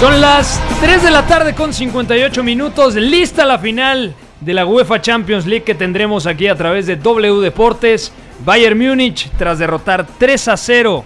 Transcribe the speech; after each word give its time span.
Son 0.00 0.20
las 0.20 0.60
3 0.80 1.02
de 1.02 1.10
la 1.10 1.26
tarde 1.26 1.54
con 1.54 1.72
58 1.72 2.42
minutos. 2.42 2.94
Lista 2.94 3.44
la 3.44 3.58
final 3.58 4.14
de 4.40 4.52
la 4.52 4.66
UEFA 4.66 5.00
Champions 5.00 5.46
League 5.46 5.64
que 5.64 5.74
tendremos 5.74 6.26
aquí 6.26 6.48
a 6.48 6.56
través 6.56 6.86
de 6.86 6.96
W 6.96 7.40
Deportes. 7.40 8.12
Bayern 8.44 8.78
Múnich, 8.78 9.30
tras 9.38 9.58
derrotar 9.58 10.06
3 10.18 10.48
a 10.48 10.56
0 10.56 11.04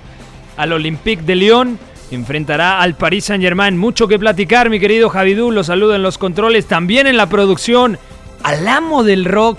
al 0.56 0.72
Olympique 0.72 1.22
de 1.22 1.36
Lyon, 1.36 1.78
enfrentará 2.10 2.80
al 2.80 2.96
Paris 2.96 3.26
Saint-Germain. 3.26 3.76
Mucho 3.76 4.08
que 4.08 4.18
platicar, 4.18 4.70
mi 4.70 4.80
querido 4.80 5.10
Javidú. 5.10 5.52
Los 5.52 5.66
saludo 5.66 5.94
en 5.94 6.02
los 6.02 6.18
controles, 6.18 6.66
también 6.66 7.06
en 7.06 7.16
la 7.16 7.28
producción, 7.28 7.98
al 8.42 8.66
amo 8.66 9.04
del 9.04 9.26
rock 9.26 9.58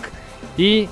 y, 0.57 0.89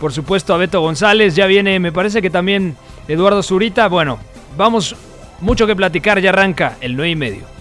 por 0.00 0.12
supuesto, 0.12 0.54
a 0.54 0.58
Beto 0.58 0.80
González. 0.80 1.34
Ya 1.34 1.46
viene, 1.46 1.80
me 1.80 1.90
parece 1.90 2.22
que 2.22 2.30
también 2.30 2.76
Eduardo 3.08 3.42
Zurita. 3.42 3.88
Bueno, 3.88 4.18
vamos, 4.56 4.94
mucho 5.40 5.66
que 5.66 5.74
platicar. 5.74 6.20
Ya 6.20 6.28
arranca 6.28 6.76
el 6.80 6.94
9 6.94 7.10
y 7.10 7.16
medio. 7.16 7.59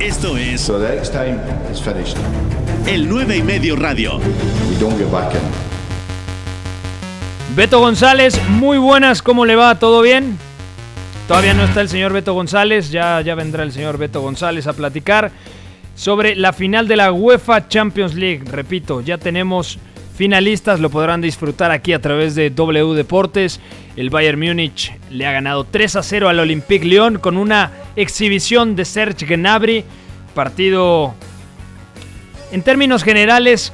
Esto 0.00 0.36
es 0.36 0.68
el 2.88 3.08
9 3.08 3.36
y 3.36 3.42
medio 3.42 3.76
radio. 3.76 4.18
Beto 7.54 7.78
González, 7.78 8.40
muy 8.48 8.78
buenas, 8.78 9.22
¿cómo 9.22 9.46
le 9.46 9.54
va? 9.54 9.78
¿Todo 9.78 10.02
bien? 10.02 10.36
Todavía 11.28 11.54
no 11.54 11.62
está 11.62 11.80
el 11.80 11.88
señor 11.88 12.12
Beto 12.12 12.34
González, 12.34 12.90
ya, 12.90 13.20
ya 13.20 13.36
vendrá 13.36 13.62
el 13.62 13.70
señor 13.70 13.98
Beto 13.98 14.20
González 14.20 14.66
a 14.66 14.72
platicar 14.72 15.30
sobre 15.94 16.34
la 16.34 16.52
final 16.52 16.88
de 16.88 16.96
la 16.96 17.12
UEFA 17.12 17.68
Champions 17.68 18.16
League. 18.16 18.42
Repito, 18.46 19.00
ya 19.00 19.16
tenemos 19.16 19.78
finalistas, 20.14 20.80
lo 20.80 20.90
podrán 20.90 21.20
disfrutar 21.20 21.70
aquí 21.70 21.92
a 21.92 22.00
través 22.00 22.34
de 22.34 22.50
W 22.50 22.94
Deportes. 22.94 23.60
El 23.96 24.10
Bayern 24.10 24.38
Múnich 24.38 24.92
le 25.10 25.26
ha 25.26 25.32
ganado 25.32 25.64
3 25.64 25.96
a 25.96 26.02
0 26.02 26.28
al 26.28 26.40
Olympique 26.40 26.86
Lyon 26.86 27.18
con 27.18 27.36
una 27.36 27.72
exhibición 27.96 28.76
de 28.76 28.84
Serge 28.84 29.26
Gnabry. 29.26 29.84
Partido 30.34 31.14
en 32.52 32.62
términos 32.62 33.02
generales 33.02 33.72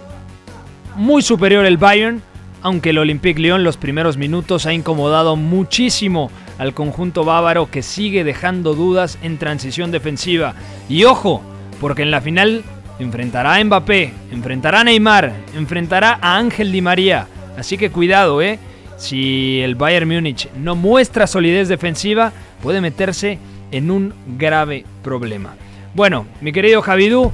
muy 0.97 1.23
superior 1.23 1.67
el 1.67 1.77
Bayern, 1.77 2.23
aunque 2.63 2.91
el 2.91 2.99
Olympique 2.99 3.41
Lyon 3.41 3.65
los 3.65 3.77
primeros 3.77 4.17
minutos 4.17 4.67
ha 4.67 4.73
incomodado 4.73 5.37
muchísimo 5.37 6.31
al 6.59 6.75
conjunto 6.75 7.25
bávaro 7.25 7.71
que 7.71 7.83
sigue 7.83 8.25
dejando 8.25 8.75
dudas 8.75 9.19
en 9.23 9.39
transición 9.39 9.91
defensiva. 9.91 10.55
Y 10.89 11.05
ojo, 11.05 11.43
porque 11.81 12.03
en 12.03 12.11
la 12.11 12.21
final 12.21 12.65
enfrentará 12.99 13.55
a 13.55 13.65
Mbappé, 13.65 14.13
enfrentará 14.31 14.81
a 14.81 14.85
Neymar, 14.85 15.33
enfrentará 15.55 16.19
a 16.21 16.37
Ángel 16.37 16.73
Di 16.73 16.83
María. 16.83 17.27
Así 17.57 17.77
que 17.79 17.91
cuidado, 17.91 18.43
¿eh? 18.43 18.59
Si 18.97 19.61
el 19.61 19.75
Bayern 19.75 20.09
Múnich 20.09 20.49
no 20.55 20.75
muestra 20.75 21.27
solidez 21.27 21.69
defensiva, 21.69 22.33
puede 22.63 22.81
meterse 22.81 23.39
en 23.71 23.91
un 23.91 24.15
grave 24.39 24.85
problema. 25.03 25.55
Bueno, 25.95 26.27
mi 26.41 26.53
querido 26.53 26.83
Javidú, 26.83 27.33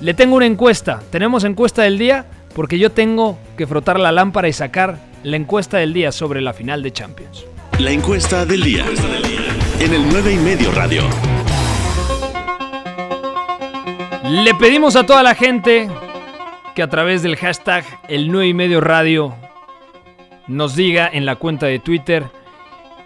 le 0.00 0.14
tengo 0.14 0.36
una 0.36 0.46
encuesta. 0.46 1.00
Tenemos 1.10 1.44
encuesta 1.44 1.82
del 1.82 1.98
día 1.98 2.26
porque 2.54 2.78
yo 2.78 2.92
tengo 2.92 3.38
que 3.56 3.66
frotar 3.66 3.98
la 3.98 4.12
lámpara 4.12 4.48
y 4.48 4.52
sacar 4.52 4.98
la 5.22 5.36
encuesta 5.36 5.78
del 5.78 5.92
día 5.92 6.12
sobre 6.12 6.40
la 6.40 6.52
final 6.52 6.82
de 6.82 6.92
Champions. 6.92 7.46
La 7.78 7.90
encuesta 7.90 8.44
del 8.46 8.62
día. 8.62 8.84
En 9.80 9.92
el 9.92 10.06
9 10.08 10.32
y 10.32 10.36
medio 10.36 10.70
radio. 10.72 11.02
Le 14.42 14.52
pedimos 14.52 14.96
a 14.96 15.06
toda 15.06 15.22
la 15.22 15.36
gente 15.36 15.88
que 16.74 16.82
a 16.82 16.88
través 16.88 17.22
del 17.22 17.36
hashtag 17.36 17.84
el 18.08 18.32
9 18.32 18.48
y 18.48 18.52
medio 18.52 18.80
radio 18.80 19.32
nos 20.48 20.74
diga 20.74 21.08
en 21.10 21.24
la 21.24 21.36
cuenta 21.36 21.66
de 21.66 21.78
Twitter 21.78 22.24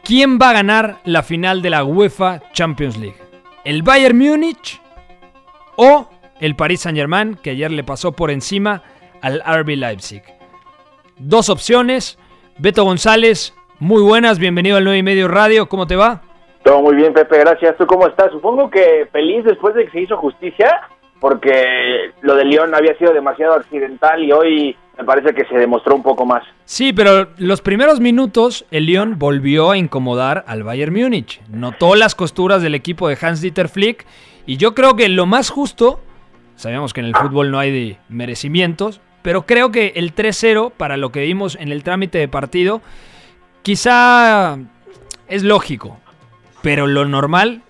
quién 0.03 0.39
va 0.41 0.49
a 0.49 0.53
ganar 0.55 0.97
la 1.05 1.23
final 1.23 1.61
de 1.61 1.69
la 1.69 1.85
UEFA 1.85 2.41
Champions 2.53 2.97
League. 2.97 3.19
¿El 3.65 3.83
Bayern 3.83 4.17
Múnich 4.17 4.81
o 5.77 6.09
el 6.41 6.57
Paris 6.57 6.81
Saint-Germain 6.81 7.35
que 7.35 7.51
ayer 7.51 7.71
le 7.73 7.85
pasó 7.85 8.13
por 8.13 8.31
encima 8.31 8.83
al 9.21 9.43
RB 9.47 9.77
Leipzig? 9.77 10.23
Dos 11.19 11.51
opciones. 11.51 12.19
Beto 12.57 12.85
González, 12.85 13.55
muy 13.81 14.01
buenas, 14.01 14.39
bienvenido 14.39 14.79
al 14.79 14.85
9 14.85 14.99
y 14.99 15.03
medio 15.03 15.29
radio, 15.29 15.69
¿cómo 15.69 15.87
te 15.87 15.95
va? 15.95 16.23
Todo 16.63 16.81
muy 16.81 16.97
bien, 16.97 17.13
Pepe, 17.13 17.39
gracias. 17.39 17.77
¿Tú 17.77 17.87
cómo 17.87 18.07
estás? 18.07 18.33
Supongo 18.33 18.71
que 18.71 19.07
feliz 19.13 19.45
después 19.45 19.75
de 19.75 19.85
que 19.85 19.91
se 19.91 20.01
hizo 20.01 20.17
justicia 20.17 20.89
porque 21.21 22.13
lo 22.23 22.35
de 22.35 22.45
León 22.45 22.75
había 22.75 22.97
sido 22.97 23.13
demasiado 23.13 23.55
accidental 23.55 24.23
y 24.23 24.33
hoy 24.33 24.77
me 24.97 25.05
parece 25.05 25.33
que 25.33 25.45
se 25.47 25.57
demostró 25.57 25.95
un 25.95 26.03
poco 26.03 26.27
más. 26.27 26.43
Sí, 26.65 26.93
pero 26.93 27.29
los 27.39 27.61
primeros 27.61 28.01
minutos 28.01 28.67
el 28.71 28.87
León 28.87 29.17
volvió 29.19 29.71
a 29.71 29.79
incomodar 29.79 30.45
al 30.47 30.65
Bayern 30.65 30.93
Múnich. 30.93 31.41
Notó 31.49 31.95
las 31.95 32.15
costuras 32.15 32.63
del 32.63 32.75
equipo 32.75 33.09
de 33.09 33.17
Hans-Dieter 33.21 33.69
Flick 33.69 34.07
y 34.47 34.57
yo 34.57 34.75
creo 34.75 34.97
que 34.97 35.09
lo 35.09 35.27
más 35.27 35.51
justo, 35.51 36.01
sabemos 36.57 36.93
que 36.93 37.01
en 37.01 37.07
el 37.07 37.17
fútbol 37.17 37.51
no 37.51 37.59
hay 37.59 37.71
de 37.71 37.99
merecimientos, 38.09 39.01
pero 39.23 39.47
creo 39.47 39.71
que 39.71 39.93
el 39.97 40.15
3-0 40.15 40.73
para 40.77 40.97
lo 40.97 41.13
que 41.13 41.23
vimos 41.23 41.57
en 41.61 41.71
el 41.71 41.85
trámite 41.85 42.19
de 42.19 42.29
partido 42.29 42.81
quizá 43.63 44.59
es 45.29 45.43
lógico, 45.45 45.99
pero 46.63 46.87
lo 46.87 47.05
normal 47.05 47.63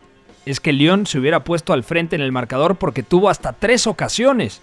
es 0.50 0.60
que 0.60 0.72
León 0.72 1.06
se 1.06 1.18
hubiera 1.18 1.44
puesto 1.44 1.72
al 1.72 1.84
frente 1.84 2.16
en 2.16 2.22
el 2.22 2.32
marcador 2.32 2.76
porque 2.76 3.02
tuvo 3.02 3.28
hasta 3.28 3.52
tres 3.52 3.86
ocasiones. 3.86 4.62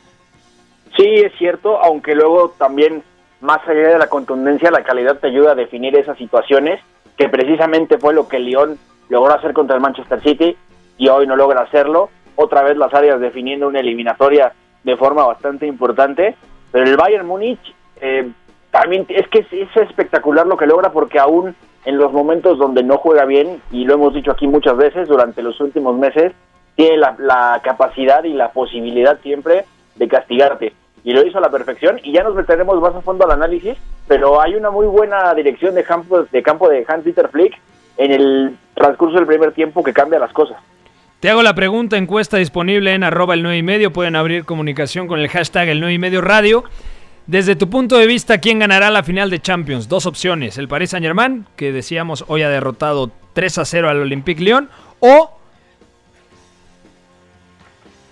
Sí, 0.97 1.05
es 1.05 1.33
cierto, 1.37 1.81
aunque 1.81 2.15
luego 2.15 2.55
también, 2.57 3.03
más 3.41 3.59
allá 3.67 3.89
de 3.89 3.99
la 3.99 4.07
contundencia, 4.07 4.71
la 4.71 4.83
calidad 4.83 5.19
te 5.19 5.27
ayuda 5.27 5.51
a 5.51 5.55
definir 5.55 5.95
esas 5.95 6.17
situaciones, 6.17 6.81
que 7.17 7.29
precisamente 7.29 7.97
fue 7.97 8.13
lo 8.13 8.27
que 8.27 8.39
León 8.39 8.79
logró 9.09 9.33
hacer 9.33 9.53
contra 9.53 9.75
el 9.75 9.81
Manchester 9.81 10.21
City 10.21 10.57
y 10.97 11.07
hoy 11.09 11.27
no 11.27 11.35
logra 11.35 11.61
hacerlo. 11.61 12.09
Otra 12.35 12.63
vez 12.63 12.77
las 12.77 12.93
áreas 12.93 13.19
definiendo 13.19 13.67
una 13.67 13.79
eliminatoria 13.79 14.53
de 14.83 14.97
forma 14.97 15.25
bastante 15.25 15.67
importante, 15.67 16.35
pero 16.71 16.85
el 16.85 16.97
Bayern 16.97 17.27
Múnich 17.27 17.59
eh, 18.01 18.29
también 18.71 19.05
es 19.09 19.27
que 19.29 19.39
es 19.39 19.77
espectacular 19.77 20.47
lo 20.47 20.57
que 20.57 20.65
logra 20.65 20.91
porque 20.91 21.19
aún 21.19 21.55
en 21.85 21.97
los 21.97 22.11
momentos 22.11 22.57
donde 22.57 22.83
no 22.83 22.97
juega 22.97 23.25
bien, 23.25 23.61
y 23.71 23.85
lo 23.85 23.93
hemos 23.93 24.13
dicho 24.13 24.31
aquí 24.31 24.47
muchas 24.47 24.75
veces 24.75 25.07
durante 25.07 25.43
los 25.43 25.59
últimos 25.61 25.97
meses, 25.97 26.33
tiene 26.75 26.97
la, 26.97 27.61
capacidad 27.63 28.23
y 28.23 28.33
la 28.33 28.51
posibilidad 28.51 29.19
siempre 29.21 29.65
de 29.95 30.07
castigarte. 30.07 30.73
Y 31.03 31.13
lo 31.13 31.25
hizo 31.25 31.37
a 31.37 31.41
la 31.41 31.51
perfección, 31.51 31.99
y 32.03 32.11
ya 32.11 32.23
nos 32.23 32.35
meteremos 32.35 32.81
más 32.81 32.95
a 32.95 33.01
fondo 33.01 33.25
al 33.25 33.31
análisis, 33.31 33.77
pero 34.07 34.41
hay 34.41 34.55
una 34.55 34.71
muy 34.71 34.87
buena 34.87 35.33
dirección 35.35 35.75
de 35.75 35.83
campo 35.83 36.23
de, 36.23 36.43
campo 36.43 36.67
de 36.67 36.83
Hans-Dieter 36.87 37.29
Flick 37.29 37.59
en 37.97 38.11
el 38.11 38.57
transcurso 38.73 39.15
del 39.15 39.27
primer 39.27 39.53
tiempo 39.53 39.83
que 39.83 39.93
cambia 39.93 40.19
las 40.19 40.33
cosas. 40.33 40.57
Te 41.19 41.29
hago 41.29 41.43
la 41.43 41.55
pregunta, 41.55 41.97
encuesta 41.97 42.37
disponible 42.37 42.93
en 42.93 43.03
arroba 43.03 43.35
el 43.35 43.43
9 43.43 43.57
y 43.57 43.63
medio, 43.63 43.93
pueden 43.93 44.15
abrir 44.15 44.45
comunicación 44.45 45.07
con 45.07 45.19
el 45.19 45.29
hashtag 45.29 45.69
el 45.69 45.79
9 45.79 45.93
y 45.93 45.99
medio 45.99 46.21
radio. 46.21 46.63
Desde 47.27 47.55
tu 47.55 47.71
punto 47.71 47.97
de 47.97 48.05
vista, 48.05 48.37
¿quién 48.37 48.59
ganará 48.59 48.91
la 48.91 49.01
final 49.01 49.31
de 49.31 49.39
Champions? 49.39 49.89
Dos 49.89 50.05
opciones. 50.05 50.59
El 50.59 50.67
Paris 50.67 50.91
Saint-Germain, 50.91 51.47
que 51.55 51.71
decíamos 51.71 52.23
hoy 52.27 52.43
ha 52.43 52.49
derrotado 52.49 53.09
3 53.33 53.57
a 53.57 53.65
0 53.65 53.89
al 53.89 54.01
Olympique 54.01 54.43
Lyon, 54.43 54.69
o... 54.99 55.31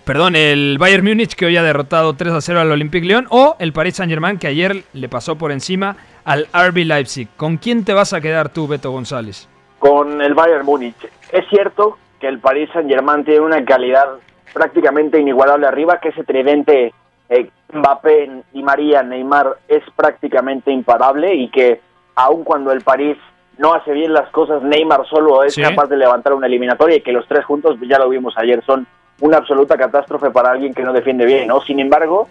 Perdón, 0.04 0.36
el 0.36 0.78
Bayern 0.80 1.06
Múnich, 1.06 1.36
que 1.36 1.46
hoy 1.46 1.56
ha 1.58 1.64
derrotado 1.64 2.16
3 2.16 2.34
a 2.34 2.42
0 2.42 2.62
al 2.62 2.72
Olympique 2.72 3.06
Lyon, 3.06 3.28
o 3.30 3.56
el 3.60 3.72
Paris 3.72 3.98
Saint-Germain, 3.98 4.40
que 4.40 4.48
ayer 4.48 4.84
le 4.94 5.10
pasó 5.10 5.38
por 5.38 5.52
encima 5.52 5.96
al 6.26 6.48
RB 6.52 6.78
Leipzig. 6.78 7.28
¿Con 7.38 7.58
quién 7.58 7.86
te 7.86 7.94
vas 7.94 8.14
a 8.14 8.20
quedar 8.20 8.50
tú, 8.50 8.68
Beto 8.68 8.90
González? 8.90 9.48
Con 9.78 10.24
el 10.24 10.34
Bayern 10.34 10.66
Múnich. 10.66 10.98
Es 11.32 11.48
cierto 11.50 12.00
que 12.20 12.28
el 12.28 12.40
Paris 12.40 12.68
Saint-Germain 12.74 13.24
tiene 13.24 13.42
una 13.42 13.64
calidad 13.64 14.08
prácticamente 14.54 15.20
inigualable 15.20 15.68
arriba, 15.68 16.00
que 16.02 16.10
ese 16.10 16.24
tridente 16.24 16.94
eh, 17.30 17.50
Mbappé 17.72 18.44
y 18.54 18.64
María 18.64 19.04
Neymar 19.04 19.58
es 19.68 19.84
prácticamente 19.96 20.72
imparable 20.72 21.34
y 21.34 21.50
que 21.50 21.82
aun 22.16 22.44
cuando 22.44 22.72
el 22.72 22.82
París 22.82 23.18
no 23.58 23.74
hace 23.74 23.92
bien 23.92 24.14
las 24.14 24.30
cosas, 24.30 24.62
Neymar 24.64 25.06
solo 25.08 25.44
es 25.44 25.56
capaz 25.56 25.88
de 25.88 25.98
levantar 25.98 26.34
una 26.34 26.48
eliminatoria 26.48 26.98
y 26.98 27.02
que 27.02 27.12
los 27.12 27.28
tres 27.28 27.46
juntos, 27.46 27.78
ya 27.88 28.00
lo 28.00 28.10
vimos 28.10 28.36
ayer, 28.38 28.64
son 28.66 28.88
una 29.22 29.38
absoluta 29.38 29.78
catástrofe 29.78 30.32
para 30.32 30.52
alguien 30.52 30.74
que 30.74 30.84
no 30.84 30.92
defiende 30.92 31.26
bien, 31.26 31.48
¿no? 31.48 31.62
Sin 31.62 31.80
embargo, 31.80 32.28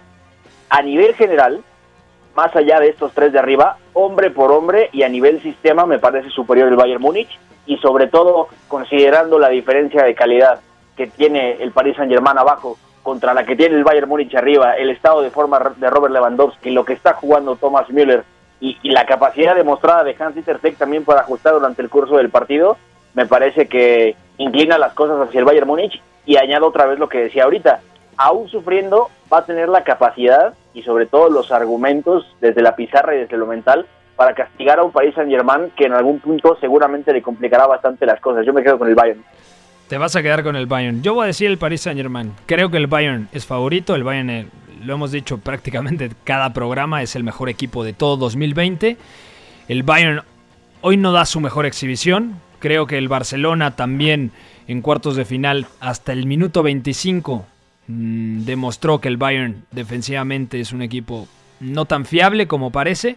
a 0.68 0.82
nivel 0.82 1.14
general, 1.14 1.62
más 2.34 2.54
allá 2.56 2.80
de 2.80 2.88
estos 2.88 3.12
tres 3.12 3.32
de 3.32 3.38
arriba, 3.38 3.76
hombre 3.92 4.30
por 4.30 4.50
hombre 4.50 4.90
y 4.92 5.02
a 5.02 5.08
nivel 5.08 5.40
sistema 5.42 5.86
me 5.86 5.98
parece 5.98 6.30
superior 6.30 6.68
el 6.68 6.76
Bayern 6.76 7.00
Múnich 7.00 7.38
y 7.66 7.76
sobre 7.78 8.08
todo 8.08 8.48
considerando 8.68 9.38
la 9.38 9.48
diferencia 9.48 10.02
de 10.02 10.14
calidad 10.14 10.60
que 10.96 11.06
tiene 11.06 11.52
el 11.60 11.70
Paris 11.72 11.96
Saint-Germain 11.96 12.38
abajo 12.38 12.76
contra 13.02 13.34
la 13.34 13.44
que 13.44 13.56
tiene 13.56 13.76
el 13.76 13.84
Bayern 13.84 14.08
Múnich 14.08 14.34
arriba, 14.34 14.74
el 14.74 14.90
estado 14.90 15.22
de 15.22 15.30
forma 15.30 15.58
de 15.76 15.90
Robert 15.90 16.14
Lewandowski, 16.14 16.70
lo 16.70 16.84
que 16.84 16.92
está 16.92 17.14
jugando 17.14 17.56
Thomas 17.56 17.88
Müller 17.90 18.24
y, 18.60 18.76
la 18.90 19.06
capacidad 19.06 19.56
demostrada 19.56 20.04
de 20.04 20.16
Hans 20.18 20.34
Dieter 20.34 20.60
también 20.78 21.04
para 21.04 21.22
ajustar 21.22 21.54
durante 21.54 21.82
el 21.82 21.90
curso 21.90 22.16
del 22.16 22.30
partido, 22.30 22.76
me 23.14 23.26
parece 23.26 23.66
que 23.66 24.16
inclina 24.38 24.78
las 24.78 24.94
cosas 24.94 25.20
hacia 25.20 25.40
el 25.40 25.44
Bayern 25.44 25.66
Múnich 25.66 26.00
y 26.24 26.36
añado 26.36 26.68
otra 26.68 26.86
vez 26.86 26.98
lo 26.98 27.08
que 27.08 27.24
decía 27.24 27.44
ahorita, 27.44 27.80
aún 28.16 28.48
sufriendo 28.48 29.10
va 29.32 29.38
a 29.38 29.44
tener 29.44 29.68
la 29.68 29.82
capacidad 29.82 30.54
y 30.74 30.82
sobre 30.82 31.06
todo 31.06 31.28
los 31.28 31.50
argumentos 31.50 32.24
desde 32.40 32.62
la 32.62 32.76
pizarra 32.76 33.16
y 33.16 33.20
desde 33.20 33.36
lo 33.36 33.46
mental 33.46 33.86
para 34.16 34.34
castigar 34.34 34.78
a 34.78 34.84
un 34.84 34.92
Paris 34.92 35.14
Saint 35.14 35.30
Germain 35.30 35.72
que 35.76 35.86
en 35.86 35.94
algún 35.94 36.20
punto 36.20 36.56
seguramente 36.60 37.12
le 37.12 37.22
complicará 37.22 37.66
bastante 37.66 38.06
las 38.06 38.20
cosas. 38.20 38.46
Yo 38.46 38.52
me 38.52 38.62
quedo 38.62 38.78
con 38.78 38.88
el 38.88 38.94
Bayern. 38.94 39.24
Te 39.92 39.98
vas 39.98 40.16
a 40.16 40.22
quedar 40.22 40.42
con 40.42 40.56
el 40.56 40.64
Bayern. 40.64 41.02
Yo 41.02 41.12
voy 41.12 41.24
a 41.24 41.26
decir 41.26 41.48
el 41.48 41.58
Paris 41.58 41.82
Saint 41.82 41.98
Germain. 42.00 42.32
Creo 42.46 42.70
que 42.70 42.78
el 42.78 42.86
Bayern 42.86 43.28
es 43.30 43.44
favorito. 43.44 43.94
El 43.94 44.04
Bayern, 44.04 44.30
eh, 44.30 44.46
lo 44.82 44.94
hemos 44.94 45.12
dicho 45.12 45.36
prácticamente 45.36 46.10
cada 46.24 46.54
programa, 46.54 47.02
es 47.02 47.14
el 47.14 47.24
mejor 47.24 47.50
equipo 47.50 47.84
de 47.84 47.92
todo 47.92 48.16
2020. 48.16 48.96
El 49.68 49.82
Bayern 49.82 50.22
hoy 50.80 50.96
no 50.96 51.12
da 51.12 51.26
su 51.26 51.40
mejor 51.40 51.66
exhibición. 51.66 52.40
Creo 52.58 52.86
que 52.86 52.96
el 52.96 53.08
Barcelona 53.08 53.76
también 53.76 54.30
en 54.66 54.80
cuartos 54.80 55.14
de 55.14 55.26
final 55.26 55.66
hasta 55.78 56.14
el 56.14 56.24
minuto 56.24 56.62
25 56.62 57.44
mm, 57.88 58.44
demostró 58.44 58.98
que 58.98 59.08
el 59.08 59.18
Bayern 59.18 59.66
defensivamente 59.72 60.58
es 60.58 60.72
un 60.72 60.80
equipo 60.80 61.28
no 61.60 61.84
tan 61.84 62.06
fiable 62.06 62.46
como 62.46 62.70
parece. 62.70 63.16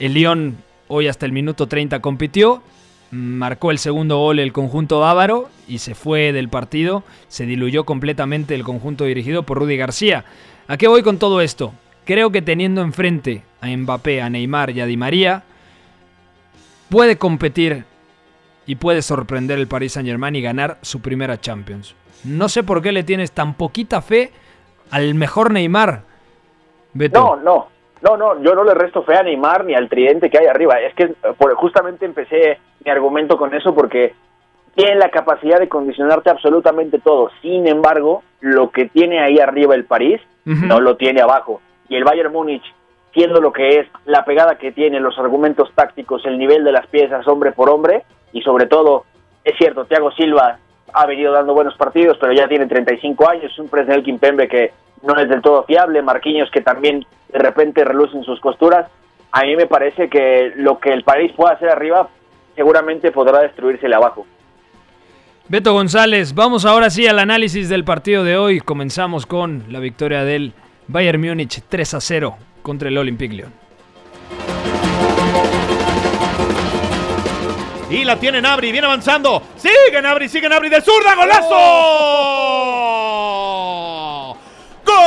El 0.00 0.14
Lyon 0.14 0.56
hoy 0.88 1.06
hasta 1.06 1.24
el 1.24 1.30
minuto 1.30 1.68
30 1.68 2.00
compitió, 2.00 2.64
marcó 3.10 3.70
el 3.70 3.78
segundo 3.78 4.18
gol 4.18 4.38
el 4.38 4.52
conjunto 4.52 5.04
ávaro 5.04 5.48
y 5.68 5.78
se 5.78 5.94
fue 5.94 6.32
del 6.32 6.48
partido, 6.48 7.04
se 7.28 7.46
diluyó 7.46 7.84
completamente 7.84 8.54
el 8.54 8.64
conjunto 8.64 9.04
dirigido 9.04 9.44
por 9.44 9.58
Rudy 9.58 9.76
García. 9.76 10.24
¿A 10.68 10.76
qué 10.76 10.88
voy 10.88 11.02
con 11.02 11.18
todo 11.18 11.40
esto? 11.40 11.72
Creo 12.04 12.30
que 12.30 12.42
teniendo 12.42 12.82
enfrente 12.82 13.42
a 13.60 13.68
Mbappé, 13.68 14.20
a 14.20 14.30
Neymar 14.30 14.70
y 14.70 14.80
a 14.80 14.86
Di 14.86 14.96
María, 14.96 15.44
puede 16.88 17.16
competir 17.16 17.84
y 18.66 18.76
puede 18.76 19.02
sorprender 19.02 19.58
el 19.58 19.68
Paris 19.68 19.92
Saint 19.92 20.08
Germain 20.08 20.36
y 20.36 20.42
ganar 20.42 20.78
su 20.82 21.00
primera 21.00 21.40
Champions. 21.40 21.94
No 22.24 22.48
sé 22.48 22.62
por 22.62 22.82
qué 22.82 22.92
le 22.92 23.04
tienes 23.04 23.32
tan 23.32 23.54
poquita 23.54 24.00
fe 24.00 24.32
al 24.90 25.14
mejor 25.14 25.50
Neymar. 25.50 26.04
No, 26.94 27.36
no, 27.36 27.68
no, 28.04 28.18
no, 28.18 28.42
yo 28.42 28.54
no 28.54 28.64
le 28.64 28.74
resto 28.74 29.02
fe 29.02 29.16
a 29.16 29.22
Neymar 29.22 29.64
ni 29.64 29.74
al 29.74 29.88
tridente 29.88 30.28
que 30.28 30.38
hay 30.38 30.46
arriba. 30.46 30.78
Es 30.78 30.94
que 30.94 31.14
justamente 31.56 32.04
empecé 32.04 32.58
mi 32.84 32.90
argumento 32.90 33.38
con 33.38 33.54
eso 33.54 33.74
porque 33.74 34.14
tiene 34.74 34.96
la 34.96 35.08
capacidad 35.08 35.58
de 35.58 35.70
condicionarte 35.70 36.28
absolutamente 36.28 36.98
todo. 36.98 37.30
Sin 37.40 37.66
embargo, 37.66 38.22
lo 38.40 38.70
que 38.70 38.86
tiene 38.86 39.20
ahí 39.20 39.38
arriba 39.38 39.74
el 39.74 39.84
París 39.84 40.20
no 40.44 40.80
lo 40.80 40.96
tiene 40.96 41.22
abajo. 41.22 41.62
Y 41.88 41.96
el 41.96 42.04
Bayern 42.04 42.30
Múnich, 42.30 42.64
siendo 43.14 43.40
lo 43.40 43.52
que 43.52 43.80
es, 43.80 43.86
la 44.04 44.26
pegada 44.26 44.58
que 44.58 44.72
tiene, 44.72 45.00
los 45.00 45.18
argumentos 45.18 45.72
tácticos, 45.74 46.26
el 46.26 46.38
nivel 46.38 46.62
de 46.62 46.72
las 46.72 46.86
piezas 46.88 47.26
hombre 47.26 47.52
por 47.52 47.70
hombre, 47.70 48.04
y 48.32 48.42
sobre 48.42 48.66
todo, 48.66 49.04
es 49.44 49.56
cierto, 49.56 49.86
Thiago 49.86 50.10
Silva 50.12 50.58
ha 50.92 51.06
venido 51.06 51.32
dando 51.32 51.54
buenos 51.54 51.76
partidos, 51.76 52.16
pero 52.20 52.32
ya 52.32 52.48
tiene 52.48 52.66
35 52.66 53.28
años, 53.28 53.58
un 53.58 53.68
Presnel 53.68 54.02
Kimpembe 54.02 54.48
que 54.48 54.72
no 55.02 55.16
es 55.16 55.28
del 55.28 55.42
todo 55.42 55.64
fiable, 55.64 56.02
Marquinhos 56.02 56.50
que 56.50 56.60
también 56.60 57.04
de 57.32 57.38
repente 57.38 57.84
reluce 57.84 58.16
en 58.16 58.24
sus 58.24 58.40
costuras. 58.40 58.86
A 59.32 59.42
mí 59.42 59.56
me 59.56 59.66
parece 59.66 60.08
que 60.08 60.52
lo 60.56 60.78
que 60.78 60.92
el 60.92 61.02
París 61.02 61.32
pueda 61.36 61.54
hacer 61.54 61.68
arriba 61.68 62.08
seguramente 62.54 63.10
podrá 63.10 63.40
destruirse 63.40 63.92
abajo. 63.92 64.26
Beto 65.48 65.72
González, 65.72 66.34
vamos 66.34 66.64
ahora 66.64 66.88
sí 66.88 67.06
al 67.06 67.18
análisis 67.18 67.68
del 67.68 67.84
partido 67.84 68.24
de 68.24 68.36
hoy. 68.36 68.60
Comenzamos 68.60 69.26
con 69.26 69.64
la 69.68 69.80
victoria 69.80 70.24
del 70.24 70.52
Bayern 70.88 71.20
Múnich 71.20 71.62
3 71.68 71.94
a 71.94 72.00
0 72.00 72.36
contra 72.62 72.88
el 72.88 72.96
Olympique 72.96 73.34
Lyon. 73.34 73.63
Y 77.94 78.02
la 78.04 78.16
tiene 78.16 78.42
Nabri, 78.42 78.72
viene 78.72 78.88
avanzando. 78.88 79.40
Sigue 79.56 80.02
Nabri, 80.02 80.28
sigue 80.28 80.48
Nabri 80.48 80.68
de 80.68 80.80
zurda, 80.80 81.14
golazo. 81.14 81.54
¡Gol! 84.84 84.98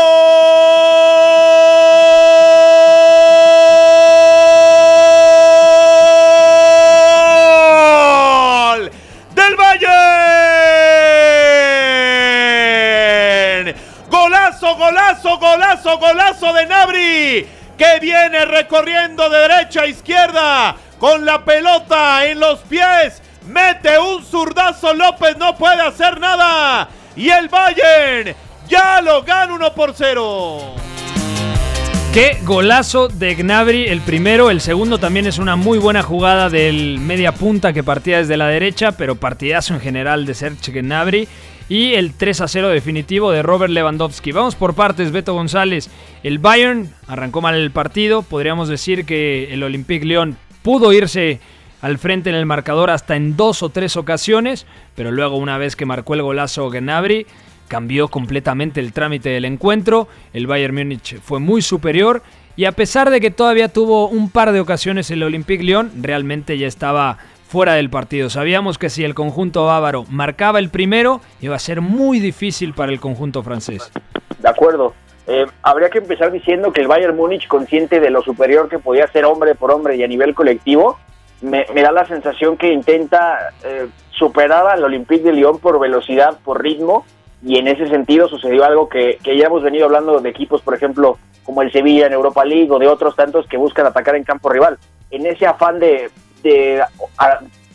¡Del 9.36 9.56
Bayern! 9.57 9.88
¡Golazo, 14.10 14.75
golazo, 14.78 15.38
golazo, 15.38 15.98
golazo 15.98 16.54
de 16.54 16.66
Nabri! 16.68 17.50
Que 17.78 18.00
viene 18.00 18.45
recorriendo 18.45 19.30
de 19.30 19.39
derecha 19.39 19.81
a 19.81 19.88
izquierda 19.88 20.78
con 20.99 21.25
la 21.25 21.44
pelota 21.44 22.25
en 22.25 22.39
los 22.39 22.59
pies. 22.59 23.21
Mete 23.47 23.97
un 23.97 24.23
zurdazo 24.23 24.94
López, 24.94 25.38
no 25.38 25.57
puede 25.57 25.81
hacer 25.81 26.19
nada. 26.19 26.89
Y 27.15 27.29
el 27.29 27.47
Bayern 27.47 28.35
ya 28.67 29.01
lo 29.01 29.23
gana 29.23 29.53
1 29.53 29.73
por 29.73 29.94
0. 29.95 30.75
Qué 32.13 32.39
golazo 32.44 33.09
de 33.09 33.35
Gnabry 33.35 33.85
el 33.85 34.01
primero, 34.01 34.49
el 34.49 34.59
segundo 34.59 34.97
también 34.97 35.27
es 35.27 35.38
una 35.38 35.55
muy 35.55 35.77
buena 35.77 36.01
jugada 36.01 36.49
del 36.49 36.97
media 37.00 37.31
punta 37.31 37.73
que 37.73 37.83
partía 37.83 38.17
desde 38.17 38.38
la 38.38 38.47
derecha, 38.47 38.93
pero 38.93 39.15
partidazo 39.15 39.75
en 39.75 39.81
general 39.81 40.25
de 40.25 40.33
Serge 40.33 40.71
Gnabry 40.71 41.27
y 41.69 41.93
el 41.93 42.13
3 42.13 42.41
a 42.41 42.47
0 42.47 42.69
definitivo 42.69 43.31
de 43.31 43.43
Robert 43.43 43.71
Lewandowski. 43.71 44.31
Vamos 44.31 44.55
por 44.55 44.73
partes, 44.73 45.11
Beto 45.11 45.33
González. 45.33 45.89
El 46.23 46.39
Bayern 46.39 46.91
arrancó 47.07 47.41
mal 47.41 47.55
el 47.55 47.71
partido, 47.71 48.23
podríamos 48.23 48.67
decir 48.67 49.05
que 49.05 49.53
el 49.53 49.61
Olympique 49.61 50.05
Lyon 50.05 50.38
pudo 50.67 50.91
irse 50.91 51.39
al 51.79 51.97
frente 51.97 52.29
en 52.29 52.35
el 52.35 52.45
marcador 52.45 52.89
hasta 52.89 53.15
en 53.15 53.37
dos 53.37 53.63
o 53.63 53.69
tres 53.69 53.95
ocasiones, 53.95 54.65
pero 54.95 55.11
luego 55.11 55.37
una 55.37 55.57
vez 55.57 55.77
que 55.77 55.85
marcó 55.85 56.13
el 56.13 56.21
golazo 56.21 56.69
Gnabry, 56.69 57.25
cambió 57.69 58.09
completamente 58.09 58.81
el 58.81 58.91
trámite 58.91 59.29
del 59.29 59.45
encuentro, 59.45 60.09
el 60.33 60.45
Bayern 60.45 60.75
Múnich 60.75 61.21
fue 61.21 61.39
muy 61.39 61.61
superior 61.61 62.21
y 62.57 62.65
a 62.65 62.73
pesar 62.73 63.11
de 63.11 63.21
que 63.21 63.31
todavía 63.31 63.69
tuvo 63.69 64.09
un 64.09 64.29
par 64.29 64.51
de 64.51 64.59
ocasiones 64.59 65.09
el 65.09 65.23
Olympique 65.23 65.63
Lyon, 65.63 65.89
realmente 66.01 66.57
ya 66.57 66.67
estaba 66.67 67.17
fuera 67.47 67.75
del 67.75 67.89
partido. 67.89 68.29
Sabíamos 68.29 68.77
que 68.77 68.89
si 68.89 69.05
el 69.05 69.15
conjunto 69.15 69.63
bávaro 69.63 70.03
marcaba 70.09 70.59
el 70.59 70.67
primero, 70.67 71.21
iba 71.39 71.55
a 71.55 71.59
ser 71.59 71.79
muy 71.79 72.19
difícil 72.19 72.74
para 72.74 72.91
el 72.91 73.00
conjunto 73.00 73.41
francés. 73.41 73.89
De 74.39 74.50
acuerdo. 74.50 74.93
Eh, 75.27 75.46
habría 75.62 75.89
que 75.89 75.98
empezar 75.98 76.31
diciendo 76.31 76.72
que 76.72 76.79
el 76.79 76.88
Bayern 76.88 77.15
Múnich, 77.15 77.48
consciente 77.48 78.00
de 78.00 78.10
lo 78.10 78.22
superior 78.22 78.69
que 78.69 78.79
podía 78.79 79.07
ser 79.07 79.25
hombre 79.25 79.55
por 79.55 79.72
hombre 79.72 79.98
y 79.98 80.03
a 80.03 80.07
nivel 80.07 80.34
colectivo, 80.34 80.98
me, 81.41 81.65
da 81.65 81.91
la 81.91 82.05
sensación 82.05 82.55
que 82.55 82.72
intenta 82.72 83.53
eh, 83.63 83.88
superar 84.12 84.65
al 84.67 84.84
Olympique 84.84 85.24
de 85.24 85.34
Lyon 85.34 85.60
por 85.60 85.79
velocidad, 85.79 86.39
por 86.43 86.63
ritmo, 86.63 87.05
y 87.43 87.57
en 87.57 87.67
ese 87.67 87.88
sentido 87.89 88.29
sucedió 88.29 88.63
algo 88.63 88.88
que, 88.88 89.19
ya 89.24 89.48
hemos 89.48 89.62
venido 89.62 89.86
hablando 89.86 90.19
de 90.19 90.29
equipos, 90.29 90.62
por 90.62 90.74
ejemplo, 90.74 91.17
como 91.43 91.62
el 91.62 91.72
Sevilla 91.74 92.07
en 92.07 92.13
Europa 92.13 92.46
League 92.46 92.72
o 92.72 92.79
de 92.79 92.88
otros 92.88 93.15
tantos 93.15 93.48
que 93.48 93.57
buscan 93.57 93.86
atacar 93.86 94.15
en 94.15 94.24
campo 94.24 94.50
rival. 94.50 94.77
En 95.12 95.25
ese 95.25 95.46
afán 95.46 95.79
de, 95.79 96.10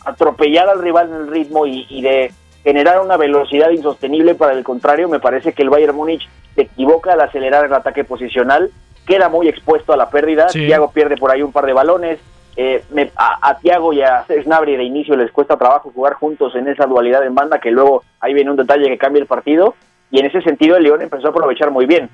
atropellar 0.03 0.67
al 0.67 0.81
rival 0.81 1.09
en 1.09 1.15
el 1.15 1.27
ritmo 1.27 1.67
y 1.67 2.01
de 2.01 2.31
generar 2.63 3.01
una 3.01 3.17
velocidad 3.17 3.69
insostenible 3.71 4.35
para 4.35 4.53
el 4.53 4.63
contrario, 4.63 5.09
me 5.09 5.19
parece 5.19 5.53
que 5.53 5.63
el 5.63 5.69
Bayern 5.69 5.95
Múnich 5.95 6.27
se 6.55 6.61
equivoca 6.61 7.13
al 7.13 7.21
acelerar 7.21 7.65
el 7.65 7.73
ataque 7.73 8.03
posicional, 8.03 8.71
queda 9.05 9.29
muy 9.29 9.47
expuesto 9.47 9.91
a 9.93 9.97
la 9.97 10.09
pérdida, 10.09 10.47
Thiago 10.47 10.91
pierde 10.91 11.17
por 11.17 11.31
ahí 11.31 11.41
un 11.41 11.51
par 11.51 11.65
de 11.65 11.73
balones, 11.73 12.19
eh, 12.55 12.83
a, 13.15 13.57
Thiago 13.57 13.93
y 13.93 14.01
a 14.01 14.25
Snabri 14.27 14.77
de 14.77 14.83
inicio 14.83 15.15
les 15.15 15.31
cuesta 15.31 15.57
trabajo 15.57 15.91
jugar 15.93 16.13
juntos 16.13 16.55
en 16.55 16.67
esa 16.67 16.85
dualidad 16.85 17.25
en 17.25 17.35
banda, 17.35 17.59
que 17.59 17.71
luego 17.71 18.03
ahí 18.19 18.33
viene 18.33 18.51
un 18.51 18.57
detalle 18.57 18.87
que 18.87 18.97
cambia 18.97 19.21
el 19.21 19.27
partido, 19.27 19.75
y 20.09 20.19
en 20.19 20.27
ese 20.27 20.41
sentido 20.41 20.77
el 20.77 20.83
León 20.83 21.01
empezó 21.01 21.27
a 21.27 21.31
aprovechar 21.31 21.71
muy 21.71 21.85
bien. 21.85 22.09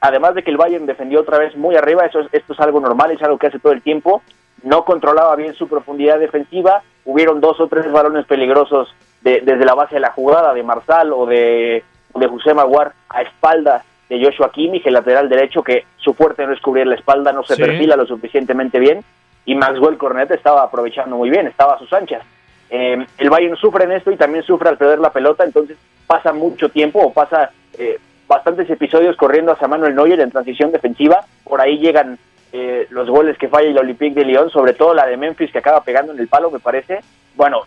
Además 0.00 0.34
de 0.34 0.42
que 0.42 0.50
el 0.50 0.56
Bayern 0.56 0.86
defendió 0.86 1.20
otra 1.20 1.38
vez 1.38 1.56
muy 1.56 1.76
arriba, 1.76 2.06
eso 2.06 2.20
esto 2.32 2.52
es 2.52 2.60
algo 2.60 2.80
normal, 2.80 3.10
es 3.10 3.22
algo 3.22 3.38
que 3.38 3.48
hace 3.48 3.58
todo 3.58 3.72
el 3.72 3.82
tiempo, 3.82 4.22
no 4.62 4.84
controlaba 4.84 5.36
bien 5.36 5.54
su 5.54 5.68
profundidad 5.68 6.18
defensiva, 6.18 6.82
hubieron 7.04 7.40
dos 7.40 7.60
o 7.60 7.66
tres 7.66 7.90
balones 7.90 8.26
peligrosos 8.26 8.94
desde 9.22 9.64
la 9.64 9.74
base 9.74 9.96
de 9.96 10.00
la 10.00 10.12
jugada 10.12 10.52
de 10.52 10.62
Marsal 10.62 11.12
o 11.12 11.26
de 11.26 11.84
de 12.14 12.28
José 12.28 12.54
Maguar 12.54 12.92
a 13.08 13.22
espalda 13.22 13.84
de 14.08 14.22
Joshua 14.22 14.52
Kimmich, 14.52 14.86
el 14.86 14.94
lateral 14.94 15.28
derecho, 15.28 15.62
que 15.62 15.86
su 15.96 16.14
fuerte 16.14 16.46
no 16.46 16.52
es 16.52 16.60
cubrir 16.60 16.86
la 16.86 16.96
espalda, 16.96 17.32
no 17.32 17.42
se 17.44 17.56
perfila 17.56 17.96
lo 17.96 18.06
suficientemente 18.06 18.78
bien, 18.78 19.02
y 19.46 19.54
Maxwell 19.54 19.96
Cornet 19.96 20.30
estaba 20.30 20.62
aprovechando 20.62 21.16
muy 21.16 21.30
bien, 21.30 21.46
estaba 21.46 21.74
a 21.74 21.78
sus 21.78 21.92
anchas. 21.92 22.22
Eh, 22.68 23.04
el 23.18 23.30
Bayern 23.30 23.56
sufre 23.56 23.84
en 23.84 23.92
esto 23.92 24.10
y 24.10 24.16
también 24.16 24.44
sufre 24.44 24.68
al 24.68 24.76
perder 24.76 24.98
la 24.98 25.12
pelota, 25.12 25.44
entonces 25.44 25.78
pasa 26.06 26.32
mucho 26.32 26.68
tiempo 26.68 27.00
o 27.00 27.12
pasa 27.12 27.50
eh, 27.78 27.98
bastantes 28.28 28.68
episodios 28.68 29.16
corriendo 29.16 29.52
hacia 29.52 29.68
Manuel 29.68 29.94
Neuer 29.94 30.20
en 30.20 30.30
transición 30.30 30.72
defensiva, 30.72 31.24
por 31.44 31.60
ahí 31.60 31.78
llegan 31.78 32.18
eh, 32.52 32.86
los 32.90 33.08
goles 33.08 33.38
que 33.38 33.48
falla 33.48 33.68
el 33.68 33.78
Olympique 33.78 34.14
de 34.14 34.26
Lyon, 34.26 34.50
sobre 34.50 34.74
todo 34.74 34.92
la 34.92 35.06
de 35.06 35.16
Memphis 35.16 35.50
que 35.50 35.58
acaba 35.58 35.82
pegando 35.82 36.12
en 36.12 36.18
el 36.18 36.28
palo, 36.28 36.50
me 36.50 36.60
parece. 36.60 37.00
Bueno, 37.34 37.62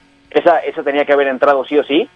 esa, 0.45 0.59
esa 0.59 0.83
tenía 0.83 1.05
que 1.05 1.13
haber 1.13 1.27
entrado 1.27 1.65
sí 1.65 1.77
o 1.77 1.83
sí. 1.83 2.07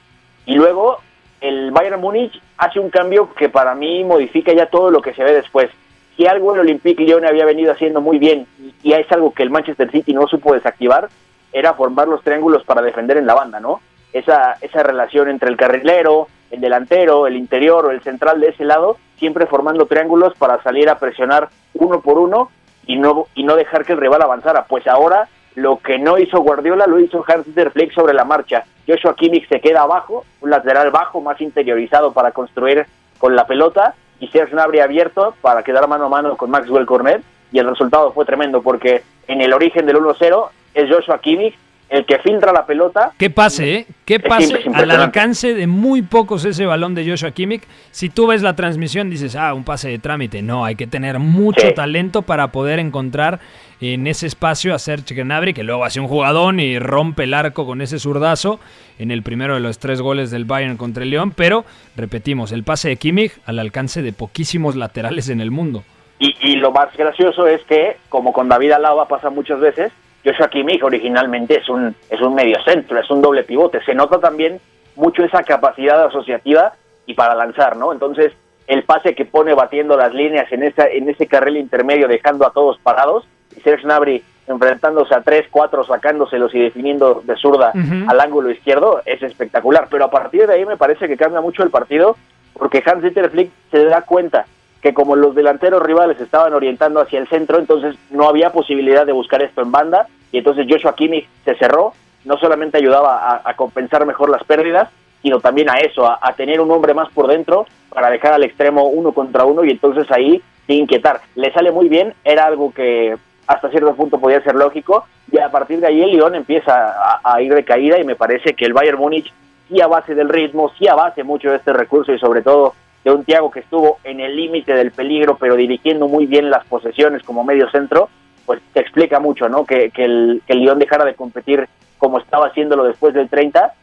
Y 0.45 0.55
luego 0.55 0.99
el 1.41 1.71
Bayern 1.71 1.99
Múnich 1.99 2.39
hace 2.57 2.79
un 2.79 2.89
cambio 2.89 3.33
que 3.33 3.49
para 3.49 3.75
mí 3.75 4.03
modifica 4.03 4.53
ya 4.53 4.67
todo 4.67 4.91
lo 4.91 5.01
que 5.01 5.13
se 5.13 5.23
ve 5.23 5.33
después. 5.33 5.69
Si 6.15 6.27
algo 6.27 6.53
el 6.53 6.61
Olympique 6.61 7.03
Lyon 7.03 7.25
había 7.25 7.45
venido 7.45 7.71
haciendo 7.71 8.01
muy 8.01 8.19
bien 8.19 8.45
y, 8.83 8.93
es 8.93 9.11
algo 9.11 9.33
que 9.33 9.43
el 9.43 9.49
Manchester 9.49 9.89
City 9.89 10.13
no 10.13 10.27
supo 10.27 10.53
desactivar, 10.53 11.09
era 11.51 11.73
formar 11.73 12.07
los 12.07 12.23
triángulos 12.23 12.63
para 12.63 12.81
defender 12.81 13.17
en 13.17 13.25
la 13.25 13.33
banda, 13.33 13.59
¿no? 13.59 13.81
Esa, 14.11 14.57
esa 14.61 14.83
relación 14.83 15.29
entre 15.29 15.49
el 15.49 15.57
carrilero, 15.57 16.27
el 16.51 16.61
delantero, 16.61 17.25
el 17.25 17.37
interior 17.37 17.85
o 17.85 17.91
el 17.91 18.01
central 18.01 18.41
de 18.41 18.49
ese 18.49 18.65
lado, 18.65 18.97
siempre 19.17 19.45
formando 19.45 19.85
triángulos 19.85 20.33
para 20.37 20.61
salir 20.61 20.89
a 20.89 20.99
presionar 20.99 21.49
uno 21.73 22.01
por 22.01 22.19
uno 22.19 22.51
y 22.85 22.97
no, 22.97 23.27
y 23.33 23.43
no 23.43 23.55
dejar 23.55 23.85
que 23.85 23.93
el 23.93 23.99
rival 23.99 24.21
avanzara. 24.21 24.65
Pues 24.65 24.87
ahora 24.87 25.29
lo 25.59 25.79
que 25.79 25.99
no 25.99 26.17
hizo 26.17 26.39
Guardiola 26.39 26.87
lo 26.87 26.99
hizo 26.99 27.23
Hans-Dieter 27.27 27.71
Flick 27.71 27.93
sobre 27.93 28.13
la 28.13 28.25
marcha. 28.25 28.63
Joshua 28.87 29.15
Kimmich 29.15 29.47
se 29.47 29.59
queda 29.59 29.81
abajo, 29.81 30.25
un 30.41 30.49
lateral 30.49 30.89
bajo, 30.91 31.21
más 31.21 31.39
interiorizado 31.41 32.13
para 32.13 32.31
construir 32.31 32.85
con 33.17 33.35
la 33.35 33.45
pelota, 33.45 33.95
y 34.19 34.27
Serge 34.27 34.53
Gnabry 34.53 34.79
abierto 34.79 35.35
para 35.41 35.63
quedar 35.63 35.87
mano 35.87 36.05
a 36.05 36.09
mano 36.09 36.37
con 36.37 36.49
Maxwell 36.49 36.85
Cornet, 36.85 37.21
y 37.51 37.59
el 37.59 37.67
resultado 37.67 38.11
fue 38.13 38.25
tremendo 38.25 38.61
porque 38.61 39.03
en 39.27 39.41
el 39.41 39.53
origen 39.53 39.85
del 39.85 39.97
1-0 39.97 40.49
es 40.73 40.89
Joshua 40.89 41.19
Kimmich 41.19 41.55
el 41.89 42.05
que 42.05 42.19
filtra 42.19 42.53
la 42.53 42.65
pelota. 42.65 43.11
¿Qué 43.17 43.29
pase, 43.29 43.73
eh? 43.73 43.87
¿Qué 44.05 44.19
pase 44.19 44.61
al 44.73 44.91
alcance 44.91 45.53
de 45.55 45.67
muy 45.67 46.03
pocos 46.03 46.45
ese 46.45 46.65
balón 46.65 46.93
de 46.93 47.07
Joshua 47.09 47.31
Kimmich? 47.31 47.63
Si 47.91 48.09
tú 48.09 48.27
ves 48.27 48.41
la 48.41 48.55
transmisión 48.55 49.09
dices, 49.09 49.35
ah, 49.35 49.53
un 49.53 49.63
pase 49.63 49.89
de 49.89 49.99
trámite. 49.99 50.41
No, 50.41 50.65
hay 50.65 50.75
que 50.75 50.87
tener 50.87 51.19
mucho 51.19 51.73
talento 51.73 52.21
para 52.21 52.51
poder 52.51 52.79
encontrar 52.79 53.39
en 53.81 54.07
ese 54.07 54.27
espacio 54.27 54.73
a 54.73 54.79
Serge 54.79 55.15
Gnabry, 55.15 55.53
que 55.53 55.63
luego 55.63 55.85
hace 55.85 55.99
un 55.99 56.07
jugadón 56.07 56.59
y 56.59 56.79
rompe 56.79 57.23
el 57.23 57.33
arco 57.33 57.65
con 57.65 57.81
ese 57.81 57.99
zurdazo 57.99 58.59
en 58.97 59.11
el 59.11 59.23
primero 59.23 59.53
de 59.53 59.61
los 59.61 59.79
tres 59.79 60.01
goles 60.01 60.31
del 60.31 60.45
Bayern 60.45 60.77
contra 60.77 61.03
el 61.03 61.09
León. 61.09 61.31
Pero, 61.35 61.65
repetimos, 61.95 62.51
el 62.51 62.63
pase 62.63 62.89
de 62.89 62.97
Kimmich 62.97 63.33
al 63.45 63.59
alcance 63.59 64.01
de 64.01 64.11
poquísimos 64.13 64.75
laterales 64.75 65.29
en 65.29 65.41
el 65.41 65.51
mundo. 65.51 65.83
Y, 66.19 66.35
y 66.41 66.55
lo 66.57 66.71
más 66.71 66.95
gracioso 66.97 67.47
es 67.47 67.63
que, 67.63 67.97
como 68.09 68.33
con 68.33 68.49
David 68.49 68.73
Alaba 68.73 69.07
pasa 69.07 69.29
muchas 69.29 69.59
veces, 69.61 69.93
Joshua 70.25 70.49
Kimmich 70.49 70.83
originalmente 70.83 71.59
es 71.59 71.69
un, 71.69 71.95
es 72.09 72.19
un 72.19 72.35
medio 72.35 72.61
centro, 72.63 72.99
es 72.99 73.09
un 73.09 73.21
doble 73.21 73.43
pivote. 73.43 73.81
Se 73.85 73.93
nota 73.93 74.19
también 74.19 74.59
mucho 74.95 75.23
esa 75.23 75.43
capacidad 75.43 76.03
asociativa 76.05 76.73
y 77.05 77.13
para 77.13 77.35
lanzar, 77.35 77.77
¿no? 77.77 77.93
Entonces, 77.93 78.33
el 78.67 78.83
pase 78.83 79.15
que 79.15 79.25
pone 79.25 79.53
batiendo 79.53 79.95
las 79.97 80.13
líneas 80.13 80.51
en, 80.51 80.63
esa, 80.63 80.87
en 80.87 81.09
ese 81.09 81.25
carril 81.27 81.57
intermedio, 81.57 82.07
dejando 82.07 82.45
a 82.45 82.51
todos 82.51 82.77
parados, 82.79 83.25
y 83.55 83.61
Serge 83.61 83.83
Gnabry 83.83 84.23
enfrentándose 84.47 85.13
a 85.13 85.21
tres, 85.21 85.45
cuatro, 85.51 85.83
sacándoselos 85.85 86.53
y 86.55 86.59
definiendo 86.59 87.21
de 87.23 87.35
zurda 87.35 87.71
al 88.07 88.19
ángulo 88.19 88.49
izquierdo, 88.49 89.01
es 89.05 89.21
espectacular. 89.21 89.87
Pero 89.91 90.05
a 90.05 90.11
partir 90.11 90.47
de 90.47 90.55
ahí 90.55 90.65
me 90.65 90.75
parece 90.75 91.07
que 91.07 91.17
cambia 91.17 91.39
mucho 91.39 91.61
el 91.61 91.69
partido, 91.69 92.17
porque 92.53 92.83
Hans-Dieter 92.83 93.29
Flick 93.29 93.51
se 93.69 93.85
da 93.85 94.01
cuenta 94.01 94.47
que 94.81 94.93
como 94.93 95.15
los 95.15 95.35
delanteros 95.35 95.83
rivales 95.83 96.19
estaban 96.19 96.53
orientando 96.53 96.99
hacia 96.99 97.19
el 97.19 97.27
centro, 97.27 97.59
entonces 97.59 97.95
no 98.09 98.27
había 98.27 98.51
posibilidad 98.51 99.05
de 99.05 99.11
buscar 99.11 99.43
esto 99.43 99.61
en 99.61 99.71
banda 99.71 100.07
y 100.31 100.39
entonces 100.39 100.65
Joshua 100.69 100.95
Kimmich 100.95 101.27
se 101.45 101.55
cerró, 101.55 101.93
no 102.25 102.37
solamente 102.37 102.77
ayudaba 102.77 103.41
a, 103.43 103.53
compensar 103.55 104.05
mejor 104.05 104.29
las 104.29 104.43
pérdidas, 104.43 104.89
sino 105.21 105.39
también 105.39 105.69
a 105.69 105.79
eso, 105.79 106.09
a, 106.09 106.33
tener 106.33 106.61
un 106.61 106.71
hombre 106.71 106.93
más 106.93 107.09
por 107.09 107.27
dentro 107.27 107.65
para 107.89 108.09
dejar 108.09 108.33
al 108.33 108.43
extremo 108.43 108.87
uno 108.87 109.11
contra 109.11 109.45
uno 109.45 109.63
y 109.63 109.71
entonces 109.71 110.09
ahí 110.11 110.41
inquietar. 110.67 111.21
Le 111.35 111.51
sale 111.51 111.71
muy 111.71 111.89
bien, 111.89 112.13
era 112.23 112.45
algo 112.45 112.71
que 112.71 113.17
hasta 113.49 113.69
cierto 113.69 113.95
punto 113.95 114.19
podía 114.19 114.43
ser 114.43 114.53
lógico 114.53 115.07
y 115.31 115.39
a 115.39 115.49
partir 115.49 115.79
de 115.79 115.87
ahí 115.87 116.03
el 116.03 116.11
Lyon 116.11 116.35
empieza 116.35 116.93
a, 117.23 117.41
ir 117.41 117.51
de 117.51 117.65
caída 117.65 117.99
y 117.99 118.03
me 118.03 118.15
parece 118.15 118.53
que 118.53 118.63
el 118.63 118.73
Bayern 118.73 118.99
Múnich 118.99 119.33
sí 119.67 119.81
a 119.81 119.87
base 119.87 120.13
del 120.13 120.29
ritmo, 120.29 120.71
sí 120.77 120.87
a 120.87 120.93
base 120.93 121.23
mucho 121.23 121.49
de 121.49 121.55
este 121.55 121.73
recurso 121.73 122.13
y 122.13 122.19
sobre 122.19 122.43
todo 122.43 122.75
de 123.03 123.11
un 123.11 123.23
Thiago 123.23 123.49
que 123.49 123.61
estuvo 123.61 123.97
en 124.03 124.19
el 124.19 124.35
límite 124.35 124.75
del 124.75 124.91
peligro, 124.91 125.35
pero 125.39 125.55
dirigiendo 125.55 126.07
muy 126.07 126.27
bien 126.27 126.51
las 126.51 126.63
posesiones 126.65 127.23
como 127.23 127.43
medio 127.43 127.67
centro, 127.71 128.09
pues 128.45 128.61
te 128.71 128.81
explica 128.81 129.19
mucho, 129.19 129.49
¿no? 129.49 129.65
Que, 129.65 129.91
el, 129.95 130.43
que 130.45 130.53
el 130.53 130.59
Lyon 130.59 130.77
dejara 130.77 131.03
de 131.03 131.15
competir 131.15 131.67
como 131.97 132.19
estaba 132.19 132.49
haciéndolo 132.49 132.83
después 132.83 133.15
del 133.15 133.29
30. 133.29 133.73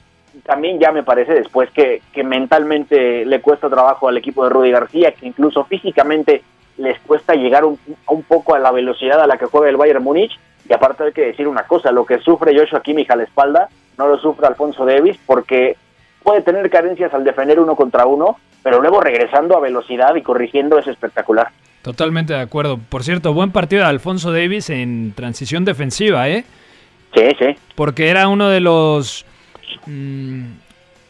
También 0.44 0.78
ya 0.78 0.92
me 0.92 1.02
parece 1.02 1.35
después 1.35 1.70
que, 1.73 2.02
que 2.12 2.23
mentalmente 2.23 3.25
le 3.25 3.40
cuesta 3.40 3.68
trabajo 3.68 4.06
al 4.06 4.16
equipo 4.16 4.44
de 4.44 4.50
Rudy 4.50 4.70
García, 4.70 5.11
que 5.11 5.26
incluso 5.26 5.64
físicamente 5.64 6.44
les 6.78 6.99
cuesta 7.00 7.35
llegar 7.35 7.64
un, 7.64 7.78
un 8.09 8.23
poco 8.23 8.54
a 8.54 8.59
la 8.59 8.71
velocidad 8.71 9.21
a 9.21 9.26
la 9.26 9.38
que 9.38 9.47
juega 9.47 9.68
el 9.68 9.76
Bayern 9.76 10.02
Múnich. 10.02 10.38
Y 10.68 10.73
aparte 10.73 11.04
hay 11.04 11.12
que 11.12 11.26
decir 11.26 11.47
una 11.47 11.62
cosa, 11.62 11.92
lo 11.92 12.04
que 12.04 12.18
sufre 12.18 12.59
Joshua 12.59 12.83
Kimmich 12.83 13.11
a 13.11 13.16
la 13.16 13.23
espalda, 13.23 13.68
no 13.99 14.09
lo 14.09 14.18
sufre 14.18 14.47
Alfonso 14.47 14.85
Davis, 14.85 15.16
porque 15.25 15.76
puede 16.23 16.42
tener 16.42 16.68
carencias 16.71 17.14
al 17.14 17.23
defender 17.23 17.61
uno 17.61 17.76
contra 17.76 18.04
uno, 18.04 18.38
pero 18.62 18.80
luego 18.80 19.00
regresando 19.00 19.56
a 19.56 19.61
velocidad 19.61 20.16
y 20.16 20.23
corrigiendo 20.23 20.76
es 20.78 20.88
espectacular. 20.88 21.49
Totalmente 21.83 22.33
de 22.33 22.40
acuerdo. 22.40 22.78
Por 22.78 23.04
cierto, 23.04 23.33
buen 23.33 23.52
partido 23.52 23.83
de 23.83 23.88
Alfonso 23.88 24.33
Davis 24.33 24.71
en 24.71 25.12
transición 25.14 25.64
defensiva, 25.64 26.28
¿eh? 26.28 26.45
Sí, 27.14 27.28
sí. 27.38 27.56
Porque 27.76 28.09
era 28.09 28.26
uno 28.26 28.49
de 28.49 28.59
los 28.59 29.25
mm, 29.87 30.47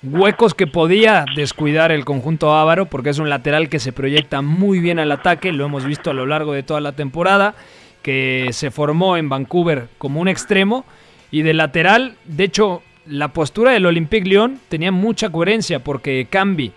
huecos 0.07 0.55
que 0.55 0.67
podía 0.67 1.25
descuidar 1.35 1.93
el 1.93 2.05
conjunto 2.05 2.55
ávaro, 2.55 2.87
porque 2.87 3.11
es 3.11 3.19
un 3.19 3.29
lateral 3.29 3.69
que 3.69 3.79
se 3.79 3.93
proyecta 3.93 4.43
muy 4.43 4.81
bien 4.81 4.99
al 4.99 5.13
ataque, 5.13 5.53
lo 5.53 5.65
hemos 5.65 5.85
visto 5.85 6.11
a 6.11 6.15
lo 6.15 6.27
largo 6.27 6.53
de 6.53 6.63
toda 6.63 6.81
la 6.81 6.93
temporada, 6.93 7.55
que 8.03 8.49
se 8.53 8.71
formó 8.71 9.17
en 9.17 9.29
Vancouver 9.29 9.89
como 9.99 10.21
un 10.21 10.29
extremo, 10.29 10.85
y 11.31 11.43
de 11.43 11.55
lateral, 11.55 12.17
de 12.25 12.45
hecho, 12.45 12.83
la 13.07 13.29
postura 13.29 13.73
del 13.73 13.87
Olympique 13.87 14.29
Lyon 14.29 14.61
tenía 14.69 14.93
mucha 14.93 15.31
coherencia, 15.31 15.81
porque 15.81 16.27
Cambi 16.31 16.73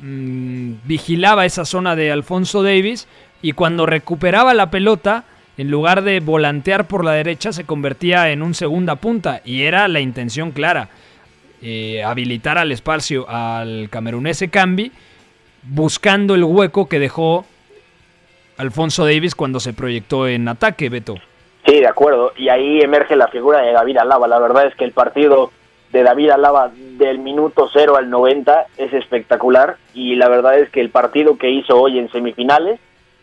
mm, 0.00 0.72
vigilaba 0.84 1.46
esa 1.46 1.64
zona 1.64 1.96
de 1.96 2.12
Alfonso 2.12 2.62
Davis, 2.62 3.08
y 3.42 3.52
cuando 3.52 3.86
recuperaba 3.86 4.54
la 4.54 4.70
pelota, 4.70 5.24
en 5.56 5.70
lugar 5.70 6.02
de 6.02 6.20
volantear 6.20 6.86
por 6.86 7.04
la 7.04 7.12
derecha, 7.12 7.52
se 7.52 7.64
convertía 7.64 8.30
en 8.30 8.42
un 8.42 8.54
segunda 8.54 8.96
punta 8.96 9.42
y 9.44 9.62
era 9.62 9.88
la 9.88 10.00
intención 10.00 10.52
clara, 10.52 10.88
eh, 11.62 12.02
habilitar 12.02 12.58
al 12.58 12.72
espacio 12.72 13.28
al 13.28 13.88
camerunese 13.90 14.48
Cambi, 14.48 14.92
buscando 15.62 16.34
el 16.34 16.44
hueco 16.44 16.88
que 16.88 16.98
dejó 16.98 17.44
Alfonso 18.56 19.04
Davis 19.04 19.34
cuando 19.34 19.60
se 19.60 19.72
proyectó 19.72 20.26
en 20.28 20.48
ataque, 20.48 20.88
Beto. 20.88 21.16
Sí, 21.66 21.80
de 21.80 21.86
acuerdo, 21.86 22.32
y 22.36 22.48
ahí 22.48 22.80
emerge 22.80 23.16
la 23.16 23.28
figura 23.28 23.60
de 23.60 23.72
David 23.72 23.98
Alaba. 23.98 24.26
La 24.26 24.38
verdad 24.38 24.66
es 24.66 24.74
que 24.74 24.84
el 24.84 24.92
partido 24.92 25.50
de 25.92 26.02
David 26.02 26.30
Alaba 26.30 26.70
del 26.74 27.18
minuto 27.18 27.68
0 27.72 27.96
al 27.96 28.10
90 28.10 28.66
es 28.76 28.92
espectacular 28.92 29.76
y 29.92 30.16
la 30.16 30.28
verdad 30.28 30.58
es 30.58 30.70
que 30.70 30.80
el 30.80 30.90
partido 30.90 31.36
que 31.36 31.50
hizo 31.50 31.80
hoy 31.80 31.98
en 31.98 32.10
semifinales 32.10 32.78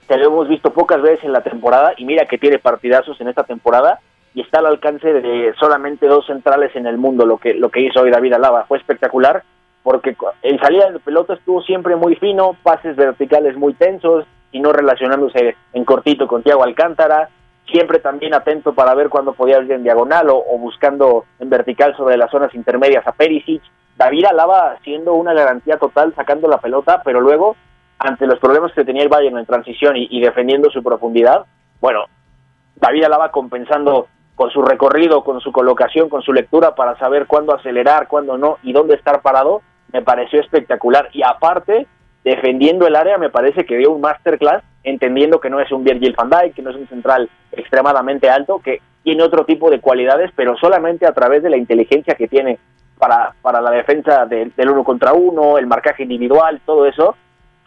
que 0.08 0.18
lo 0.18 0.28
hemos 0.28 0.48
visto 0.48 0.72
pocas 0.72 1.02
veces 1.02 1.26
en 1.26 1.34
la 1.34 1.42
temporada 1.42 1.94
y 1.98 2.06
mira 2.06 2.26
que 2.26 2.38
tiene 2.38 2.60
partidazos 2.60 3.20
en 3.22 3.28
esta 3.28 3.44
temporada 3.44 4.00
y 4.38 4.42
está 4.42 4.60
al 4.60 4.68
alcance 4.68 5.12
de 5.12 5.52
solamente 5.60 6.06
dos 6.06 6.28
centrales 6.28 6.76
en 6.76 6.86
el 6.86 7.00
mundo 7.00 7.26
lo 7.26 7.40
que 7.40 7.56
lo 7.56 7.70
que 7.70 7.82
hizo 7.82 8.02
hoy 8.02 8.12
David 8.12 8.34
Alaba. 8.34 8.66
Fue 8.66 8.78
espectacular 8.78 9.42
porque 9.82 10.16
en 10.44 10.60
salida 10.60 10.92
de 10.92 11.00
pelota 11.00 11.34
estuvo 11.34 11.64
siempre 11.64 11.96
muy 11.96 12.16
fino 12.18 12.56
pases 12.62 12.96
verticales 12.96 13.58
muy 13.58 13.74
tensos 13.74 14.26
y 14.52 14.60
no 14.60 14.74
relacionándose 14.74 15.56
en 15.74 15.86
cortito 15.86 16.28
con 16.28 16.44
Thiago 16.44 16.64
Alcántara 16.64 17.30
siempre 17.66 17.98
también 17.98 18.36
atento 18.36 18.76
para 18.76 18.94
ver 18.94 19.10
cuándo 19.10 19.34
podía 19.34 19.60
ir 19.60 19.72
en 19.72 19.82
diagonal 19.82 20.30
o, 20.30 20.38
o 20.38 20.60
buscando 20.60 21.26
en 21.40 21.50
vertical 21.50 21.98
sobre 21.98 22.16
las 22.16 22.30
zonas 22.30 22.54
intermedias 22.54 23.08
a 23.08 23.14
Perisic. 23.14 23.64
David 23.98 24.26
Alaba 24.26 24.78
siendo 24.84 25.16
una 25.16 25.34
garantía 25.34 25.78
total 25.78 26.14
sacando 26.16 26.48
la 26.48 26.60
pelota 26.60 27.02
pero 27.04 27.22
luego 27.22 27.56
ante 27.98 28.28
los 28.28 28.38
problemas 28.38 28.72
que 28.74 28.86
tenía 28.86 29.02
el 29.02 29.10
Bayern 29.10 29.40
en 29.40 29.48
transición 29.48 29.96
y, 29.98 30.22
defendiendo 30.22 30.70
su 30.70 30.84
profundidad, 30.84 31.48
bueno, 31.82 32.06
David 32.76 33.06
Alaba 33.06 33.32
compensando 33.32 34.08
con 34.38 34.52
su 34.52 34.62
recorrido, 34.62 35.24
con 35.24 35.42
su 35.42 35.52
colocación, 35.52 36.10
con 36.10 36.22
su 36.22 36.32
lectura 36.32 36.76
para 36.76 36.96
saber 37.00 37.26
cuándo 37.26 37.56
acelerar, 37.56 38.08
cuándo 38.08 38.38
no 38.38 38.60
y 38.62 38.72
dónde 38.72 38.94
estar 38.94 39.24
parado, 39.24 39.64
me 39.92 40.04
pareció 40.04 40.40
espectacular. 40.40 41.10
Y 41.12 41.24
aparte, 41.24 41.88
defendiendo 42.24 42.86
el 42.86 42.96
área, 42.96 43.18
me 43.18 43.32
parece 43.32 43.66
que 43.66 43.78
dio 43.78 43.92
un 43.92 44.00
masterclass, 44.00 44.64
entendiendo 44.84 45.40
que 45.40 45.50
no 45.50 45.60
es 45.60 45.72
un 45.72 45.84
Virgil 45.84 46.16
van 46.16 46.30
Dijk, 46.30 46.54
que 46.54 46.62
no 46.62 46.70
es 46.70 46.76
un 46.76 46.88
central 46.88 47.28
extremadamente 47.52 48.30
alto, 48.30 48.62
que 48.64 48.80
tiene 49.02 49.24
otro 49.24 49.44
tipo 49.44 49.72
de 49.72 49.82
cualidades, 49.82 50.30
pero 50.36 50.56
solamente 50.56 51.08
a 51.08 51.14
través 51.14 51.42
de 51.42 51.50
la 51.50 51.58
inteligencia 51.58 52.14
que 52.14 52.28
tiene 52.28 52.60
para, 53.00 53.34
para 53.42 53.60
la 53.60 53.72
defensa 53.72 54.28
del 54.28 54.70
uno 54.70 54.84
contra 54.84 55.14
uno, 55.14 55.58
el 55.58 55.66
marcaje 55.66 56.04
individual, 56.04 56.62
todo 56.64 56.86
eso, 56.86 57.16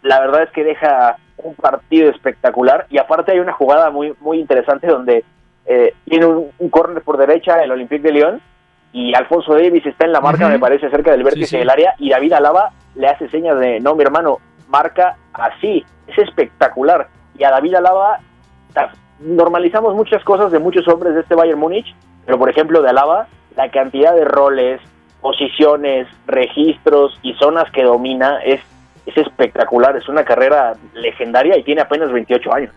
la 0.03 0.21
verdad 0.21 0.43
es 0.43 0.51
que 0.51 0.63
deja 0.63 1.17
un 1.35 1.55
partido 1.55 2.09
espectacular 2.09 2.85
y 2.89 2.97
aparte 2.97 3.33
hay 3.33 3.39
una 3.39 3.53
jugada 3.53 3.89
muy 3.89 4.13
muy 4.19 4.39
interesante 4.39 4.87
donde 4.87 5.25
eh, 5.65 5.93
tiene 6.05 6.25
un, 6.25 6.51
un 6.57 6.69
córner 6.69 7.01
por 7.03 7.17
derecha 7.17 7.61
el 7.63 7.71
Olympique 7.71 8.03
de 8.03 8.13
Lyon 8.13 8.41
y 8.93 9.13
Alfonso 9.13 9.53
Davis 9.53 9.85
está 9.85 10.05
en 10.05 10.11
la 10.11 10.21
marca, 10.21 10.49
me 10.49 10.59
parece, 10.59 10.89
cerca 10.89 11.11
del 11.11 11.23
vértice 11.23 11.57
del 11.57 11.69
área 11.69 11.93
y 11.97 12.09
David 12.09 12.33
Alaba 12.33 12.71
le 12.95 13.07
hace 13.07 13.29
señas 13.29 13.57
de, 13.59 13.79
no, 13.79 13.95
mi 13.95 14.03
hermano, 14.03 14.39
marca 14.67 15.17
así, 15.33 15.85
es 16.07 16.17
espectacular. 16.17 17.07
Y 17.37 17.43
a 17.43 17.51
David 17.51 17.75
Alaba 17.75 18.19
normalizamos 19.19 19.95
muchas 19.95 20.23
cosas 20.23 20.51
de 20.51 20.59
muchos 20.59 20.87
hombres 20.87 21.13
de 21.13 21.21
este 21.21 21.35
Bayern 21.35 21.59
Múnich, 21.59 21.95
pero 22.25 22.37
por 22.37 22.49
ejemplo 22.49 22.81
de 22.81 22.89
Alaba, 22.89 23.27
la 23.55 23.69
cantidad 23.71 24.13
de 24.13 24.25
roles, 24.25 24.81
posiciones, 25.21 26.07
registros 26.27 27.17
y 27.21 27.33
zonas 27.35 27.71
que 27.71 27.83
domina 27.83 28.39
es, 28.43 28.59
es 29.05 29.15
espectacular. 29.17 29.95
Es 29.95 30.09
una 30.09 30.25
carrera 30.25 30.73
legendaria 30.93 31.57
y 31.57 31.63
tiene 31.63 31.81
apenas 31.81 32.11
28 32.11 32.53
años. 32.53 32.73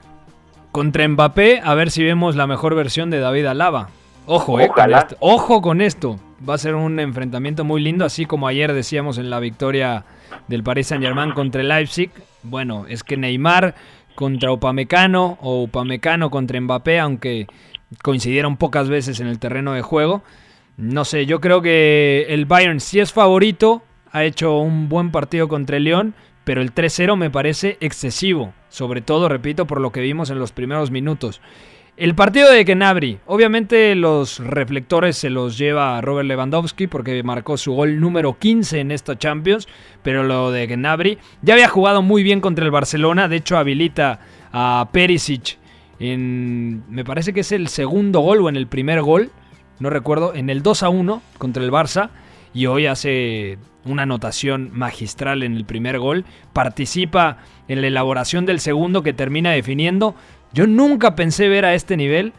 Contra 0.74 1.06
Mbappé, 1.06 1.60
a 1.62 1.72
ver 1.74 1.92
si 1.92 2.02
vemos 2.02 2.34
la 2.34 2.48
mejor 2.48 2.74
versión 2.74 3.08
de 3.08 3.20
David 3.20 3.46
Alaba. 3.46 3.90
Ojo, 4.26 4.58
eh, 4.58 4.66
con 4.66 4.92
esto. 4.92 5.16
Ojo 5.20 5.62
con 5.62 5.80
esto. 5.80 6.18
Va 6.46 6.54
a 6.54 6.58
ser 6.58 6.74
un 6.74 6.98
enfrentamiento 6.98 7.62
muy 7.62 7.80
lindo, 7.80 8.04
así 8.04 8.26
como 8.26 8.48
ayer 8.48 8.72
decíamos 8.72 9.18
en 9.18 9.30
la 9.30 9.38
victoria 9.38 10.04
del 10.48 10.64
Paris 10.64 10.88
Saint-Germain 10.88 11.30
contra 11.30 11.60
el 11.60 11.68
Leipzig. 11.68 12.10
Bueno, 12.42 12.86
es 12.88 13.04
que 13.04 13.16
Neymar 13.16 13.76
contra 14.16 14.50
Upamecano 14.50 15.38
o 15.42 15.62
Upamecano 15.62 16.28
contra 16.28 16.60
Mbappé, 16.60 16.98
aunque 16.98 17.46
coincidieron 18.02 18.56
pocas 18.56 18.88
veces 18.88 19.20
en 19.20 19.28
el 19.28 19.38
terreno 19.38 19.74
de 19.74 19.82
juego. 19.82 20.24
No 20.76 21.04
sé, 21.04 21.24
yo 21.24 21.40
creo 21.40 21.62
que 21.62 22.26
el 22.30 22.46
Bayern 22.46 22.80
sí 22.80 22.98
es 22.98 23.12
favorito, 23.12 23.84
ha 24.10 24.24
hecho 24.24 24.58
un 24.58 24.88
buen 24.88 25.12
partido 25.12 25.46
contra 25.46 25.76
el 25.76 25.84
León, 25.84 26.14
pero 26.42 26.62
el 26.62 26.74
3-0 26.74 27.16
me 27.16 27.30
parece 27.30 27.78
excesivo, 27.80 28.52
sobre 28.74 29.02
todo, 29.02 29.28
repito, 29.28 29.68
por 29.68 29.80
lo 29.80 29.92
que 29.92 30.00
vimos 30.00 30.30
en 30.30 30.40
los 30.40 30.50
primeros 30.50 30.90
minutos. 30.90 31.40
El 31.96 32.16
partido 32.16 32.50
de 32.50 32.64
Gnabry, 32.64 33.20
obviamente 33.24 33.94
los 33.94 34.40
reflectores 34.40 35.16
se 35.16 35.30
los 35.30 35.56
lleva 35.56 35.96
a 35.96 36.00
Robert 36.00 36.26
Lewandowski 36.26 36.88
porque 36.88 37.22
marcó 37.22 37.56
su 37.56 37.72
gol 37.72 38.00
número 38.00 38.36
15 38.36 38.80
en 38.80 38.90
esta 38.90 39.16
Champions, 39.16 39.68
pero 40.02 40.24
lo 40.24 40.50
de 40.50 40.66
Gnabry 40.66 41.18
ya 41.40 41.54
había 41.54 41.68
jugado 41.68 42.02
muy 42.02 42.24
bien 42.24 42.40
contra 42.40 42.64
el 42.64 42.72
Barcelona, 42.72 43.28
de 43.28 43.36
hecho 43.36 43.56
habilita 43.56 44.18
a 44.50 44.88
Perisic 44.90 45.56
en 46.00 46.82
me 46.92 47.04
parece 47.04 47.32
que 47.32 47.40
es 47.40 47.52
el 47.52 47.68
segundo 47.68 48.18
gol 48.18 48.40
o 48.40 48.48
en 48.48 48.56
el 48.56 48.66
primer 48.66 49.00
gol, 49.00 49.30
no 49.78 49.88
recuerdo, 49.88 50.34
en 50.34 50.50
el 50.50 50.64
2 50.64 50.82
a 50.82 50.88
1 50.88 51.22
contra 51.38 51.62
el 51.62 51.70
Barça 51.70 52.10
y 52.52 52.66
hoy 52.66 52.86
hace 52.86 53.56
una 53.86 54.04
anotación 54.04 54.70
magistral 54.72 55.42
en 55.42 55.54
el 55.54 55.64
primer 55.64 55.98
gol, 55.98 56.24
participa 56.52 57.38
en 57.68 57.80
la 57.80 57.88
elaboración 57.88 58.46
del 58.46 58.60
segundo 58.60 59.02
que 59.02 59.12
termina 59.12 59.52
definiendo. 59.52 60.14
Yo 60.52 60.66
nunca 60.66 61.14
pensé 61.14 61.48
ver 61.48 61.64
a 61.64 61.74
este 61.74 61.96
nivel 61.96 62.32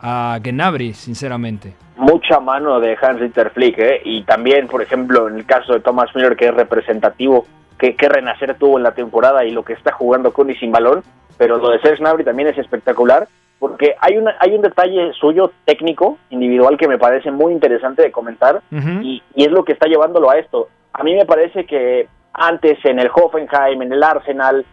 a 0.00 0.38
Gnabry, 0.42 0.94
sinceramente. 0.94 1.74
Mucha 1.96 2.40
mano 2.40 2.80
de 2.80 2.96
Hans-Dieter 3.00 3.50
Flick, 3.50 3.78
¿eh? 3.78 4.00
y 4.04 4.22
también, 4.22 4.66
por 4.66 4.82
ejemplo, 4.82 5.28
en 5.28 5.36
el 5.36 5.44
caso 5.44 5.74
de 5.74 5.80
Thomas 5.80 6.14
Müller, 6.14 6.36
que 6.36 6.46
es 6.46 6.54
representativo, 6.54 7.46
que, 7.78 7.94
que 7.94 8.08
renacer 8.08 8.54
tuvo 8.54 8.78
en 8.78 8.82
la 8.82 8.92
temporada 8.92 9.44
y 9.44 9.50
lo 9.50 9.64
que 9.64 9.74
está 9.74 9.92
jugando 9.92 10.32
con 10.32 10.50
y 10.50 10.54
sin 10.56 10.72
balón, 10.72 11.02
pero 11.36 11.58
lo 11.58 11.70
de 11.70 11.80
Serge 11.80 12.02
Gnabry 12.02 12.24
también 12.24 12.48
es 12.48 12.58
espectacular, 12.58 13.28
porque 13.58 13.94
hay, 14.00 14.16
una, 14.16 14.34
hay 14.40 14.54
un 14.54 14.62
detalle 14.62 15.12
suyo 15.12 15.52
técnico, 15.66 16.18
individual, 16.30 16.78
que 16.78 16.88
me 16.88 16.98
parece 16.98 17.30
muy 17.30 17.52
interesante 17.52 18.02
de 18.02 18.10
comentar, 18.10 18.62
y, 18.70 19.22
y 19.34 19.44
es 19.44 19.50
lo 19.50 19.64
que 19.64 19.72
está 19.72 19.86
llevándolo 19.86 20.30
a 20.30 20.38
esto. 20.38 20.68
A 20.92 21.02
mí 21.02 21.14
me 21.14 21.24
parece 21.24 21.64
que 21.64 22.08
antes 22.32 22.78
en 22.84 22.98
el 22.98 23.10
Hoffenheim, 23.14 23.82
en 23.82 23.92
el 23.92 24.02
Arsenal, 24.02 24.64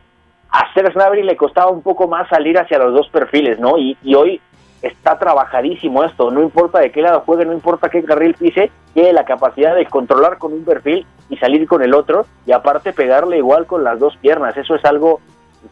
a 0.50 0.74
Serge 0.74 0.94
Gnabry 0.94 1.24
le 1.24 1.36
costaba 1.36 1.70
un 1.70 1.82
poco 1.82 2.08
más 2.08 2.30
salir 2.30 2.58
hacia 2.58 2.80
los 2.80 2.94
dos 2.94 3.10
perfiles, 3.10 3.60
¿no? 3.60 3.78
Y, 3.78 3.98
y 4.04 4.16
hoy 4.16 4.42
está 4.82 5.18
trabajadísimo 5.18 6.04
esto, 6.04 6.32
no 6.32 6.42
importa 6.42 6.80
de 6.80 6.92
qué 6.92 7.02
lado 7.02 7.22
juegue, 7.26 7.46
no 7.46 7.54
importa 7.54 7.90
qué 7.90 8.04
carril 8.04 8.36
pise, 8.36 8.72
tiene 8.94 9.12
la 9.12 9.26
capacidad 9.26 9.76
de 9.76 9.86
controlar 9.88 10.38
con 10.38 10.54
un 10.54 10.64
perfil 10.64 11.06
y 11.30 11.38
salir 11.38 11.68
con 11.68 11.82
el 11.82 11.94
otro, 11.94 12.26
y 12.46 12.52
aparte 12.52 12.94
pegarle 12.94 13.38
igual 13.38 13.66
con 13.66 13.84
las 13.84 14.00
dos 14.00 14.16
piernas, 14.18 14.56
eso 14.56 14.76
es 14.76 14.86
algo 14.86 15.20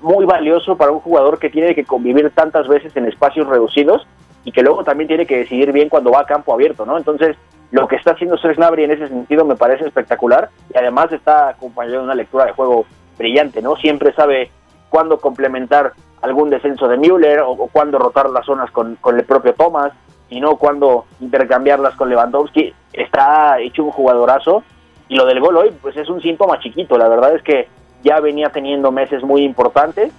muy 0.02 0.26
valioso 0.26 0.76
para 0.76 0.92
un 0.92 1.00
jugador 1.00 1.40
que 1.40 1.50
tiene 1.50 1.76
que 1.76 1.86
convivir 1.86 2.32
tantas 2.32 2.68
veces 2.68 2.96
en 2.98 3.06
espacios 3.06 3.48
reducidos 3.48 4.06
y 4.44 4.52
que 4.52 4.62
luego 4.62 4.84
también 4.84 5.08
tiene 5.08 5.26
que 5.26 5.38
decidir 5.38 5.72
bien 5.72 5.90
cuando 5.90 6.12
va 6.12 6.22
a 6.22 6.26
campo 6.26 6.54
abierto, 6.54 6.86
¿no? 6.86 6.98
Entonces, 6.98 7.38
lo 7.76 7.90
que 7.90 7.98
está 7.98 8.12
haciendo 8.12 8.38
Serge 8.38 8.56
Gnabry 8.56 8.86
en 8.86 8.92
ese 8.92 9.10
sentido 9.10 9.44
me 9.44 9.58
parece 9.58 9.86
espectacular 9.86 10.50
y 10.74 10.78
además 10.78 11.12
está 11.12 11.50
acompañado 11.50 11.98
de 11.98 12.04
una 12.06 12.16
lectura 12.16 12.46
de 12.46 12.54
juego 12.54 12.86
brillante, 13.18 13.62
¿no? 13.62 13.76
Siempre 13.76 14.14
sabe 14.14 14.50
cuándo 14.90 15.20
complementar 15.20 15.92
algún 16.22 16.50
descenso 16.50 16.88
de 16.88 16.96
Müller 16.96 17.42
o, 17.42 17.68
cuándo 17.74 18.00
rotar 18.00 18.30
las 18.30 18.46
zonas 18.46 18.72
con, 18.72 18.96
con 19.02 19.20
el 19.20 19.26
propio 19.26 19.54
Thomas 19.56 19.92
y 20.30 20.40
no 20.40 20.56
cuándo 20.56 21.04
intercambiarlas 21.20 21.96
con 21.96 22.10
Lewandowski. 22.10 22.74
Está 22.94 23.60
hecho 23.60 23.84
un 23.84 23.92
jugadorazo 23.92 24.64
y 25.10 25.16
lo 25.16 25.26
del 25.26 25.42
gol 25.42 25.58
hoy 25.58 25.74
pues 25.82 25.98
es 25.98 26.08
un 26.08 26.22
síntoma 26.22 26.60
chiquito, 26.60 26.98
la 26.98 27.10
verdad 27.10 27.36
es 27.36 27.44
que 27.44 27.68
ya 28.04 28.22
venía 28.22 28.52
teniendo 28.52 28.90
meses 28.94 29.22
muy 29.22 29.44
importantes. 29.44 30.14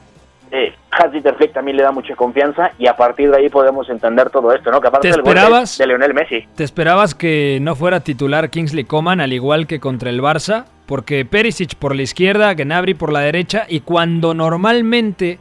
Eh, 0.50 0.72
Hans-Dieter 0.90 1.34
Flick 1.34 1.52
también 1.52 1.76
le 1.76 1.82
da 1.82 1.90
mucha 1.92 2.14
confianza 2.14 2.70
y 2.78 2.86
a 2.86 2.96
partir 2.96 3.30
de 3.30 3.36
ahí 3.36 3.48
podemos 3.48 3.88
entender 3.90 4.30
todo 4.30 4.52
esto, 4.54 4.70
¿no? 4.70 4.80
Que 4.80 4.88
aparte 4.88 5.08
¿Te 5.08 5.12
del 5.12 5.22
gol 5.22 5.34
de- 5.34 5.40
esperabas? 5.40 5.78
de 5.78 5.86
Lionel 5.86 6.14
Messi. 6.14 6.44
¿Te 6.54 6.64
esperabas 6.64 7.14
que 7.14 7.58
no 7.60 7.74
fuera 7.74 8.00
titular 8.00 8.48
Kingsley 8.50 8.84
Coman 8.84 9.20
al 9.20 9.32
igual 9.32 9.66
que 9.66 9.80
contra 9.80 10.08
el 10.10 10.22
Barça? 10.22 10.64
Porque 10.86 11.24
Perisic 11.24 11.74
por 11.74 11.96
la 11.96 12.02
izquierda, 12.02 12.54
Gnabry 12.54 12.94
por 12.94 13.12
la 13.12 13.20
derecha 13.20 13.66
y 13.68 13.80
cuando 13.80 14.34
normalmente 14.34 15.38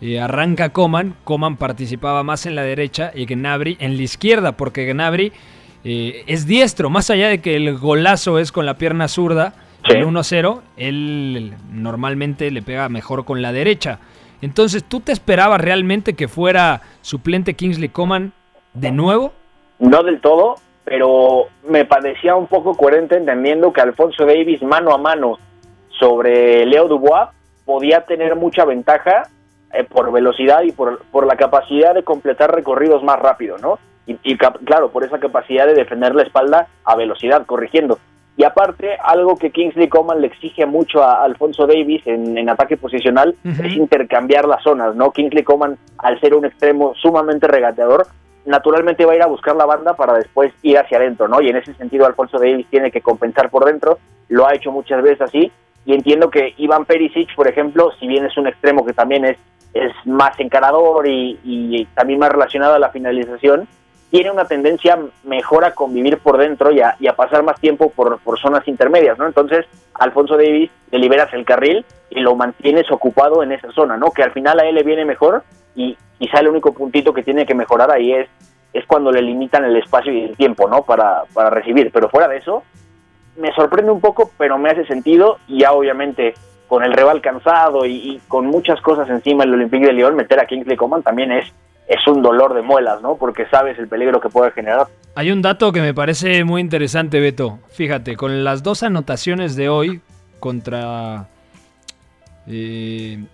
eh, 0.00 0.20
arranca 0.20 0.68
Coman, 0.70 1.16
Coman 1.24 1.56
participaba 1.56 2.22
más 2.22 2.46
en 2.46 2.54
la 2.54 2.62
derecha 2.62 3.10
y 3.14 3.26
Gnabry 3.26 3.76
en 3.80 3.96
la 3.96 4.02
izquierda 4.02 4.52
porque 4.52 4.86
Gnabry 4.86 5.32
eh, 5.84 6.22
es 6.28 6.46
diestro, 6.46 6.88
más 6.90 7.10
allá 7.10 7.28
de 7.28 7.40
que 7.40 7.56
el 7.56 7.76
golazo 7.78 8.38
es 8.38 8.52
con 8.52 8.64
la 8.66 8.74
pierna 8.78 9.08
zurda, 9.08 9.54
Sí. 9.88 9.92
el 9.98 10.04
1-0, 10.04 10.62
él 10.78 11.52
normalmente 11.70 12.50
le 12.50 12.60
pega 12.60 12.88
mejor 12.88 13.24
con 13.24 13.40
la 13.40 13.52
derecha. 13.52 14.00
Entonces, 14.42 14.84
¿tú 14.84 15.00
te 15.00 15.12
esperabas 15.12 15.60
realmente 15.60 16.14
que 16.14 16.28
fuera 16.28 16.82
suplente 17.00 17.54
Kingsley 17.54 17.88
Coman 17.88 18.32
de 18.74 18.92
nuevo? 18.92 19.32
No 19.78 20.02
del 20.02 20.20
todo, 20.20 20.56
pero 20.84 21.46
me 21.68 21.84
parecía 21.84 22.36
un 22.36 22.46
poco 22.46 22.74
coherente 22.74 23.16
entendiendo 23.16 23.72
que 23.72 23.80
Alfonso 23.80 24.24
Davis 24.24 24.62
mano 24.62 24.92
a 24.92 24.98
mano 24.98 25.38
sobre 25.98 26.64
Leo 26.66 26.88
Dubois 26.88 27.28
podía 27.64 28.02
tener 28.02 28.36
mucha 28.36 28.64
ventaja 28.64 29.24
eh, 29.72 29.84
por 29.84 30.12
velocidad 30.12 30.62
y 30.62 30.72
por, 30.72 31.02
por 31.06 31.26
la 31.26 31.36
capacidad 31.36 31.94
de 31.94 32.04
completar 32.04 32.54
recorridos 32.54 33.02
más 33.02 33.18
rápido, 33.18 33.58
¿no? 33.58 33.78
Y, 34.06 34.16
y 34.22 34.36
claro, 34.36 34.90
por 34.90 35.02
esa 35.02 35.18
capacidad 35.18 35.66
de 35.66 35.74
defender 35.74 36.14
la 36.14 36.22
espalda 36.22 36.68
a 36.84 36.94
velocidad, 36.94 37.44
corrigiendo. 37.44 37.98
Y 38.38 38.44
aparte, 38.44 38.98
algo 39.02 39.36
que 39.36 39.50
Kingsley 39.50 39.88
Coman 39.88 40.20
le 40.20 40.26
exige 40.26 40.66
mucho 40.66 41.02
a 41.02 41.24
Alfonso 41.24 41.66
Davis 41.66 42.06
en, 42.06 42.36
en 42.36 42.50
ataque 42.50 42.76
posicional 42.76 43.34
es 43.44 43.76
intercambiar 43.76 44.46
las 44.46 44.62
zonas, 44.62 44.94
¿no? 44.94 45.10
Kingsley 45.10 45.42
Coman, 45.42 45.78
al 45.98 46.20
ser 46.20 46.34
un 46.34 46.44
extremo 46.44 46.94
sumamente 46.96 47.48
regateador, 47.48 48.06
naturalmente 48.44 49.06
va 49.06 49.12
a 49.12 49.16
ir 49.16 49.22
a 49.22 49.26
buscar 49.26 49.56
la 49.56 49.64
banda 49.64 49.94
para 49.94 50.12
después 50.14 50.52
ir 50.62 50.78
hacia 50.78 50.98
adentro, 50.98 51.28
¿no? 51.28 51.40
Y 51.40 51.48
en 51.48 51.56
ese 51.56 51.72
sentido 51.74 52.04
Alfonso 52.04 52.38
Davis 52.38 52.66
tiene 52.68 52.90
que 52.90 53.00
compensar 53.00 53.48
por 53.48 53.64
dentro, 53.64 53.98
lo 54.28 54.46
ha 54.46 54.54
hecho 54.54 54.70
muchas 54.70 55.02
veces 55.02 55.22
así, 55.22 55.50
y 55.86 55.94
entiendo 55.94 56.28
que 56.28 56.52
Iván 56.58 56.84
Perisic, 56.84 57.34
por 57.34 57.48
ejemplo, 57.48 57.90
si 57.98 58.06
bien 58.06 58.26
es 58.26 58.36
un 58.36 58.48
extremo 58.48 58.84
que 58.84 58.92
también 58.92 59.24
es, 59.24 59.38
es 59.72 59.92
más 60.04 60.38
encarador 60.40 61.08
y, 61.08 61.38
y 61.42 61.86
también 61.94 62.18
más 62.18 62.30
relacionado 62.30 62.74
a 62.74 62.78
la 62.78 62.90
finalización, 62.90 63.66
tiene 64.10 64.30
una 64.30 64.44
tendencia 64.44 64.98
mejor 65.24 65.64
a 65.64 65.72
convivir 65.72 66.18
por 66.18 66.38
dentro 66.38 66.70
y 66.70 66.80
a, 66.80 66.96
y 67.00 67.08
a 67.08 67.16
pasar 67.16 67.42
más 67.42 67.60
tiempo 67.60 67.90
por, 67.90 68.18
por 68.20 68.38
zonas 68.38 68.66
intermedias, 68.68 69.18
¿no? 69.18 69.26
Entonces, 69.26 69.66
Alfonso 69.94 70.36
Davis 70.36 70.70
le 70.90 70.98
liberas 70.98 71.32
el 71.34 71.44
carril 71.44 71.84
y 72.10 72.20
lo 72.20 72.36
mantienes 72.36 72.90
ocupado 72.90 73.42
en 73.42 73.52
esa 73.52 73.70
zona, 73.72 73.96
¿no? 73.96 74.10
Que 74.10 74.22
al 74.22 74.32
final 74.32 74.60
a 74.60 74.66
él 74.66 74.74
le 74.74 74.84
viene 74.84 75.04
mejor 75.04 75.42
y 75.74 75.96
quizá 76.18 76.40
el 76.40 76.48
único 76.48 76.72
puntito 76.72 77.12
que 77.12 77.22
tiene 77.22 77.44
que 77.46 77.54
mejorar 77.54 77.90
ahí 77.90 78.12
es, 78.12 78.28
es 78.72 78.86
cuando 78.86 79.10
le 79.10 79.22
limitan 79.22 79.64
el 79.64 79.76
espacio 79.76 80.12
y 80.12 80.24
el 80.24 80.36
tiempo, 80.36 80.68
¿no? 80.68 80.82
Para, 80.82 81.24
para 81.34 81.50
recibir. 81.50 81.90
Pero 81.92 82.08
fuera 82.08 82.28
de 82.28 82.38
eso, 82.38 82.62
me 83.36 83.52
sorprende 83.54 83.90
un 83.90 84.00
poco, 84.00 84.30
pero 84.38 84.56
me 84.56 84.70
hace 84.70 84.86
sentido 84.86 85.38
y 85.48 85.60
ya 85.60 85.72
obviamente 85.72 86.34
con 86.68 86.84
el 86.84 86.92
rival 86.92 87.20
cansado 87.20 87.86
y, 87.86 87.94
y 87.94 88.20
con 88.28 88.46
muchas 88.46 88.80
cosas 88.80 89.08
encima 89.08 89.44
el 89.44 89.54
Olympique 89.54 89.86
de 89.86 89.92
Lyon, 89.92 90.16
meter 90.16 90.40
a 90.40 90.46
Kingsley 90.46 90.76
Coman 90.76 91.02
también 91.02 91.32
es, 91.32 91.52
es 91.88 92.06
un 92.06 92.22
dolor 92.22 92.54
de 92.54 92.62
muelas, 92.62 93.00
¿no? 93.02 93.16
Porque 93.16 93.46
sabes 93.46 93.78
el 93.78 93.88
peligro 93.88 94.20
que 94.20 94.28
puede 94.28 94.50
generar. 94.52 94.86
Hay 95.14 95.30
un 95.30 95.40
dato 95.40 95.72
que 95.72 95.80
me 95.80 95.94
parece 95.94 96.44
muy 96.44 96.60
interesante, 96.60 97.20
Beto. 97.20 97.58
Fíjate, 97.70 98.16
con 98.16 98.44
las 98.44 98.62
dos 98.62 98.82
anotaciones 98.82 99.56
de 99.56 99.68
hoy 99.68 100.00
contra 100.40 101.28
eh, 102.46 103.24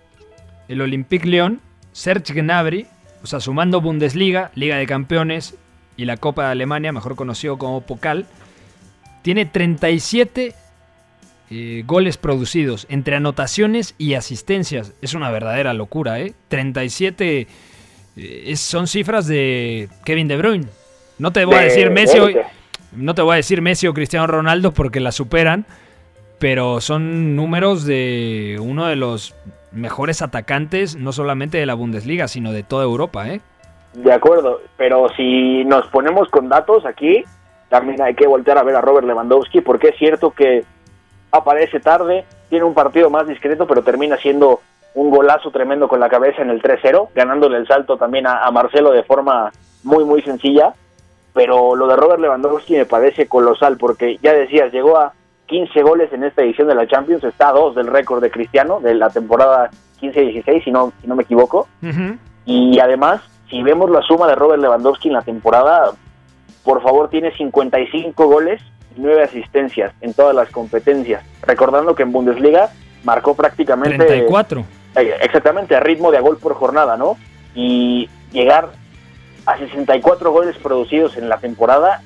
el 0.67 0.81
Olympique 0.81 1.27
Lyon, 1.27 1.59
Serge 1.91 2.33
Gnabry, 2.33 2.87
o 3.23 3.27
sea, 3.27 3.39
sumando 3.39 3.81
Bundesliga, 3.81 4.51
Liga 4.55 4.77
de 4.77 4.85
Campeones 4.85 5.57
y 5.97 6.05
la 6.05 6.17
Copa 6.17 6.45
de 6.45 6.51
Alemania, 6.51 6.91
mejor 6.91 7.15
conocido 7.15 7.57
como 7.57 7.81
Pokal, 7.81 8.25
tiene 9.21 9.45
37 9.45 10.53
eh, 11.49 11.83
goles 11.85 12.17
producidos 12.17 12.85
entre 12.89 13.15
anotaciones 13.15 13.95
y 13.97 14.13
asistencias. 14.15 14.93
Es 15.01 15.13
una 15.13 15.29
verdadera 15.31 15.73
locura, 15.73 16.19
¿eh? 16.19 16.33
37 16.49 17.41
eh, 17.41 17.47
es- 18.15 18.59
son 18.59 18.87
cifras 18.87 19.27
de 19.27 19.89
Kevin 20.05 20.27
De 20.27 20.37
Bruyne. 20.37 20.65
No 21.19 21.31
te 21.31 21.45
voy 21.45 21.55
a 21.55 21.59
De- 21.59 21.65
decir 21.65 21.91
Messi 21.91 22.17
no 22.95 23.15
te 23.15 23.21
voy 23.23 23.33
a 23.33 23.35
decir 23.37 23.61
Messi 23.61 23.87
o 23.87 23.93
Cristiano 23.93 24.27
Ronaldo 24.27 24.71
porque 24.71 24.99
la 24.99 25.11
superan, 25.11 25.65
pero 26.39 26.79
son 26.81 27.35
números 27.35 27.85
de 27.85 28.59
uno 28.61 28.85
de 28.85 28.95
los 28.95 29.33
mejores 29.71 30.21
atacantes, 30.21 30.95
no 30.95 31.11
solamente 31.11 31.57
de 31.57 31.65
la 31.65 31.73
Bundesliga, 31.73 32.27
sino 32.27 32.51
de 32.51 32.61
toda 32.61 32.83
Europa, 32.83 33.27
¿eh? 33.29 33.41
De 33.93 34.11
acuerdo, 34.13 34.61
pero 34.77 35.07
si 35.15 35.63
nos 35.65 35.87
ponemos 35.87 36.29
con 36.29 36.49
datos 36.49 36.85
aquí, 36.85 37.23
también 37.69 37.99
hay 38.01 38.13
que 38.13 38.27
voltear 38.27 38.57
a 38.59 38.63
ver 38.63 38.75
a 38.75 38.81
Robert 38.81 39.07
Lewandowski, 39.07 39.61
porque 39.61 39.89
es 39.89 39.97
cierto 39.97 40.29
que 40.31 40.63
aparece 41.31 41.79
tarde, 41.79 42.25
tiene 42.49 42.65
un 42.65 42.75
partido 42.75 43.09
más 43.09 43.27
discreto, 43.27 43.65
pero 43.65 43.81
termina 43.83 44.17
siendo 44.17 44.61
un 44.95 45.09
golazo 45.09 45.51
tremendo 45.51 45.87
con 45.87 45.99
la 45.99 46.09
cabeza 46.09 46.41
en 46.41 46.49
el 46.49 46.61
3-0, 46.61 47.09
ganándole 47.15 47.57
el 47.57 47.67
salto 47.67 47.97
también 47.97 48.27
a, 48.27 48.43
a 48.43 48.51
Marcelo 48.51 48.91
de 48.91 49.03
forma 49.03 49.51
muy, 49.83 50.05
muy 50.05 50.21
sencilla. 50.21 50.73
Pero 51.33 51.75
lo 51.75 51.87
de 51.87 51.95
Robert 51.95 52.19
Lewandowski 52.19 52.75
me 52.75 52.85
parece 52.85 53.27
colosal, 53.27 53.77
porque 53.77 54.19
ya 54.21 54.33
decías, 54.33 54.71
llegó 54.71 54.97
a 54.97 55.13
15 55.47 55.81
goles 55.81 56.13
en 56.13 56.23
esta 56.23 56.43
edición 56.43 56.67
de 56.67 56.75
la 56.75 56.87
Champions, 56.87 57.23
está 57.23 57.49
a 57.49 57.53
dos 57.53 57.75
del 57.75 57.87
récord 57.87 58.21
de 58.21 58.29
Cristiano 58.29 58.79
de 58.79 58.93
la 58.93 59.09
temporada 59.09 59.71
15-16, 59.99 60.63
si 60.63 60.71
no, 60.71 60.93
si 61.01 61.07
no 61.07 61.15
me 61.15 61.23
equivoco. 61.23 61.67
Y 62.45 62.79
además, 62.79 63.21
si 63.49 63.63
vemos 63.63 63.89
la 63.89 64.01
suma 64.01 64.27
de 64.27 64.35
Robert 64.35 64.61
Lewandowski 64.61 65.07
en 65.07 65.15
la 65.15 65.21
temporada, 65.21 65.91
por 66.63 66.81
favor, 66.83 67.09
tiene 67.09 67.31
55 67.31 68.25
goles 68.27 68.61
y 68.95 69.01
9 69.01 69.23
asistencias 69.23 69.93
en 70.01 70.13
todas 70.13 70.35
las 70.35 70.49
competencias. 70.49 71.23
Recordando 71.41 71.95
que 71.95 72.03
en 72.03 72.11
Bundesliga 72.11 72.69
marcó 73.03 73.35
prácticamente... 73.35 73.97
34. 73.97 74.63
Eh, 74.95 75.15
Exactamente, 75.21 75.75
a 75.75 75.79
ritmo 75.79 76.11
de 76.11 76.17
a 76.17 76.21
gol 76.21 76.37
por 76.37 76.53
jornada, 76.55 76.97
¿no? 76.97 77.17
Y 77.55 78.09
llegar 78.31 78.69
a 79.45 79.57
64 79.57 80.31
goles 80.31 80.55
producidos 80.57 81.17
en 81.17 81.29
la 81.29 81.37
temporada, 81.37 82.01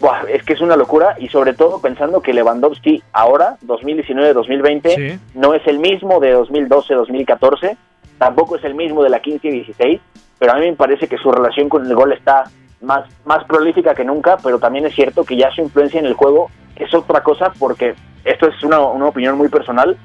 buah, 0.00 0.22
es 0.28 0.42
que 0.44 0.52
es 0.52 0.60
una 0.60 0.76
locura 0.76 1.16
y 1.18 1.28
sobre 1.28 1.54
todo 1.54 1.80
pensando 1.80 2.20
que 2.20 2.32
Lewandowski 2.32 3.02
ahora, 3.12 3.56
2019-2020, 3.66 4.94
Sí. 4.94 5.18
no 5.34 5.54
es 5.54 5.66
el 5.66 5.78
mismo 5.78 6.20
de 6.20 6.36
2012-2014, 6.36 7.76
tampoco 8.18 8.56
es 8.56 8.64
el 8.64 8.74
mismo 8.74 9.02
de 9.02 9.10
la 9.10 9.20
15-16, 9.22 10.00
pero 10.38 10.52
a 10.52 10.56
mí 10.56 10.66
me 10.70 10.76
parece 10.76 11.08
que 11.08 11.16
su 11.18 11.30
relación 11.32 11.68
con 11.68 11.86
el 11.86 11.94
gol 11.94 12.12
está 12.12 12.44
más, 12.80 13.04
más 13.24 13.44
prolífica 13.44 13.94
que 13.94 14.04
nunca, 14.04 14.36
pero 14.42 14.58
también 14.58 14.86
es 14.86 14.94
cierto 14.94 15.24
que 15.24 15.36
ya 15.36 15.50
su 15.50 15.62
influencia 15.62 15.98
en 15.98 16.06
el 16.06 16.14
juego 16.14 16.50
es 16.76 16.92
otra 16.94 17.22
cosa 17.22 17.52
porque 17.58 17.94
esto 18.24 18.46
es 18.48 18.62
una, 18.62 18.78
una 18.80 19.06
opinión 19.06 19.36
muy 19.36 19.48
personal, 19.48 19.96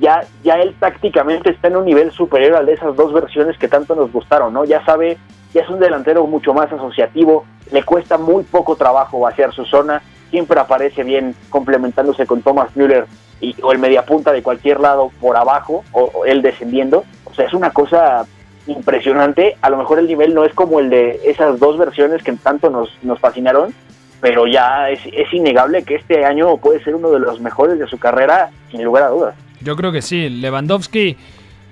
ya, 0.00 0.24
ya 0.42 0.54
él 0.54 0.74
tácticamente 0.78 1.50
está 1.50 1.68
en 1.68 1.76
un 1.76 1.84
nivel 1.84 2.10
superior 2.12 2.56
al 2.56 2.66
de 2.66 2.74
esas 2.74 2.96
dos 2.96 3.12
versiones 3.12 3.58
que 3.58 3.68
tanto 3.68 3.94
nos 3.94 4.12
gustaron, 4.12 4.52
¿no? 4.52 4.64
Ya 4.64 4.84
sabe, 4.84 5.18
ya 5.54 5.62
es 5.62 5.68
un 5.68 5.80
delantero 5.80 6.26
mucho 6.26 6.54
más 6.54 6.72
asociativo, 6.72 7.44
le 7.72 7.82
cuesta 7.82 8.18
muy 8.18 8.44
poco 8.44 8.76
trabajo 8.76 9.20
vaciar 9.20 9.52
su 9.52 9.64
zona, 9.64 10.02
siempre 10.30 10.60
aparece 10.60 11.04
bien 11.04 11.34
complementándose 11.50 12.26
con 12.26 12.42
Thomas 12.42 12.74
Müller 12.76 13.06
y, 13.40 13.54
o 13.62 13.72
el 13.72 13.78
mediapunta 13.78 14.32
de 14.32 14.42
cualquier 14.42 14.80
lado 14.80 15.10
por 15.20 15.36
abajo, 15.36 15.84
o, 15.92 16.10
o 16.14 16.24
él 16.24 16.42
descendiendo. 16.42 17.04
O 17.24 17.34
sea, 17.34 17.46
es 17.46 17.54
una 17.54 17.70
cosa 17.70 18.26
impresionante. 18.66 19.56
A 19.62 19.70
lo 19.70 19.76
mejor 19.76 19.98
el 19.98 20.06
nivel 20.06 20.34
no 20.34 20.44
es 20.44 20.52
como 20.54 20.80
el 20.80 20.90
de 20.90 21.20
esas 21.24 21.58
dos 21.58 21.78
versiones 21.78 22.22
que 22.22 22.32
tanto 22.32 22.70
nos, 22.70 22.90
nos 23.02 23.18
fascinaron, 23.18 23.74
pero 24.20 24.46
ya 24.46 24.90
es, 24.90 25.00
es 25.12 25.32
innegable 25.32 25.84
que 25.84 25.94
este 25.94 26.24
año 26.24 26.56
puede 26.56 26.82
ser 26.82 26.94
uno 26.94 27.10
de 27.10 27.20
los 27.20 27.40
mejores 27.40 27.78
de 27.78 27.86
su 27.86 27.98
carrera, 27.98 28.50
sin 28.70 28.82
lugar 28.84 29.04
a 29.04 29.08
dudas. 29.08 29.34
Yo 29.60 29.76
creo 29.76 29.92
que 29.92 30.02
sí. 30.02 30.28
Lewandowski, 30.28 31.16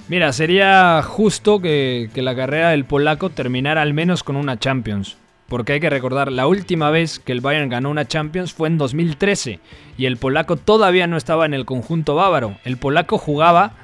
mira, 0.09 0.33
sería 0.33 1.03
justo 1.03 1.61
que, 1.61 2.11
la 2.14 2.35
carrera 2.35 2.70
del 2.70 2.85
polaco 2.85 3.31
terminara 3.31 3.83
al 3.83 3.94
menos 3.94 4.22
con 4.22 4.37
una 4.37 4.59
Champions. 4.59 5.16
Porque 5.49 5.75
hay 5.75 5.81
que 5.81 5.90
recordar, 5.90 6.33
la 6.33 6.49
última 6.49 6.90
vez 6.90 7.20
que 7.20 7.31
el 7.31 7.40
Bayern 7.40 7.68
ganó 7.68 7.90
una 7.90 8.09
Champions 8.09 8.53
fue 8.53 8.66
en 8.66 8.79
2013 8.79 9.61
y 9.96 10.07
el 10.07 10.16
polaco 10.16 10.57
todavía 10.57 11.07
no 11.07 11.16
estaba 11.16 11.46
en 11.46 11.55
el 11.55 11.64
conjunto 11.64 12.16
bávaro. 12.16 12.57
El 12.64 12.79
polaco 12.79 13.16
jugaba 13.16 13.75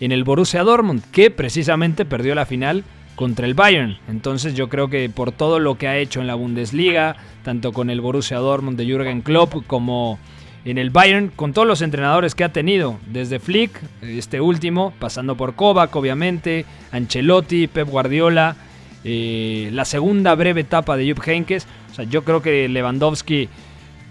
en 0.00 0.10
el 0.10 0.24
Borussia 0.24 0.64
Dortmund, 0.64 1.04
que 1.12 1.30
precisamente 1.30 2.04
perdió 2.04 2.34
la 2.34 2.44
final 2.44 2.82
contra 3.14 3.46
el 3.46 3.54
Bayern. 3.54 3.98
Entonces 4.08 4.54
yo 4.54 4.68
creo 4.68 4.88
que 4.88 5.08
por 5.08 5.30
todo 5.30 5.60
lo 5.60 5.78
que 5.78 5.86
ha 5.86 5.96
hecho 5.96 6.20
en 6.20 6.26
la 6.26 6.34
Bundesliga, 6.34 7.14
tanto 7.44 7.72
con 7.72 7.88
el 7.88 8.00
Borussia 8.00 8.38
Dortmund 8.38 8.76
de 8.76 8.86
Jürgen 8.86 9.22
Klopp 9.22 9.64
como 9.68 10.18
en 10.64 10.78
el 10.78 10.90
Bayern, 10.90 11.28
con 11.28 11.52
todos 11.52 11.66
los 11.66 11.82
entrenadores 11.82 12.34
que 12.34 12.44
ha 12.44 12.52
tenido, 12.52 12.98
desde 13.06 13.40
Flick, 13.40 13.80
este 14.02 14.40
último, 14.40 14.92
pasando 14.98 15.36
por 15.36 15.54
Kovac, 15.54 15.94
obviamente, 15.96 16.64
Ancelotti, 16.92 17.66
Pep 17.66 17.88
Guardiola, 17.88 18.56
eh, 19.02 19.70
la 19.72 19.84
segunda 19.84 20.34
breve 20.36 20.60
etapa 20.60 20.96
de 20.96 21.10
Jupp 21.10 21.26
Heynckes. 21.26 21.66
O 21.90 21.94
sea, 21.94 22.04
yo 22.04 22.22
creo 22.22 22.42
que 22.42 22.68
Lewandowski, 22.68 23.48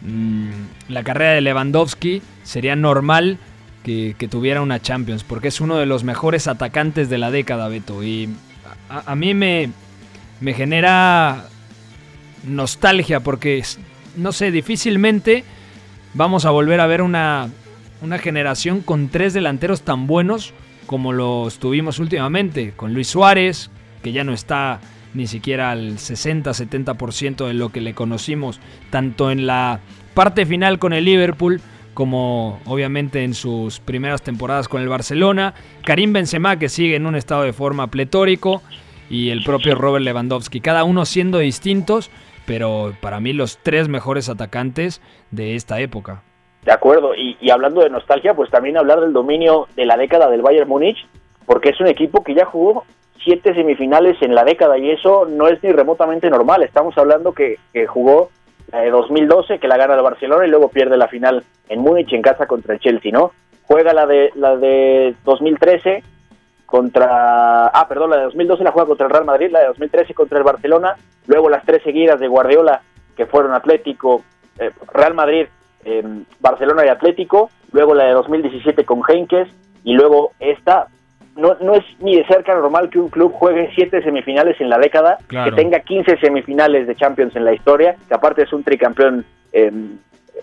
mm, 0.02 0.50
la 0.90 1.04
carrera 1.04 1.32
de 1.32 1.42
Lewandowski 1.42 2.22
sería 2.44 2.76
normal 2.76 3.38
que, 3.84 4.14
tuviera 4.30 4.62
una 4.62 4.82
Champions, 4.82 5.24
porque 5.24 5.48
es 5.48 5.62
uno 5.62 5.78
de 5.78 5.86
los 5.86 6.04
mejores 6.04 6.48
atacantes 6.48 7.10
de 7.10 7.18
la 7.18 7.32
década, 7.32 7.70
Beto. 7.70 8.04
Y 8.04 8.30
a, 8.90 9.12
a 9.12 9.16
mí 9.16 9.34
me, 9.34 9.72
me 10.42 10.54
genera 10.54 11.46
nostalgia, 12.44 13.22
porque, 13.22 13.64
no 14.18 14.34
sé, 14.34 14.52
difícilmente 14.52 15.46
vamos 16.14 16.46
a 16.46 16.52
volver 16.52 16.80
a 16.80 16.88
ver 16.88 17.02
una, 17.02 17.50
una 18.02 18.18
generación 18.18 18.82
con 18.82 19.10
tres 19.10 19.34
delanteros 19.34 19.82
tan 19.82 20.08
buenos 20.08 20.54
como 20.86 21.14
los 21.14 21.60
tuvimos 21.60 22.00
últimamente, 22.00 22.74
con 22.76 22.94
Luis 22.94 23.08
Suárez, 23.08 23.70
que 24.04 24.12
ya 24.12 24.24
no 24.24 24.34
está 24.34 24.82
ni 25.14 25.28
siquiera 25.28 25.72
al 25.72 25.98
60-70% 25.98 27.48
de 27.48 27.54
lo 27.54 27.70
que 27.70 27.82
le 27.82 27.94
conocimos, 27.94 28.60
tanto 28.90 29.32
en 29.32 29.48
la 29.48 29.80
parte 30.14 30.46
final 30.46 30.80
con 30.80 30.94
el 30.94 31.06
Liverpool 31.06 31.62
como 31.94 32.60
obviamente 32.66 33.24
en 33.24 33.34
sus 33.34 33.80
primeras 33.80 34.22
temporadas 34.22 34.68
con 34.68 34.82
el 34.82 34.88
Barcelona, 34.88 35.54
Karim 35.84 36.14
Benzema 36.14 36.58
que 36.58 36.70
sigue 36.70 36.96
en 36.96 37.06
un 37.06 37.16
estado 37.16 37.44
de 37.44 37.54
forma 37.54 37.88
pletórico 37.88 38.62
y 39.10 39.30
el 39.30 39.44
propio 39.44 39.76
Robert 39.76 40.06
Lewandowski, 40.06 40.62
cada 40.62 40.86
uno 40.86 41.06
siendo 41.06 41.40
distintos, 41.40 42.10
pero 42.46 42.94
para 43.02 43.20
mí 43.20 43.34
los 43.34 43.58
tres 43.58 43.88
mejores 43.88 44.30
atacantes 44.30 45.02
de 45.32 45.56
esta 45.56 45.80
época. 45.80 46.24
De 46.64 46.72
acuerdo, 46.72 47.16
y, 47.16 47.50
hablando 47.50 47.82
de 47.82 47.90
nostalgia, 47.90 48.36
pues 48.36 48.52
también 48.52 48.78
hablar 48.78 49.02
del 49.02 49.14
dominio 49.14 49.68
de 49.76 49.86
la 49.86 49.98
década 49.98 50.30
del 50.30 50.44
Bayern 50.44 50.70
Múnich, 50.70 51.08
porque 51.46 51.70
es 51.70 51.80
un 51.82 51.88
equipo 51.88 52.24
que 52.24 52.36
ya 52.36 52.46
jugó 52.46 52.86
siete 53.24 53.54
semifinales 53.56 54.22
en 54.22 54.36
la 54.36 54.44
década 54.44 54.78
y 54.78 54.92
eso 54.92 55.26
no 55.26 55.48
es 55.48 55.62
ni 55.64 55.72
remotamente 55.72 56.30
normal. 56.30 56.62
Estamos 56.62 56.96
hablando 56.98 57.34
que, 57.34 57.58
que 57.74 57.88
jugó 57.88 58.30
la 58.72 58.82
de 58.82 58.92
2012, 58.92 59.60
que 59.60 59.68
la 59.68 59.78
gana 59.78 59.96
el 59.96 60.02
Barcelona 60.02 60.46
y 60.46 60.50
luego 60.50 60.70
pierde 60.70 60.98
la 60.98 61.08
final 61.08 61.44
en 61.68 61.80
Múnich 61.82 62.14
en 62.14 62.22
casa 62.22 62.46
contra 62.46 62.76
el 62.76 62.80
Chelsea, 62.80 63.12
¿no? 63.12 63.32
Juega 63.64 63.94
la 63.94 64.06
de 64.06 64.32
la 64.36 64.56
de 64.56 65.16
2013 65.24 66.04
contra 66.72 67.68
ah, 67.68 67.86
perdón, 67.88 68.10
la 68.12 68.18
de 68.18 68.24
2012 68.24 68.64
la 68.64 68.72
juega 68.72 68.88
contra 68.88 69.06
el 69.06 69.12
Real 69.12 69.26
Madrid, 69.26 69.52
la 69.52 69.60
de 69.60 69.68
2013 69.68 70.14
contra 70.14 70.38
el 70.38 70.44
Barcelona, 70.46 70.96
luego 71.28 71.50
las 71.50 71.66
tres 71.66 71.84
seguidas 71.84 72.20
de 72.20 72.30
Guardiola 72.30 72.82
que 73.16 73.26
fueron 73.26 73.54
Atlético, 73.54 74.24
eh, 74.58 74.72
Real 74.94 75.14
Madrid, 75.14 75.48
eh, 75.84 76.04
Barcelona 76.40 76.86
y 76.86 76.90
Atlético, 76.90 77.50
luego 77.74 77.94
la 77.94 78.06
de 78.06 78.14
2017 78.14 78.86
con 78.86 79.02
Henkes 79.08 79.50
y 79.84 79.94
luego 79.94 80.32
esta. 80.40 80.88
No, 81.36 81.56
no 81.62 81.76
es 81.76 81.84
ni 82.00 82.18
de 82.18 82.26
cerca 82.26 82.54
normal 82.54 82.90
que 82.90 83.00
un 83.00 83.08
club 83.08 83.32
juegue 83.32 83.72
siete 83.74 84.02
semifinales 84.04 84.60
en 84.60 84.70
la 84.70 84.78
década, 84.78 85.18
Claro. 85.28 85.50
que 85.50 85.62
tenga 85.62 85.80
15 85.80 86.18
semifinales 86.18 86.88
de 86.88 86.96
Champions 86.96 87.36
en 87.38 87.46
la 87.46 87.54
historia, 87.54 87.96
que 88.08 88.14
aparte 88.14 88.44
es 88.44 88.52
un 88.52 88.64
tricampeón 88.64 89.26
eh, 89.54 89.72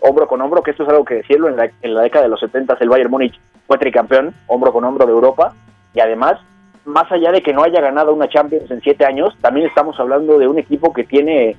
hombro 0.00 0.26
con 0.26 0.40
hombro, 0.40 0.62
que 0.62 0.70
esto 0.70 0.84
es 0.84 0.88
algo 0.88 1.04
que 1.04 1.16
decirlo, 1.16 1.48
en 1.48 1.56
la, 1.56 1.70
en 1.82 1.94
la 1.94 2.02
década 2.02 2.24
de 2.24 2.30
los 2.30 2.40
70 2.40 2.78
el 2.80 2.88
Bayern 2.88 3.10
Múnich 3.10 3.38
fue 3.66 3.76
tricampeón 3.76 4.34
hombro 4.46 4.72
con 4.72 4.82
hombro 4.84 5.04
de 5.04 5.12
Europa, 5.12 5.52
y 5.98 6.00
además, 6.00 6.34
más 6.84 7.10
allá 7.10 7.32
de 7.32 7.42
que 7.42 7.52
no 7.52 7.64
haya 7.64 7.80
ganado 7.80 8.14
una 8.14 8.28
Champions 8.28 8.70
en 8.70 8.80
siete 8.82 9.04
años, 9.04 9.34
también 9.40 9.66
estamos 9.66 9.98
hablando 9.98 10.38
de 10.38 10.46
un 10.46 10.56
equipo 10.56 10.92
que 10.92 11.02
tiene, 11.02 11.56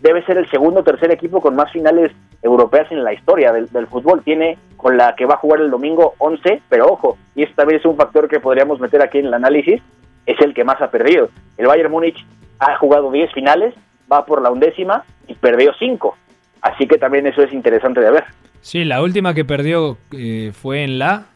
debe 0.00 0.24
ser 0.24 0.38
el 0.38 0.48
segundo 0.50 0.80
o 0.80 0.84
tercer 0.84 1.12
equipo 1.12 1.42
con 1.42 1.54
más 1.54 1.70
finales 1.70 2.10
europeas 2.40 2.90
en 2.90 3.04
la 3.04 3.12
historia 3.12 3.52
del, 3.52 3.86
fútbol. 3.88 4.22
Tiene 4.24 4.56
con 4.78 4.96
la 4.96 5.14
que 5.14 5.26
va 5.26 5.34
a 5.34 5.36
jugar 5.36 5.60
el 5.60 5.70
domingo 5.70 6.14
11, 6.16 6.62
pero 6.70 6.86
ojo, 6.86 7.18
y 7.34 7.42
esto 7.42 7.56
también 7.56 7.78
es 7.78 7.84
un 7.84 7.98
factor 7.98 8.26
que 8.26 8.40
podríamos 8.40 8.80
meter 8.80 9.02
aquí 9.02 9.18
en 9.18 9.26
el 9.26 9.34
análisis, 9.34 9.82
es 10.24 10.40
el 10.40 10.54
que 10.54 10.64
más 10.64 10.80
ha 10.80 10.90
perdido. 10.90 11.28
El 11.58 11.66
Bayern 11.66 11.92
Múnich 11.92 12.24
ha 12.58 12.78
jugado 12.78 13.12
10 13.12 13.34
finales, 13.34 13.74
va 14.10 14.24
por 14.24 14.40
la 14.40 14.50
undécima 14.50 15.04
y 15.28 15.34
perdió 15.34 15.74
5. 15.78 16.16
Así 16.62 16.86
que 16.86 16.96
también 16.96 17.26
eso 17.26 17.42
es 17.42 17.52
interesante 17.52 18.00
de 18.00 18.10
ver. 18.10 18.24
Sí, 18.62 18.86
la 18.86 19.02
última 19.02 19.34
que 19.34 19.44
perdió 19.44 19.98
eh, 20.10 20.52
fue 20.54 20.84
en 20.84 20.98
la, 20.98 21.26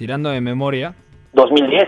tirando 0.00 0.30
de 0.30 0.40
memoria, 0.40 0.94
2010. 1.34 1.86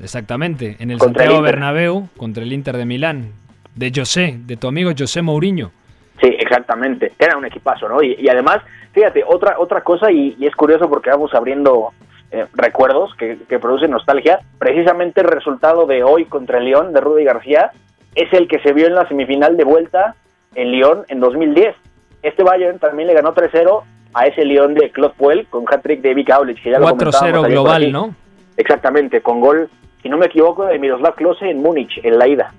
exactamente, 0.00 0.76
en 0.78 0.92
el 0.92 0.98
Contra 0.98 1.24
el 1.24 1.30
Santiago 1.30 1.38
Inter. 1.40 1.54
Bernabéu 1.56 2.08
contra 2.16 2.44
el 2.44 2.52
Inter 2.52 2.76
de 2.76 2.84
Milán, 2.84 3.32
de 3.74 3.90
José, 3.92 4.38
de 4.46 4.56
tu 4.56 4.68
amigo 4.68 4.92
José 4.96 5.22
Mourinho. 5.22 5.72
Sí, 6.20 6.28
exactamente. 6.38 7.14
Era 7.18 7.36
un 7.36 7.44
equipazo, 7.46 7.88
¿no? 7.88 8.00
Y, 8.00 8.14
y 8.20 8.28
además, 8.28 8.58
fíjate, 8.92 9.24
otra 9.26 9.58
otra 9.58 9.80
cosa, 9.80 10.12
y, 10.12 10.36
y 10.38 10.46
es 10.46 10.54
curioso 10.54 10.88
porque 10.88 11.10
vamos 11.10 11.34
abriendo 11.34 11.90
eh, 12.30 12.46
recuerdos 12.54 13.12
que, 13.16 13.38
que 13.48 13.58
producen 13.58 13.90
nostalgia. 13.90 14.38
Precisamente 14.60 15.22
el 15.22 15.26
resultado 15.26 15.84
de 15.86 16.04
hoy 16.04 16.26
contra 16.26 16.58
el 16.58 16.66
León 16.66 16.92
de 16.92 17.00
Rudy 17.00 17.24
García 17.24 17.72
es 18.14 18.32
el 18.34 18.46
que 18.46 18.60
se 18.60 18.72
vio 18.72 18.86
en 18.86 18.94
la 18.94 19.08
semifinal 19.08 19.56
de 19.56 19.64
vuelta 19.64 20.14
en 20.54 20.70
León 20.70 21.06
en 21.08 21.18
2010. 21.18 21.74
Este 22.22 22.44
Bayern 22.44 22.78
también 22.78 23.08
le 23.08 23.14
ganó 23.14 23.34
3-0 23.34 23.82
a 24.18 24.26
ese 24.26 24.44
León 24.44 24.74
de 24.74 24.90
Claude 24.90 25.14
Puel 25.16 25.46
con 25.46 25.64
hat-trick 25.68 26.00
de 26.00 26.14
Vic 26.14 26.30
Aulich, 26.30 26.62
que 26.62 26.70
ya 26.70 26.78
lo 26.78 26.88
comentábamos 26.88 27.20
4-0 27.20 27.24
ayer 27.24 27.40
por 27.40 27.50
global. 27.50 27.92
¿no? 27.92 28.14
Exactamente, 28.56 29.20
con 29.20 29.40
gol 29.40 29.70
si 30.02 30.08
no 30.08 30.16
me 30.16 30.26
equivoco, 30.26 30.66
de 30.66 30.78
Miroslav 30.78 31.14
Klose 31.14 31.50
en 31.50 31.60
Múnich, 31.60 32.00
en 32.02 32.18
la 32.18 32.28
ida. 32.28 32.54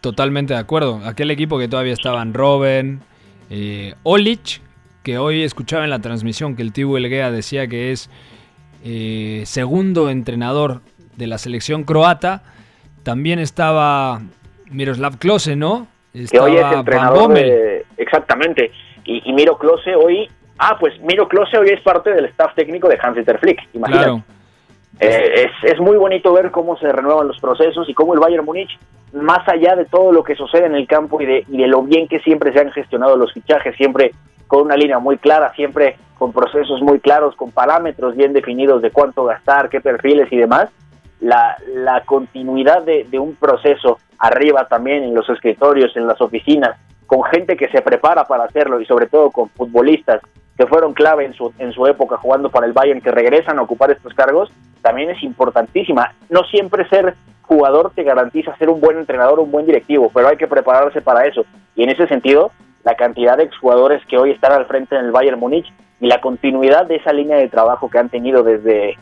Totalmente 0.00 0.54
de 0.54 0.60
acuerdo. 0.60 1.00
Aquel 1.04 1.30
equipo 1.30 1.58
que 1.58 1.68
todavía 1.68 1.92
estaban 1.92 2.34
Robben, 2.34 3.00
eh, 3.50 3.94
Olic, 4.02 4.60
que 5.02 5.18
hoy 5.18 5.42
escuchaba 5.42 5.84
en 5.84 5.90
la 5.90 6.00
transmisión 6.00 6.56
que 6.56 6.62
el 6.62 6.72
Tibu 6.72 6.96
Elguea 6.96 7.30
decía 7.30 7.68
que 7.68 7.92
es 7.92 8.10
eh, 8.84 9.42
segundo 9.46 10.10
entrenador 10.10 10.80
de 11.16 11.26
la 11.26 11.38
selección 11.38 11.84
croata. 11.84 12.42
También 13.02 13.38
estaba 13.38 14.20
Miroslav 14.70 15.18
Klose, 15.18 15.56
¿no? 15.56 15.86
que 16.12 16.40
hoy 16.40 16.56
es 16.56 16.72
entrenador 16.72 17.38
exactamente. 17.96 18.72
Y, 19.04 19.32
Miro 19.32 19.56
Klose 19.58 19.94
hoy... 19.94 20.28
Ah, 20.62 20.76
pues 20.78 21.00
Miro 21.00 21.26
Klose 21.26 21.56
hoy 21.56 21.70
es 21.70 21.80
parte 21.80 22.12
del 22.12 22.26
staff 22.26 22.54
técnico 22.54 22.86
de 22.86 22.98
Hans-Dieter 23.00 23.38
Flick, 23.38 23.66
imagínate. 23.72 24.04
Claro. 24.04 24.22
Eh, 25.00 25.46
es, 25.46 25.72
es, 25.72 25.80
muy 25.80 25.96
bonito 25.96 26.34
ver 26.34 26.50
cómo 26.50 26.76
se 26.76 26.92
renuevan 26.92 27.28
los 27.28 27.40
procesos 27.40 27.88
y 27.88 27.94
cómo 27.94 28.12
el 28.12 28.20
Bayern 28.20 28.44
Múnich, 28.44 28.78
más 29.14 29.48
allá 29.48 29.74
de 29.74 29.86
todo 29.86 30.12
lo 30.12 30.22
que 30.22 30.34
sucede 30.34 30.66
en 30.66 30.74
el 30.74 30.86
campo 30.86 31.18
y 31.22 31.24
de, 31.24 31.44
y 31.48 31.56
de 31.56 31.66
lo 31.66 31.82
bien 31.82 32.06
que 32.08 32.20
siempre 32.20 32.52
se 32.52 32.60
han 32.60 32.70
gestionado 32.72 33.16
los 33.16 33.32
fichajes, 33.32 33.74
siempre 33.76 34.12
con 34.48 34.66
una 34.66 34.76
línea 34.76 34.98
muy 34.98 35.16
clara, 35.16 35.50
siempre 35.54 35.96
con 36.18 36.34
procesos 36.34 36.82
muy 36.82 37.00
claros, 37.00 37.34
con 37.36 37.52
parámetros 37.52 38.14
bien 38.14 38.34
definidos 38.34 38.82
de 38.82 38.90
cuánto 38.90 39.24
gastar, 39.24 39.70
qué 39.70 39.80
perfiles 39.80 40.30
y 40.30 40.36
demás, 40.36 40.68
la, 41.20 41.56
la 41.72 42.02
continuidad 42.04 42.82
de, 42.82 43.04
de 43.04 43.18
un 43.18 43.34
proceso 43.34 43.96
arriba 44.18 44.68
también 44.68 45.04
en 45.04 45.14
los 45.14 45.26
escritorios, 45.30 45.96
en 45.96 46.06
las 46.06 46.20
oficinas, 46.20 46.76
con 47.06 47.24
gente 47.24 47.56
que 47.56 47.68
se 47.68 47.80
prepara 47.80 48.24
para 48.24 48.44
hacerlo 48.44 48.78
y 48.78 48.84
sobre 48.84 49.06
todo 49.06 49.30
con 49.30 49.48
futbolistas 49.48 50.20
que 50.60 50.66
fueron 50.66 50.92
clave 50.92 51.24
en 51.24 51.32
su, 51.32 51.54
en 51.58 51.72
su 51.72 51.86
época 51.86 52.18
jugando 52.18 52.50
para 52.50 52.66
el 52.66 52.74
Bayern, 52.74 53.00
que 53.00 53.10
regresan 53.10 53.58
a 53.58 53.62
ocupar 53.62 53.90
estos 53.90 54.12
cargos, 54.12 54.52
también 54.82 55.08
es 55.08 55.22
importantísima. 55.22 56.12
No 56.28 56.42
siempre 56.50 56.86
ser 56.90 57.14
jugador 57.40 57.92
te 57.94 58.02
garantiza 58.02 58.54
ser 58.58 58.68
un 58.68 58.78
buen 58.78 58.98
entrenador, 58.98 59.40
un 59.40 59.50
buen 59.50 59.64
directivo, 59.64 60.10
pero 60.12 60.28
hay 60.28 60.36
que 60.36 60.46
prepararse 60.46 61.00
para 61.00 61.24
eso. 61.24 61.46
Y 61.76 61.84
en 61.84 61.88
ese 61.88 62.06
sentido, 62.08 62.52
la 62.84 62.94
cantidad 62.94 63.38
de 63.38 63.44
exjugadores 63.44 64.04
que 64.04 64.18
hoy 64.18 64.32
están 64.32 64.52
al 64.52 64.66
frente 64.66 64.96
en 64.96 65.06
el 65.06 65.12
Bayern 65.12 65.40
Múnich 65.40 65.64
y 65.98 66.08
la 66.08 66.20
continuidad 66.20 66.84
de 66.84 66.96
esa 66.96 67.14
línea 67.14 67.38
de 67.38 67.48
trabajo 67.48 67.88
que 67.88 67.96
han 67.96 68.10
tenido 68.10 68.42
desde 68.42 68.98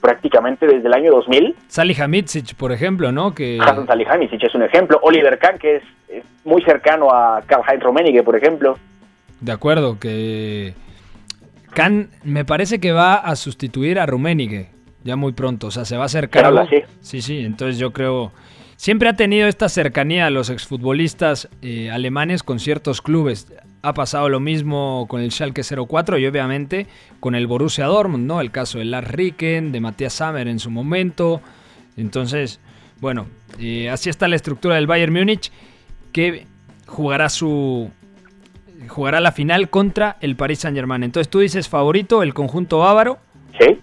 prácticamente 0.00 0.66
desde 0.66 0.88
el 0.88 0.92
año 0.92 1.12
2000. 1.12 1.54
Salihamidzic, 1.68 2.56
por 2.56 2.72
ejemplo, 2.72 3.12
¿no? 3.12 3.32
Que... 3.32 3.60
Hasan 3.60 3.86
Salihamidzic 3.86 4.42
es 4.42 4.54
un 4.56 4.64
ejemplo. 4.64 4.98
Oliver 5.04 5.38
Kahn, 5.38 5.56
que 5.56 5.76
es, 6.08 6.24
muy 6.44 6.62
cercano 6.62 7.12
a 7.12 7.42
Karl-Heinz 7.46 7.84
Rummenigge, 7.84 8.24
por 8.24 8.34
ejemplo. 8.34 8.76
De 9.40 9.52
acuerdo, 9.52 10.00
que 10.00 10.74
Kahn 11.76 12.08
me 12.24 12.46
parece 12.46 12.80
que 12.80 12.92
va 12.92 13.16
a 13.16 13.36
sustituir 13.36 13.98
a 13.98 14.06
Rummenigge 14.06 14.70
ya 15.04 15.14
muy 15.14 15.32
pronto, 15.32 15.66
o 15.66 15.70
sea, 15.70 15.84
se 15.84 15.96
va 15.96 16.04
a 16.04 16.06
acercar. 16.06 16.66
Sí. 16.70 16.82
sí, 17.00 17.22
sí, 17.22 17.38
entonces 17.40 17.78
yo 17.78 17.92
creo... 17.92 18.32
Siempre 18.76 19.10
ha 19.10 19.14
tenido 19.14 19.46
esta 19.46 19.68
cercanía 19.68 20.26
a 20.26 20.30
los 20.30 20.50
exfutbolistas 20.50 21.48
eh, 21.62 21.90
alemanes 21.90 22.42
con 22.42 22.58
ciertos 22.60 23.02
clubes. 23.02 23.52
Ha 23.82 23.92
pasado 23.94 24.30
lo 24.30 24.40
mismo 24.40 25.06
con 25.08 25.20
el 25.20 25.30
Schalke 25.32 25.62
04 25.62 26.18
y 26.18 26.26
obviamente 26.26 26.86
con 27.20 27.34
el 27.34 27.46
Borussia 27.46 27.86
Dortmund, 27.86 28.26
¿no? 28.26 28.40
El 28.40 28.50
caso 28.50 28.78
de 28.78 28.86
Lars 28.86 29.08
Ricken, 29.10 29.70
de 29.70 29.80
Matthias 29.80 30.14
Sammer 30.14 30.48
en 30.48 30.58
su 30.58 30.70
momento. 30.70 31.40
Entonces, 31.96 32.58
bueno, 33.00 33.26
eh, 33.58 33.90
así 33.90 34.10
está 34.10 34.28
la 34.28 34.36
estructura 34.36 34.74
del 34.74 34.86
Bayern 34.86 35.12
Múnich 35.12 35.52
que 36.12 36.46
jugará 36.86 37.28
su 37.28 37.90
jugará 38.88 39.20
la 39.20 39.32
final 39.32 39.70
contra 39.70 40.16
el 40.20 40.36
Paris 40.36 40.60
Saint-Germain. 40.60 41.02
Entonces 41.02 41.28
tú 41.28 41.40
dices 41.40 41.68
favorito 41.68 42.22
el 42.22 42.34
conjunto 42.34 42.78
bávaro. 42.78 43.18
Sí. 43.58 43.78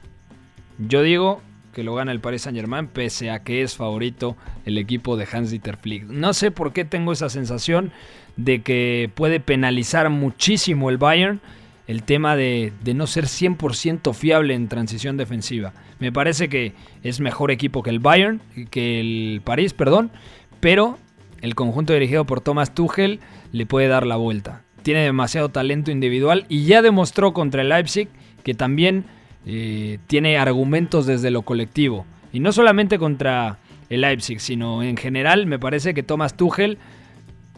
Yo 0.78 1.02
digo 1.02 1.42
que 1.74 1.84
lo 1.84 1.96
gana 1.96 2.12
el 2.12 2.20
Paris 2.20 2.44
Saint-Germain 2.44 2.88
pese 2.88 3.32
a 3.32 3.44
que 3.44 3.62
es 3.62 3.76
favorito 3.76 4.38
el 4.66 4.78
equipo 4.78 5.18
de 5.18 5.28
Hans-Dieter 5.32 5.78
Flick. 5.78 6.06
No 6.06 6.34
sé 6.34 6.52
por 6.52 6.74
qué 6.74 6.86
tengo 6.86 7.12
esa 7.12 7.30
sensación 7.30 7.92
de 8.38 8.62
que 8.62 9.10
puede 9.14 9.40
penalizar 9.40 10.10
muchísimo 10.10 10.90
el 10.90 10.98
Bayern 10.98 11.42
el 11.88 12.04
tema 12.04 12.36
de, 12.36 12.72
no 12.96 13.08
ser 13.08 13.26
100% 13.26 14.14
fiable 14.14 14.54
en 14.54 14.68
transición 14.68 15.18
defensiva. 15.18 15.74
Me 16.00 16.12
parece 16.12 16.48
que 16.50 16.74
es 17.04 17.20
mejor 17.20 17.52
equipo 17.52 17.84
que 17.84 17.90
el 17.90 18.00
Bayern, 18.00 18.42
que 18.70 19.00
el 19.00 19.42
París, 19.44 19.74
perdón, 19.74 20.12
pero 20.60 20.98
el 21.42 21.56
conjunto 21.56 21.94
dirigido 21.94 22.26
por 22.26 22.42
Thomas 22.42 22.74
Tuchel 22.74 23.20
le 23.52 23.66
puede 23.66 23.88
dar 23.88 24.06
la 24.06 24.16
vuelta. 24.16 24.63
Tiene 24.84 25.02
demasiado 25.02 25.50
talento 25.50 25.92
individual 25.92 26.46
y 26.50 26.66
ya 26.66 26.82
demostró 26.82 27.34
contra 27.34 27.62
el 27.62 27.70
Leipzig 27.70 28.10
que 28.44 28.54
también 28.54 29.06
eh, 29.46 29.98
tiene 30.08 30.38
argumentos 30.38 31.06
desde 31.06 31.32
lo 31.32 31.42
colectivo. 31.42 32.06
Y 32.32 32.40
no 32.40 32.52
solamente 32.52 33.00
contra 33.00 33.58
el 33.90 34.02
Leipzig, 34.02 34.40
sino 34.40 34.84
en 34.84 34.98
general 34.98 35.46
me 35.48 35.60
parece 35.60 35.94
que 35.94 36.04
Thomas 36.04 36.36
Tuchel 36.36 36.78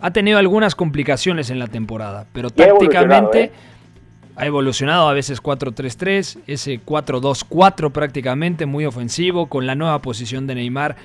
ha 0.02 0.12
tenido 0.12 0.38
algunas 0.38 0.76
complicaciones 0.76 1.50
en 1.50 1.60
la 1.60 1.68
temporada, 1.68 2.28
pero 2.34 2.50
tácticamente 2.50 3.44
¿eh? 3.44 3.52
ha 4.36 4.46
evolucionado 4.46 5.08
a 5.08 5.14
veces 5.14 5.42
4-3-3, 5.42 6.40
ese 6.48 6.82
4-2-4 6.82 7.92
prácticamente, 7.92 8.66
muy 8.66 8.86
ofensivo, 8.86 9.48
con 9.48 9.66
la 9.66 9.76
nueva 9.76 10.02
posición 10.02 10.46
de 10.48 10.56
Neymar. 10.56 10.98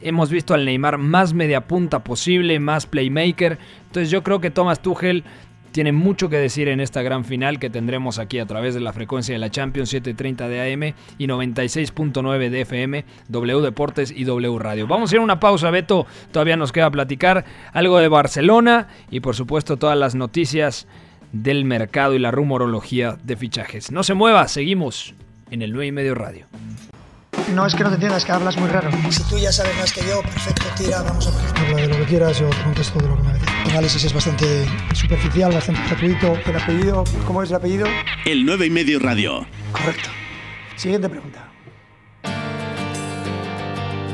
Hemos 0.00 0.30
visto 0.30 0.54
al 0.54 0.64
Neymar 0.64 0.98
más 0.98 1.34
media 1.34 1.66
punta 1.66 2.02
posible, 2.02 2.58
más 2.58 2.86
playmaker. 2.86 3.58
Entonces 3.86 4.10
yo 4.10 4.22
creo 4.22 4.40
que 4.40 4.50
Thomas 4.50 4.80
Tuchel 4.80 5.24
tiene 5.72 5.92
mucho 5.92 6.28
que 6.28 6.36
decir 6.36 6.68
en 6.68 6.80
esta 6.80 7.02
gran 7.02 7.24
final 7.24 7.58
que 7.58 7.70
tendremos 7.70 8.18
aquí 8.18 8.38
a 8.38 8.46
través 8.46 8.74
de 8.74 8.80
la 8.80 8.92
frecuencia 8.92 9.34
de 9.34 9.38
la 9.38 9.50
Champions 9.50 9.90
730 9.90 10.48
de 10.48 10.72
AM 10.72 10.94
y 11.18 11.26
96.9 11.26 12.50
de 12.50 12.60
FM, 12.62 13.04
W 13.28 13.60
Deportes 13.60 14.10
y 14.10 14.24
W 14.24 14.58
Radio. 14.58 14.86
Vamos 14.86 15.12
a 15.12 15.14
ir 15.14 15.20
a 15.20 15.24
una 15.24 15.40
pausa, 15.40 15.70
Beto. 15.70 16.06
Todavía 16.32 16.56
nos 16.56 16.72
queda 16.72 16.90
platicar 16.90 17.44
algo 17.72 17.98
de 17.98 18.08
Barcelona 18.08 18.88
y 19.10 19.20
por 19.20 19.36
supuesto 19.36 19.76
todas 19.76 19.96
las 19.96 20.14
noticias 20.14 20.86
del 21.32 21.64
mercado 21.64 22.14
y 22.14 22.18
la 22.18 22.30
rumorología 22.30 23.16
de 23.22 23.36
fichajes. 23.36 23.92
No 23.92 24.02
se 24.02 24.14
mueva, 24.14 24.48
seguimos 24.48 25.14
en 25.50 25.62
el 25.62 25.72
9 25.72 25.86
y 25.86 25.92
medio 25.92 26.14
radio. 26.14 26.46
No 27.54 27.66
es 27.66 27.74
que 27.74 27.82
no 27.82 27.88
te 27.88 27.96
entiendas, 27.96 28.24
que 28.24 28.32
hablas 28.32 28.56
muy 28.56 28.68
raro. 28.68 28.90
Si 29.10 29.22
tú 29.24 29.36
ya 29.36 29.50
sabes 29.50 29.76
más 29.76 29.92
que 29.92 30.02
yo, 30.06 30.22
perfecto, 30.22 30.64
tira, 30.76 31.02
vamos 31.02 31.26
a 31.26 31.30
ver. 31.30 31.68
Habla 31.68 31.82
de 31.82 31.88
lo 31.88 31.96
que 31.96 32.04
quieras, 32.04 32.38
yo 32.38 32.48
te 32.48 32.62
contesto 32.62 32.98
de 33.00 33.08
lo 33.08 33.16
que 33.16 33.22
me 33.24 33.32
dices. 33.34 33.48
El 33.64 33.70
análisis 33.72 34.04
es 34.04 34.14
bastante 34.14 34.66
superficial, 34.94 35.52
bastante 35.52 35.80
gratuito. 35.88 36.38
¿El 36.46 36.56
apellido? 36.56 37.04
¿Cómo 37.26 37.42
es 37.42 37.50
el 37.50 37.56
apellido? 37.56 37.86
El 38.24 38.46
9 38.46 38.66
y 38.66 38.70
medio 38.70 38.98
radio. 39.00 39.46
Correcto. 39.72 40.10
Siguiente 40.76 41.08
pregunta. 41.08 41.46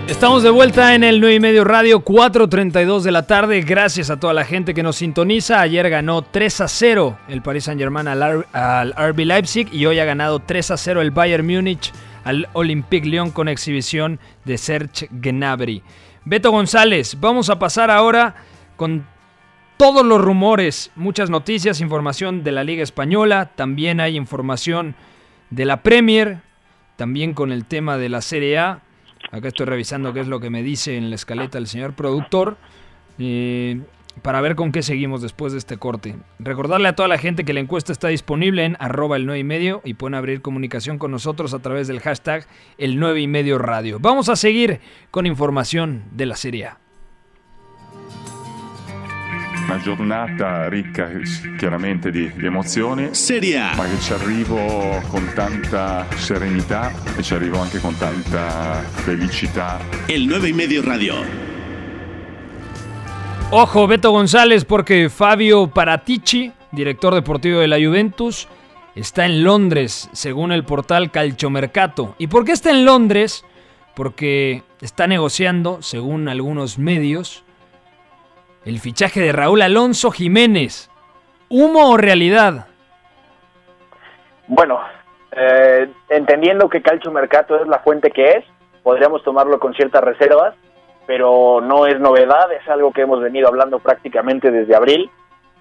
Estamos 0.08 0.42
de 0.42 0.50
vuelta 0.50 0.94
en 0.94 1.04
el 1.04 1.20
9 1.20 1.34
y 1.34 1.40
medio 1.40 1.64
radio, 1.64 2.02
4.32 2.02 3.02
de 3.02 3.10
la 3.10 3.26
tarde. 3.26 3.60
Gracias 3.62 4.08
a 4.08 4.18
toda 4.18 4.32
la 4.32 4.44
gente 4.44 4.72
que 4.72 4.82
nos 4.82 4.96
sintoniza. 4.96 5.60
Ayer 5.60 5.90
ganó 5.90 6.22
3 6.22 6.60
a 6.62 6.68
0 6.68 7.18
el 7.28 7.42
Paris 7.42 7.64
Saint 7.64 7.80
Germain 7.80 8.08
al, 8.08 8.46
al 8.52 8.94
RB 8.96 9.18
Leipzig 9.26 9.68
y 9.72 9.84
hoy 9.84 9.98
ha 9.98 10.04
ganado 10.04 10.38
3 10.38 10.70
a 10.70 10.76
0 10.76 11.02
el 11.02 11.10
Bayern 11.10 11.46
Múnich 11.46 11.92
al 12.26 12.48
Olympique 12.54 13.06
Lyon 13.06 13.30
con 13.30 13.46
exhibición 13.46 14.18
de 14.44 14.58
Serge 14.58 15.08
Gnabry. 15.12 15.84
Beto 16.24 16.50
González, 16.50 17.18
vamos 17.20 17.50
a 17.50 17.58
pasar 17.60 17.88
ahora 17.88 18.34
con 18.74 19.06
todos 19.76 20.04
los 20.04 20.20
rumores, 20.20 20.90
muchas 20.96 21.30
noticias, 21.30 21.80
información 21.80 22.42
de 22.42 22.50
la 22.50 22.64
Liga 22.64 22.82
Española, 22.82 23.52
también 23.54 24.00
hay 24.00 24.16
información 24.16 24.96
de 25.50 25.66
la 25.66 25.84
Premier, 25.84 26.40
también 26.96 27.32
con 27.32 27.52
el 27.52 27.64
tema 27.64 27.96
de 27.96 28.08
la 28.08 28.20
Serie 28.22 28.58
A. 28.58 28.80
Acá 29.30 29.46
estoy 29.46 29.66
revisando 29.66 30.12
qué 30.12 30.18
es 30.18 30.26
lo 30.26 30.40
que 30.40 30.50
me 30.50 30.64
dice 30.64 30.96
en 30.96 31.10
la 31.10 31.14
escaleta 31.14 31.58
el 31.58 31.68
señor 31.68 31.94
productor. 31.94 32.56
Eh, 33.20 33.82
para 34.22 34.40
ver 34.40 34.56
con 34.56 34.72
qué 34.72 34.82
seguimos 34.82 35.22
después 35.22 35.52
de 35.52 35.58
este 35.58 35.76
corte. 35.76 36.16
Recordarle 36.38 36.88
a 36.88 36.94
toda 36.94 37.08
la 37.08 37.18
gente 37.18 37.44
que 37.44 37.52
la 37.52 37.60
encuesta 37.60 37.92
está 37.92 38.08
disponible 38.08 38.64
en 38.64 38.76
arroba 38.78 39.16
el 39.16 39.26
9 39.26 39.38
y 39.38 39.44
medio 39.44 39.80
y 39.84 39.94
pueden 39.94 40.14
abrir 40.14 40.42
comunicación 40.42 40.98
con 40.98 41.10
nosotros 41.10 41.54
a 41.54 41.60
través 41.60 41.88
del 41.88 42.00
hashtag 42.00 42.46
el 42.78 42.98
9 42.98 43.20
y 43.20 43.26
medio 43.26 43.58
radio. 43.58 43.98
Vamos 44.00 44.28
a 44.28 44.36
seguir 44.36 44.80
con 45.10 45.26
información 45.26 46.04
de 46.12 46.26
la 46.26 46.36
Serie 46.36 46.66
A. 46.66 46.78
Una 49.66 49.80
giornata 49.80 50.68
ricca 50.68 51.10
chiaramente 51.58 52.12
di, 52.12 52.30
di 52.36 52.46
emozioni, 52.46 53.08
Serie 53.14 53.58
A. 53.58 53.74
ma 53.74 53.84
che 53.84 53.98
ci 53.98 54.12
arrivo 54.12 55.02
con 55.08 55.28
tanta 55.34 56.06
serenità 56.14 56.92
e 57.16 57.22
ci 57.24 57.34
arrivo 57.34 57.58
anche 57.58 57.80
con 57.80 57.96
tanta 57.96 58.74
felicità. 58.82 59.80
El 60.06 60.26
9 60.26 60.50
y 60.50 60.52
medio 60.52 60.82
radio. 60.82 61.55
Ojo, 63.52 63.86
Beto 63.86 64.10
González, 64.10 64.64
porque 64.64 65.08
Fabio 65.08 65.68
Paratici, 65.68 66.52
director 66.72 67.14
deportivo 67.14 67.60
de 67.60 67.68
la 67.68 67.76
Juventus, 67.76 68.48
está 68.96 69.24
en 69.24 69.44
Londres, 69.44 70.10
según 70.12 70.50
el 70.50 70.64
portal 70.64 71.12
Calciomercato. 71.12 72.16
¿Y 72.18 72.26
por 72.26 72.44
qué 72.44 72.50
está 72.50 72.70
en 72.70 72.84
Londres? 72.84 73.44
Porque 73.94 74.64
está 74.80 75.06
negociando, 75.06 75.80
según 75.80 76.28
algunos 76.28 76.76
medios, 76.76 77.44
el 78.64 78.80
fichaje 78.80 79.20
de 79.20 79.30
Raúl 79.30 79.62
Alonso 79.62 80.10
Jiménez. 80.10 80.90
¿Humo 81.48 81.90
o 81.90 81.96
realidad? 81.96 82.66
Bueno, 84.48 84.80
eh, 85.30 85.88
entendiendo 86.08 86.68
que 86.68 86.82
Calcio 86.82 87.12
Mercato 87.12 87.62
es 87.62 87.68
la 87.68 87.78
fuente 87.78 88.10
que 88.10 88.28
es, 88.28 88.44
podríamos 88.82 89.22
tomarlo 89.22 89.60
con 89.60 89.72
ciertas 89.72 90.02
reservas, 90.02 90.56
pero 91.06 91.60
no 91.60 91.86
es 91.86 91.98
novedad, 92.00 92.52
es 92.52 92.68
algo 92.68 92.92
que 92.92 93.02
hemos 93.02 93.20
venido 93.20 93.48
hablando 93.48 93.78
prácticamente 93.78 94.50
desde 94.50 94.74
abril 94.74 95.10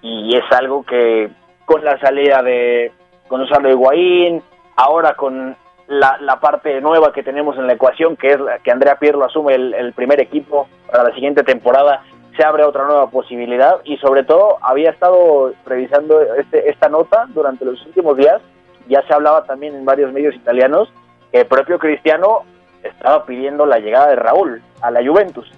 y 0.02 0.36
es 0.36 0.44
algo 0.50 0.82
que 0.84 1.30
con 1.64 1.84
la 1.84 1.98
salida 1.98 2.42
de 2.42 2.92
Gonzalo 3.28 3.70
Higuaín, 3.70 4.42
ahora 4.76 5.14
con 5.14 5.56
la, 5.88 6.18
la, 6.20 6.40
parte 6.40 6.80
nueva 6.80 7.12
que 7.12 7.22
tenemos 7.22 7.56
en 7.56 7.66
la 7.66 7.74
ecuación, 7.74 8.16
que 8.16 8.32
es 8.32 8.38
que 8.62 8.70
Andrea 8.70 8.98
Pirlo 8.98 9.24
asume 9.24 9.54
el, 9.54 9.74
el, 9.74 9.92
primer 9.92 10.20
equipo 10.20 10.68
para 10.90 11.04
la 11.04 11.14
siguiente 11.14 11.42
temporada, 11.44 12.02
se 12.36 12.44
abre 12.44 12.64
otra 12.64 12.84
nueva 12.84 13.08
posibilidad 13.10 13.76
y 13.84 13.96
sobre 13.98 14.24
todo 14.24 14.58
había 14.62 14.90
estado 14.90 15.52
revisando 15.64 16.20
este, 16.34 16.68
esta 16.70 16.88
nota 16.88 17.26
durante 17.28 17.64
los 17.64 17.84
últimos 17.86 18.16
días, 18.16 18.40
ya 18.88 19.02
se 19.02 19.14
hablaba 19.14 19.44
también 19.44 19.74
en 19.74 19.84
varios 19.84 20.12
medios 20.12 20.34
italianos, 20.34 20.92
que 21.32 21.40
el 21.40 21.46
propio 21.46 21.78
Cristiano 21.78 22.42
estaba 22.86 23.26
pidiendo 23.26 23.66
la 23.66 23.78
llegada 23.78 24.08
de 24.08 24.16
Raúl 24.16 24.62
a 24.80 24.90
la 24.90 25.04
Juventus, 25.04 25.50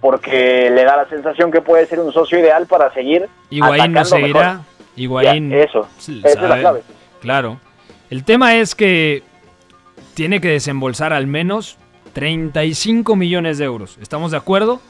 porque 0.00 0.70
le 0.70 0.84
da 0.84 0.96
la 0.96 1.08
sensación 1.08 1.50
que 1.50 1.60
puede 1.60 1.86
ser 1.86 2.00
un 2.00 2.12
socio 2.12 2.38
ideal 2.38 2.66
para 2.66 2.92
seguir. 2.92 3.28
Higuaín 3.50 3.92
no 3.92 4.04
seguirá. 4.04 4.60
Higuaín. 4.96 5.52
eso, 5.52 5.88
esa 5.98 6.28
es 6.28 6.40
la 6.42 6.58
clave. 6.58 6.82
Claro. 7.20 7.58
El 8.10 8.24
tema 8.24 8.56
es 8.56 8.74
que 8.74 9.22
tiene 10.14 10.40
que 10.40 10.48
desembolsar 10.48 11.12
al 11.12 11.26
menos 11.26 11.78
35 12.12 13.16
millones 13.16 13.58
de 13.58 13.64
euros. 13.64 13.98
¿Estamos 14.00 14.30
de 14.30 14.36
acuerdo? 14.36 14.80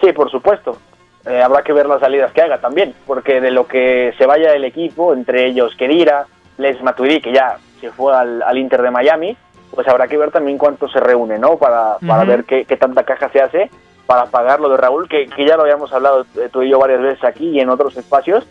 Sí, 0.00 0.12
por 0.12 0.30
supuesto. 0.30 0.78
Eh, 1.26 1.42
habrá 1.42 1.62
que 1.62 1.72
ver 1.72 1.86
las 1.86 2.00
salidas 2.00 2.32
que 2.32 2.42
haga 2.42 2.60
también, 2.60 2.94
porque 3.06 3.40
de 3.40 3.50
lo 3.50 3.66
que 3.66 4.14
se 4.16 4.26
vaya 4.26 4.52
el 4.52 4.64
equipo, 4.64 5.12
entre 5.12 5.46
ellos 5.46 5.74
Kedira, 5.76 6.26
Les 6.58 6.80
Matuidi, 6.82 7.20
que 7.20 7.32
ya 7.32 7.58
se 7.80 7.90
fue 7.90 8.14
al, 8.16 8.42
al 8.42 8.58
Inter 8.58 8.82
de 8.82 8.90
Miami, 8.90 9.36
pues 9.76 9.86
habrá 9.86 10.08
que 10.08 10.16
ver 10.16 10.32
también 10.32 10.56
cuánto 10.56 10.88
se 10.88 10.98
reúne, 10.98 11.38
¿no? 11.38 11.58
Para, 11.58 11.98
para 11.98 12.24
ver 12.24 12.44
qué, 12.44 12.64
qué, 12.64 12.76
tanta 12.78 13.04
caja 13.04 13.30
se 13.30 13.40
hace 13.40 13.70
para 14.06 14.26
pagar 14.26 14.58
lo 14.58 14.70
de 14.70 14.78
Raúl, 14.78 15.08
que, 15.08 15.26
que, 15.26 15.46
ya 15.46 15.56
lo 15.56 15.62
habíamos 15.62 15.92
hablado 15.92 16.24
eh, 16.36 16.48
tú 16.50 16.62
y 16.62 16.70
yo 16.70 16.78
varias 16.78 17.02
veces 17.02 17.22
aquí 17.24 17.50
y 17.50 17.60
en 17.60 17.68
otros 17.68 17.96
espacios. 17.96 18.44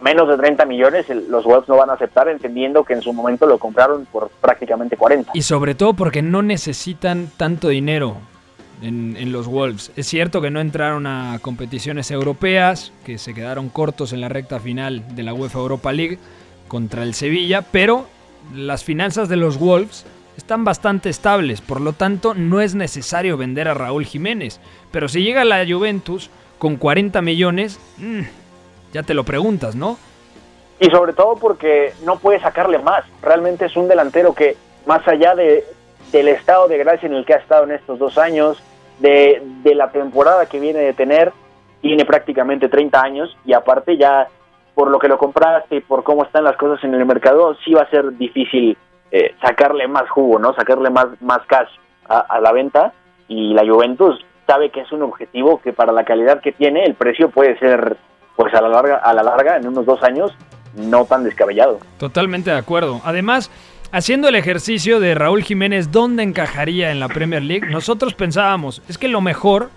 Menos 0.00 0.28
de 0.28 0.36
30 0.36 0.64
millones 0.64 1.06
los 1.08 1.44
Wolves 1.44 1.68
no 1.68 1.76
van 1.76 1.90
a 1.90 1.94
aceptar, 1.94 2.28
entendiendo 2.28 2.82
que 2.82 2.94
en 2.94 3.02
su 3.02 3.12
momento 3.12 3.46
lo 3.46 3.58
compraron 3.58 4.06
por 4.06 4.28
prácticamente 4.40 4.96
40. 4.96 5.32
Y 5.34 5.42
sobre 5.42 5.74
todo 5.74 5.94
porque 5.94 6.22
no 6.22 6.42
necesitan 6.42 7.30
tanto 7.36 7.68
dinero 7.68 8.16
en, 8.82 9.16
en 9.16 9.32
los 9.32 9.46
Wolves. 9.46 9.92
Es 9.96 10.06
cierto 10.06 10.40
que 10.40 10.50
no 10.50 10.60
entraron 10.60 11.06
a 11.06 11.38
competiciones 11.40 12.10
europeas, 12.10 12.92
que 13.04 13.18
se 13.18 13.34
quedaron 13.34 13.68
cortos 13.68 14.12
en 14.12 14.20
la 14.20 14.28
recta 14.28 14.60
final 14.60 15.14
de 15.14 15.22
la 15.22 15.34
UEFA 15.34 15.58
Europa 15.58 15.92
League 15.92 16.18
contra 16.68 17.02
el 17.02 17.14
Sevilla, 17.14 17.62
pero 17.62 18.06
las 18.54 18.84
finanzas 18.84 19.28
de 19.28 19.36
los 19.36 19.58
Wolves 19.58 20.06
están 20.36 20.64
bastante 20.64 21.08
estables, 21.08 21.60
por 21.60 21.80
lo 21.80 21.92
tanto 21.92 22.34
no 22.34 22.60
es 22.60 22.74
necesario 22.74 23.36
vender 23.36 23.68
a 23.68 23.74
Raúl 23.74 24.04
Jiménez. 24.04 24.60
Pero 24.90 25.08
si 25.08 25.22
llega 25.22 25.44
la 25.44 25.64
Juventus 25.66 26.30
con 26.58 26.76
40 26.76 27.22
millones, 27.22 27.78
mmm, 27.98 28.22
ya 28.92 29.02
te 29.02 29.14
lo 29.14 29.24
preguntas, 29.24 29.76
¿no? 29.76 29.98
Y 30.80 30.86
sobre 30.86 31.12
todo 31.12 31.36
porque 31.36 31.92
no 32.04 32.18
puede 32.18 32.40
sacarle 32.40 32.78
más. 32.78 33.04
Realmente 33.22 33.66
es 33.66 33.76
un 33.76 33.88
delantero 33.88 34.34
que, 34.34 34.56
más 34.86 35.06
allá 35.06 35.34
de, 35.34 35.64
del 36.12 36.28
estado 36.28 36.68
de 36.68 36.78
gracia 36.78 37.06
en 37.06 37.14
el 37.14 37.24
que 37.24 37.34
ha 37.34 37.38
estado 37.38 37.64
en 37.64 37.72
estos 37.72 37.98
dos 37.98 38.18
años, 38.18 38.62
de, 38.98 39.42
de 39.62 39.74
la 39.74 39.90
temporada 39.90 40.46
que 40.46 40.60
viene 40.60 40.80
de 40.80 40.92
tener, 40.92 41.32
tiene 41.80 42.04
prácticamente 42.04 42.68
30 42.68 43.00
años 43.00 43.36
y 43.44 43.52
aparte 43.52 43.96
ya 43.96 44.28
por 44.74 44.90
lo 44.90 44.98
que 44.98 45.08
lo 45.08 45.18
compraste 45.18 45.76
y 45.76 45.80
por 45.80 46.02
cómo 46.02 46.24
están 46.24 46.44
las 46.44 46.56
cosas 46.56 46.82
en 46.84 46.94
el 46.94 47.04
mercado, 47.06 47.56
sí 47.64 47.72
va 47.74 47.82
a 47.82 47.90
ser 47.90 48.16
difícil 48.16 48.76
eh, 49.10 49.34
sacarle 49.40 49.88
más 49.88 50.08
jugo, 50.10 50.38
¿no? 50.38 50.54
Sacarle 50.54 50.90
más, 50.90 51.06
más 51.20 51.40
cash 51.46 51.68
a, 52.08 52.18
a, 52.18 52.40
la 52.40 52.52
venta 52.52 52.92
y 53.28 53.54
la 53.54 53.62
Juventus 53.66 54.24
sabe 54.46 54.70
que 54.70 54.80
es 54.80 54.92
un 54.92 55.02
objetivo 55.02 55.60
que 55.60 55.72
para 55.72 55.92
la 55.92 56.04
calidad 56.04 56.40
que 56.40 56.52
tiene 56.52 56.84
el 56.84 56.94
precio 56.94 57.30
puede 57.30 57.58
ser 57.58 57.96
pues 58.36 58.52
a 58.54 58.60
la 58.60 58.68
larga 58.68 58.96
a 58.96 59.12
la 59.14 59.22
larga 59.22 59.56
en 59.56 59.68
unos 59.68 59.86
dos 59.86 60.02
años 60.02 60.32
no 60.76 61.04
tan 61.04 61.24
descabellado. 61.24 61.78
Totalmente 61.98 62.50
de 62.50 62.58
acuerdo. 62.58 63.00
Además, 63.04 63.50
haciendo 63.92 64.28
el 64.28 64.34
ejercicio 64.34 65.00
de 65.00 65.14
Raúl 65.14 65.42
Jiménez 65.42 65.92
dónde 65.92 66.22
encajaría 66.22 66.90
en 66.90 67.00
la 67.00 67.08
Premier 67.08 67.42
League, 67.42 67.68
nosotros 67.70 68.14
pensábamos, 68.14 68.82
es 68.88 68.98
que 68.98 69.08
lo 69.08 69.20
mejor 69.20 69.70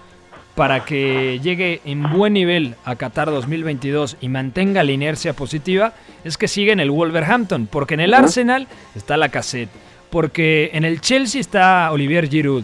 para 0.58 0.86
que 0.86 1.40
llegue 1.44 1.82
en 1.86 2.12
buen 2.12 2.34
nivel 2.34 2.74
a 2.84 2.96
Qatar 2.96 3.30
2022 3.30 4.18
y 4.22 4.28
mantenga 4.28 4.84
la 4.84 4.92
inercia 4.92 5.34
positiva 5.34 5.94
es 6.24 6.36
que 6.36 6.48
siga 6.48 6.74
en 6.74 6.80
el 6.80 6.90
Wolverhampton, 6.90 7.68
porque 7.68 7.94
en 7.94 8.00
el 8.00 8.16
Arsenal 8.16 8.68
está 8.96 9.18
la 9.18 9.30
cassette, 9.30 9.70
porque 10.10 10.72
en 10.74 10.84
el 10.84 11.00
Chelsea 11.00 11.40
está 11.40 11.92
Olivier 11.92 12.28
Giroud 12.28 12.64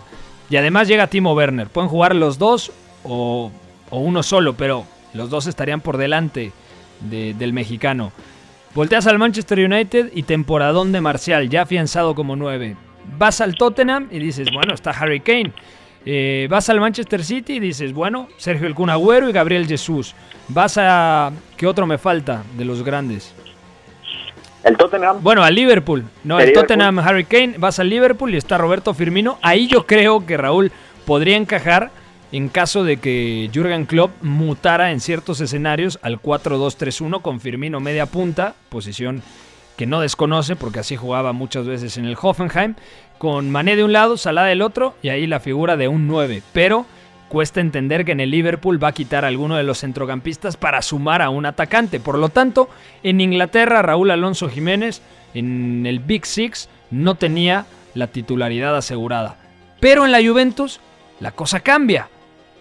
y 0.49 0.55
además 0.55 0.87
llega 0.87 1.05
Timo 1.05 1.35
Werner. 1.35 1.67
Pueden 1.67 1.87
jugar 1.87 2.15
los 2.15 2.39
dos 2.39 2.71
o, 3.03 3.51
o 3.91 3.99
uno 3.99 4.23
solo, 4.23 4.53
pero 4.55 4.87
los 5.13 5.29
dos 5.29 5.45
estarían 5.45 5.79
por 5.79 5.97
delante 5.97 6.51
de, 6.99 7.35
del 7.35 7.53
mexicano. 7.53 8.11
Volteas 8.73 9.05
al 9.05 9.19
Manchester 9.19 9.59
United 9.59 10.09
y 10.15 10.23
temporadón 10.23 10.93
de 10.93 11.01
Marcial, 11.01 11.47
ya 11.47 11.61
afianzado 11.61 12.15
como 12.15 12.35
9. 12.35 12.75
Vas 13.19 13.39
al 13.39 13.53
Tottenham 13.53 14.07
y 14.09 14.17
dices, 14.17 14.47
bueno, 14.51 14.73
está 14.73 14.89
Harry 14.89 15.19
Kane. 15.19 15.51
Eh, 16.05 16.47
vas 16.49 16.69
al 16.69 16.79
Manchester 16.79 17.23
City 17.23 17.53
y 17.53 17.59
dices, 17.59 17.93
bueno, 17.93 18.27
Sergio 18.37 18.67
El 18.67 18.75
Kun 18.75 18.89
Agüero 18.89 19.29
y 19.29 19.33
Gabriel 19.33 19.67
Jesús. 19.67 20.13
Vas 20.49 20.77
a... 20.77 21.31
¿Qué 21.55 21.65
otro 21.65 21.85
me 21.85 21.97
falta 21.97 22.43
de 22.57 22.65
los 22.65 22.83
grandes? 22.83 23.33
El 24.63 24.77
Tottenham. 24.77 25.17
Bueno, 25.21 25.43
al 25.43 25.55
Liverpool. 25.55 26.03
No, 26.23 26.39
el, 26.39 26.49
el 26.49 26.53
Tottenham 26.53 26.99
Harry 26.99 27.25
Kane. 27.25 27.55
Vas 27.57 27.79
al 27.79 27.89
Liverpool 27.89 28.33
y 28.33 28.37
está 28.37 28.57
Roberto 28.57 28.93
Firmino. 28.93 29.37
Ahí 29.41 29.67
yo 29.67 29.85
creo 29.85 30.25
que 30.25 30.37
Raúl 30.37 30.71
podría 31.05 31.37
encajar 31.37 31.91
en 32.33 32.49
caso 32.49 32.83
de 32.83 32.97
que 32.97 33.49
Jürgen 33.53 33.85
Klopp 33.85 34.11
mutara 34.21 34.91
en 34.91 34.99
ciertos 34.99 35.39
escenarios 35.39 35.99
al 36.01 36.19
4-2-3-1 36.19 37.21
con 37.21 37.39
Firmino 37.39 37.79
media 37.79 38.07
punta, 38.07 38.55
posición 38.69 39.21
que 39.77 39.85
no 39.85 40.01
desconoce 40.01 40.55
porque 40.55 40.79
así 40.79 40.95
jugaba 40.95 41.33
muchas 41.33 41.65
veces 41.65 41.97
en 41.97 42.05
el 42.05 42.17
Hoffenheim, 42.21 42.75
con 43.17 43.49
Mané 43.49 43.75
de 43.75 43.83
un 43.83 43.93
lado, 43.93 44.17
Salah 44.17 44.43
del 44.43 44.61
otro 44.61 44.95
y 45.01 45.09
ahí 45.09 45.27
la 45.27 45.39
figura 45.39 45.77
de 45.77 45.87
un 45.87 46.07
9, 46.07 46.43
pero 46.51 46.85
cuesta 47.29 47.61
entender 47.61 48.05
que 48.05 48.11
en 48.11 48.19
el 48.19 48.29
Liverpool 48.29 48.83
va 48.83 48.89
a 48.89 48.93
quitar 48.93 49.25
a 49.25 49.27
alguno 49.27 49.55
de 49.55 49.63
los 49.63 49.79
centrocampistas 49.79 50.55
para 50.55 50.83
sumar 50.83 51.21
a 51.23 51.31
un 51.31 51.47
atacante. 51.47 51.99
Por 51.99 52.19
lo 52.19 52.29
tanto, 52.29 52.69
en 53.01 53.21
Inglaterra 53.21 53.81
Raúl 53.81 54.11
Alonso 54.11 54.49
Jiménez 54.49 55.01
en 55.33 55.85
el 55.87 55.99
Big 55.99 56.27
Six 56.27 56.69
no 56.91 57.15
tenía 57.15 57.65
la 57.95 58.07
titularidad 58.07 58.75
asegurada. 58.77 59.37
Pero 59.79 60.05
en 60.05 60.11
la 60.11 60.23
Juventus 60.23 60.79
la 61.19 61.31
cosa 61.31 61.61
cambia. 61.61 62.07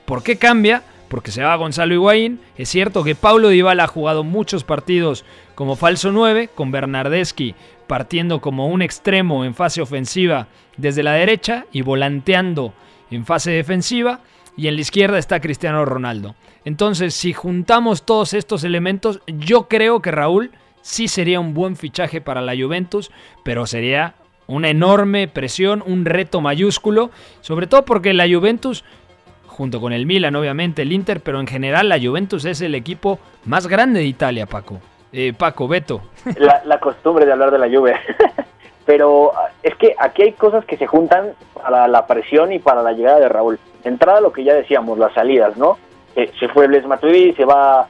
¿Por 0.06 0.22
qué 0.22 0.38
cambia? 0.38 0.82
Porque 1.08 1.30
se 1.30 1.42
va 1.42 1.54
Gonzalo 1.56 1.92
Higuaín. 1.92 2.40
Es 2.56 2.70
cierto 2.70 3.04
que 3.04 3.14
Paulo 3.14 3.48
Dybala 3.48 3.84
ha 3.84 3.88
jugado 3.88 4.24
muchos 4.24 4.64
partidos 4.64 5.24
como 5.62 5.76
falso 5.76 6.10
9, 6.10 6.50
con 6.56 6.72
Bernardeschi 6.72 7.54
partiendo 7.86 8.40
como 8.40 8.66
un 8.66 8.82
extremo 8.82 9.44
en 9.44 9.54
fase 9.54 9.80
ofensiva 9.80 10.48
desde 10.76 11.04
la 11.04 11.12
derecha 11.12 11.66
y 11.70 11.82
volanteando 11.82 12.74
en 13.12 13.24
fase 13.24 13.52
defensiva. 13.52 14.22
Y 14.56 14.66
en 14.66 14.74
la 14.74 14.80
izquierda 14.80 15.18
está 15.18 15.38
Cristiano 15.38 15.84
Ronaldo. 15.84 16.34
Entonces, 16.64 17.14
si 17.14 17.32
juntamos 17.32 18.04
todos 18.04 18.34
estos 18.34 18.64
elementos, 18.64 19.20
yo 19.28 19.68
creo 19.68 20.02
que 20.02 20.10
Raúl 20.10 20.50
sí 20.80 21.06
sería 21.06 21.38
un 21.38 21.54
buen 21.54 21.76
fichaje 21.76 22.20
para 22.20 22.40
la 22.40 22.56
Juventus, 22.56 23.12
pero 23.44 23.64
sería 23.64 24.16
una 24.48 24.68
enorme 24.68 25.28
presión, 25.28 25.80
un 25.86 26.06
reto 26.06 26.40
mayúsculo, 26.40 27.12
sobre 27.40 27.68
todo 27.68 27.84
porque 27.84 28.12
la 28.14 28.26
Juventus 28.26 28.82
junto 29.46 29.80
con 29.80 29.92
el 29.92 30.06
Milan, 30.06 30.34
obviamente, 30.34 30.82
el 30.82 30.90
Inter, 30.90 31.20
pero 31.20 31.38
en 31.38 31.46
general 31.46 31.88
la 31.88 32.00
Juventus 32.00 32.46
es 32.46 32.60
el 32.62 32.74
equipo 32.74 33.20
más 33.44 33.68
grande 33.68 34.00
de 34.00 34.06
Italia, 34.06 34.46
Paco. 34.46 34.80
Eh, 35.12 35.32
Paco, 35.32 35.68
Beto. 35.68 36.00
La, 36.36 36.62
la, 36.64 36.80
costumbre 36.80 37.26
de 37.26 37.32
hablar 37.32 37.50
de 37.50 37.58
la 37.58 37.68
Juve. 37.68 37.94
pero 38.86 39.32
es 39.62 39.74
que 39.76 39.94
aquí 39.98 40.22
hay 40.22 40.32
cosas 40.32 40.64
que 40.64 40.76
se 40.76 40.86
juntan 40.86 41.32
para 41.54 41.86
la 41.86 42.06
presión 42.06 42.52
y 42.52 42.58
para 42.58 42.82
la 42.82 42.92
llegada 42.92 43.20
de 43.20 43.28
Raúl. 43.28 43.58
Entrada, 43.84 44.20
lo 44.20 44.32
que 44.32 44.44
ya 44.44 44.54
decíamos, 44.54 44.98
las 44.98 45.12
salidas, 45.12 45.56
¿no? 45.56 45.78
Eh, 46.16 46.30
se 46.38 46.48
fue 46.48 46.66
Bles 46.66 46.86
Matuidi, 46.86 47.32
se 47.34 47.44
va 47.44 47.86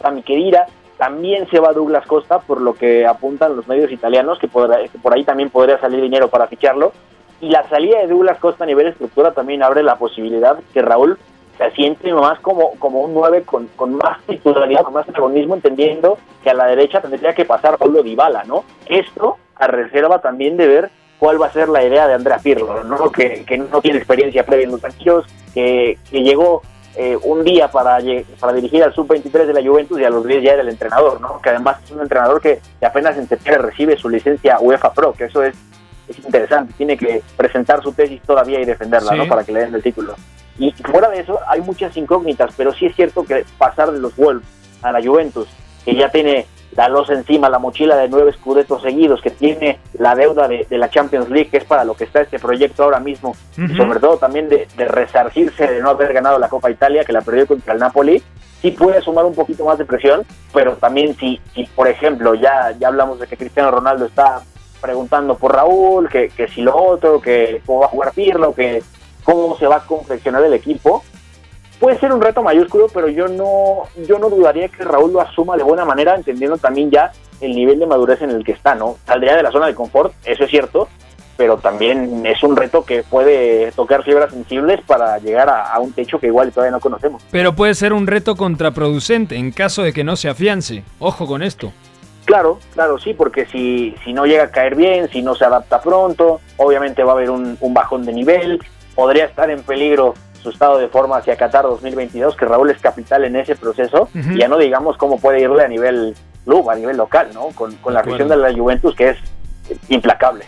Sami 0.00 0.22
Khedira, 0.22 0.66
también 0.98 1.48
se 1.50 1.60
va 1.60 1.72
Douglas 1.72 2.06
Costa, 2.06 2.38
por 2.38 2.60
lo 2.60 2.74
que 2.74 3.06
apuntan 3.06 3.56
los 3.56 3.66
medios 3.68 3.90
italianos, 3.90 4.38
que, 4.38 4.48
podrá, 4.48 4.82
que 4.82 4.98
por 4.98 5.14
ahí 5.14 5.24
también 5.24 5.50
podría 5.50 5.78
salir 5.78 6.00
dinero 6.00 6.28
para 6.28 6.46
ficharlo 6.46 6.92
y 7.40 7.50
la 7.50 7.68
salida 7.68 7.98
de 7.98 8.06
Douglas 8.06 8.38
Costa 8.38 8.64
a 8.64 8.66
nivel 8.66 8.86
estructura 8.86 9.32
también 9.32 9.62
abre 9.62 9.82
la 9.82 9.96
posibilidad 9.96 10.58
que 10.72 10.82
Raúl 10.82 11.18
se 11.56 11.64
asiente 11.64 12.12
más 12.12 12.38
como, 12.40 12.72
como 12.78 13.00
un 13.00 13.14
9 13.14 13.42
con, 13.42 13.66
con 13.76 13.94
más 13.94 14.18
titularidad, 14.26 14.82
con 14.82 14.94
más 14.94 15.04
protagonismo, 15.06 15.54
entendiendo 15.54 16.18
que 16.42 16.50
a 16.50 16.54
la 16.54 16.66
derecha 16.66 17.00
tendría 17.00 17.34
que 17.34 17.44
pasar 17.44 17.78
Paulo 17.78 18.02
Dybala, 18.02 18.44
¿no? 18.44 18.64
Esto 18.86 19.38
a 19.56 19.66
reserva 19.66 20.20
también 20.20 20.56
de 20.56 20.66
ver 20.66 20.90
cuál 21.18 21.40
va 21.40 21.46
a 21.46 21.52
ser 21.52 21.68
la 21.68 21.82
idea 21.82 22.06
de 22.06 22.14
Andrea 22.14 22.38
Pirlo, 22.38 22.84
¿no? 22.84 23.10
Que, 23.10 23.44
que 23.44 23.56
no 23.58 23.80
tiene 23.80 23.98
experiencia 23.98 24.44
previa 24.44 24.64
en 24.64 24.72
los 24.72 24.80
banquillos, 24.80 25.24
que, 25.54 25.98
que 26.10 26.22
llegó 26.22 26.62
eh, 26.94 27.16
un 27.22 27.42
día 27.42 27.70
para, 27.70 27.98
para 28.38 28.52
dirigir 28.52 28.82
al 28.82 28.94
sub-23 28.94 29.46
de 29.46 29.52
la 29.54 29.62
Juventus 29.62 29.98
y 29.98 30.04
a 30.04 30.10
los 30.10 30.26
10 30.26 30.42
ya 30.42 30.52
era 30.52 30.62
el 30.62 30.68
entrenador, 30.68 31.20
¿no? 31.20 31.40
Que 31.40 31.50
además 31.50 31.78
es 31.84 31.90
un 31.90 32.02
entrenador 32.02 32.40
que, 32.40 32.60
que 32.78 32.86
apenas 32.86 33.16
en 33.16 33.28
septiembre 33.28 33.70
recibe 33.70 33.96
su 33.96 34.08
licencia 34.10 34.58
UEFA 34.60 34.92
Pro, 34.92 35.12
que 35.12 35.24
eso 35.24 35.42
es 35.42 35.54
es 36.08 36.18
interesante. 36.18 36.72
Tiene 36.76 36.96
que 36.96 37.22
presentar 37.36 37.82
su 37.82 37.92
tesis 37.92 38.22
todavía 38.22 38.60
y 38.60 38.64
defenderla, 38.64 39.12
Sí. 39.12 39.18
¿no? 39.18 39.26
Para 39.26 39.44
que 39.44 39.52
le 39.52 39.60
den 39.60 39.74
el 39.74 39.82
título. 39.82 40.14
Y 40.58 40.72
fuera 40.72 41.08
de 41.08 41.20
eso, 41.20 41.38
hay 41.48 41.60
muchas 41.60 41.96
incógnitas, 41.96 42.52
pero 42.56 42.72
sí 42.72 42.86
es 42.86 42.96
cierto 42.96 43.24
que 43.24 43.44
pasar 43.58 43.92
de 43.92 44.00
los 44.00 44.16
Wolves 44.16 44.46
a 44.82 44.92
la 44.92 45.02
Juventus, 45.02 45.48
que 45.84 45.94
ya 45.94 46.10
tiene 46.10 46.46
la 46.72 46.88
losa 46.88 47.14
encima, 47.14 47.48
la 47.48 47.58
mochila 47.58 47.96
de 47.96 48.08
nueve 48.08 48.30
escudetos 48.30 48.82
seguidos, 48.82 49.22
que 49.22 49.30
tiene 49.30 49.78
la 49.98 50.14
deuda 50.14 50.46
de, 50.48 50.66
de 50.68 50.78
la 50.78 50.90
Champions 50.90 51.30
League, 51.30 51.48
que 51.48 51.58
es 51.58 51.64
para 51.64 51.84
lo 51.84 51.94
que 51.94 52.04
está 52.04 52.20
este 52.20 52.38
proyecto 52.38 52.84
ahora 52.84 53.00
mismo, 53.00 53.34
y 53.56 53.74
sobre 53.76 54.00
todo 54.00 54.18
también 54.18 54.48
de, 54.48 54.68
de 54.76 54.84
resarcirse 54.86 55.66
de 55.66 55.80
no 55.80 55.90
haber 55.90 56.12
ganado 56.12 56.38
la 56.38 56.48
Copa 56.48 56.70
Italia, 56.70 57.04
que 57.04 57.12
la 57.12 57.22
perdió 57.22 57.46
contra 57.46 57.72
el 57.72 57.80
Napoli, 57.80 58.22
sí 58.60 58.72
puede 58.72 59.00
sumar 59.00 59.24
un 59.24 59.34
poquito 59.34 59.64
más 59.64 59.78
de 59.78 59.84
presión, 59.84 60.22
pero 60.52 60.72
también 60.76 61.16
si, 61.16 61.40
si 61.54 61.64
por 61.64 61.88
ejemplo, 61.88 62.34
ya, 62.34 62.74
ya 62.78 62.88
hablamos 62.88 63.20
de 63.20 63.26
que 63.26 63.36
Cristiano 63.36 63.70
Ronaldo 63.70 64.06
está 64.06 64.42
preguntando 64.80 65.36
por 65.36 65.54
Raúl, 65.54 66.08
que, 66.08 66.28
que 66.28 66.48
si 66.48 66.62
lo 66.62 66.76
otro, 66.76 67.20
que 67.20 67.62
cómo 67.64 67.80
va 67.80 67.86
a 67.86 67.90
jugar 67.90 68.12
Pirlo, 68.12 68.54
que 68.54 68.82
cómo 69.26 69.58
se 69.58 69.66
va 69.66 69.76
a 69.76 69.84
confeccionar 69.84 70.42
el 70.44 70.54
equipo, 70.54 71.02
puede 71.80 71.98
ser 71.98 72.12
un 72.12 72.22
reto 72.22 72.42
mayúsculo, 72.42 72.86
pero 72.94 73.08
yo 73.08 73.26
no, 73.26 73.82
yo 74.06 74.20
no 74.20 74.30
dudaría 74.30 74.68
que 74.68 74.84
Raúl 74.84 75.12
lo 75.12 75.20
asuma 75.20 75.56
de 75.56 75.64
buena 75.64 75.84
manera, 75.84 76.14
entendiendo 76.14 76.56
también 76.56 76.90
ya 76.90 77.10
el 77.40 77.54
nivel 77.54 77.80
de 77.80 77.86
madurez 77.86 78.22
en 78.22 78.30
el 78.30 78.44
que 78.44 78.52
está, 78.52 78.76
¿no? 78.76 78.96
Saldría 79.04 79.36
de 79.36 79.42
la 79.42 79.50
zona 79.50 79.66
de 79.66 79.74
confort, 79.74 80.14
eso 80.24 80.44
es 80.44 80.50
cierto, 80.50 80.88
pero 81.36 81.58
también 81.58 82.24
es 82.24 82.42
un 82.44 82.56
reto 82.56 82.84
que 82.84 83.02
puede 83.02 83.72
tocar 83.72 84.04
fibras 84.04 84.30
sensibles 84.30 84.80
para 84.86 85.18
llegar 85.18 85.50
a, 85.50 85.72
a 85.72 85.80
un 85.80 85.92
techo 85.92 86.20
que 86.20 86.28
igual 86.28 86.52
todavía 86.52 86.70
no 86.70 86.80
conocemos. 86.80 87.22
Pero 87.32 87.54
puede 87.54 87.74
ser 87.74 87.92
un 87.92 88.06
reto 88.06 88.36
contraproducente 88.36 89.36
en 89.36 89.50
caso 89.50 89.82
de 89.82 89.92
que 89.92 90.04
no 90.04 90.14
se 90.14 90.28
afiance. 90.28 90.84
Ojo 91.00 91.26
con 91.26 91.42
esto. 91.42 91.72
Claro, 92.26 92.58
claro, 92.74 92.98
sí, 92.98 93.12
porque 93.12 93.46
si, 93.46 93.94
si 94.04 94.12
no 94.12 94.24
llega 94.24 94.44
a 94.44 94.50
caer 94.50 94.74
bien, 94.74 95.08
si 95.10 95.22
no 95.22 95.34
se 95.34 95.44
adapta 95.44 95.80
pronto, 95.80 96.40
obviamente 96.56 97.04
va 97.04 97.12
a 97.12 97.14
haber 97.14 97.30
un, 97.30 97.56
un 97.60 97.74
bajón 97.74 98.04
de 98.04 98.12
nivel, 98.12 98.60
podría 98.96 99.26
estar 99.26 99.48
en 99.50 99.62
peligro 99.62 100.14
su 100.42 100.50
estado 100.50 100.78
de 100.78 100.88
forma 100.88 101.18
hacia 101.18 101.36
Qatar 101.36 101.64
2022, 101.64 102.34
que 102.34 102.44
Raúl 102.46 102.70
es 102.70 102.78
capital 102.78 103.24
en 103.24 103.36
ese 103.36 103.54
proceso, 103.54 104.08
y 104.14 104.38
ya 104.38 104.48
no 104.48 104.58
digamos 104.58 104.96
cómo 104.96 105.20
puede 105.20 105.40
irle 105.40 105.62
a 105.62 105.68
nivel 105.68 106.14
club, 106.44 106.70
a 106.70 106.74
nivel 106.74 106.96
local, 106.96 107.28
¿no? 107.34 107.48
Con, 107.48 107.74
con 107.76 107.94
la 107.94 108.00
afición 108.00 108.28
de 108.28 108.36
la 108.36 108.52
Juventus, 108.52 108.94
que 108.96 109.10
es 109.10 109.18
implacable. 109.88 110.44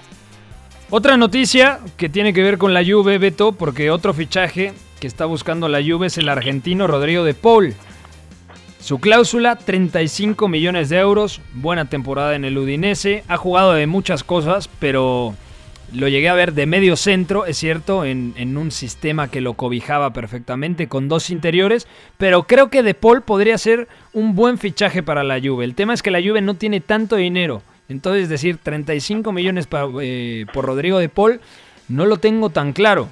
Otra 0.90 1.16
noticia 1.16 1.80
que 1.96 2.08
tiene 2.08 2.32
que 2.32 2.42
ver 2.42 2.56
con 2.56 2.72
la 2.72 2.82
Juve, 2.84 3.18
Beto, 3.18 3.52
porque 3.52 3.90
otro 3.90 4.14
fichaje 4.14 4.72
que 5.00 5.06
está 5.06 5.26
buscando 5.26 5.68
la 5.68 5.82
Juve 5.82 6.06
es 6.06 6.16
el 6.16 6.28
argentino 6.28 6.86
Rodrigo 6.86 7.24
de 7.24 7.34
Paul. 7.34 7.74
Su 8.80 8.98
cláusula, 8.98 9.56
35 9.56 10.48
millones 10.48 10.88
de 10.88 10.98
euros, 10.98 11.42
buena 11.52 11.86
temporada 11.86 12.36
en 12.36 12.44
el 12.44 12.56
Udinese, 12.56 13.24
ha 13.28 13.36
jugado 13.36 13.74
de 13.74 13.86
muchas 13.86 14.24
cosas, 14.24 14.70
pero 14.78 15.34
lo 15.94 16.08
llegué 16.08 16.28
a 16.28 16.34
ver 16.34 16.52
de 16.52 16.66
medio 16.66 16.96
centro, 16.96 17.46
es 17.46 17.56
cierto, 17.56 18.04
en, 18.04 18.56
un 18.56 18.70
sistema 18.70 19.30
que 19.30 19.40
lo 19.40 19.54
cobijaba 19.54 20.12
perfectamente 20.12 20.88
con 20.88 21.08
dos 21.08 21.30
interiores, 21.30 21.88
pero 22.18 22.42
creo 22.42 22.68
que 22.68 22.82
De 22.82 22.94
Paul 22.94 23.22
podría 23.22 23.58
ser 23.58 23.88
un 24.12 24.34
buen 24.34 24.58
fichaje 24.58 25.02
para 25.02 25.24
la 25.24 25.40
Juve. 25.40 25.64
El 25.64 25.74
tema 25.74 25.94
es 25.94 26.02
que 26.02 26.10
la 26.10 26.20
Juve 26.20 26.40
no 26.40 26.54
tiene 26.54 26.80
tanto 26.80 27.16
dinero, 27.16 27.62
entonces 27.88 28.24
es 28.24 28.28
decir, 28.28 28.58
35 28.58 29.32
millones 29.32 29.68
eh, 30.02 30.46
por 30.52 30.66
Rodrigo 30.66 30.98
De 30.98 31.08
Paul, 31.08 31.40
no 31.88 32.04
lo 32.04 32.18
tengo 32.18 32.50
tan 32.50 32.72
claro. 32.72 33.08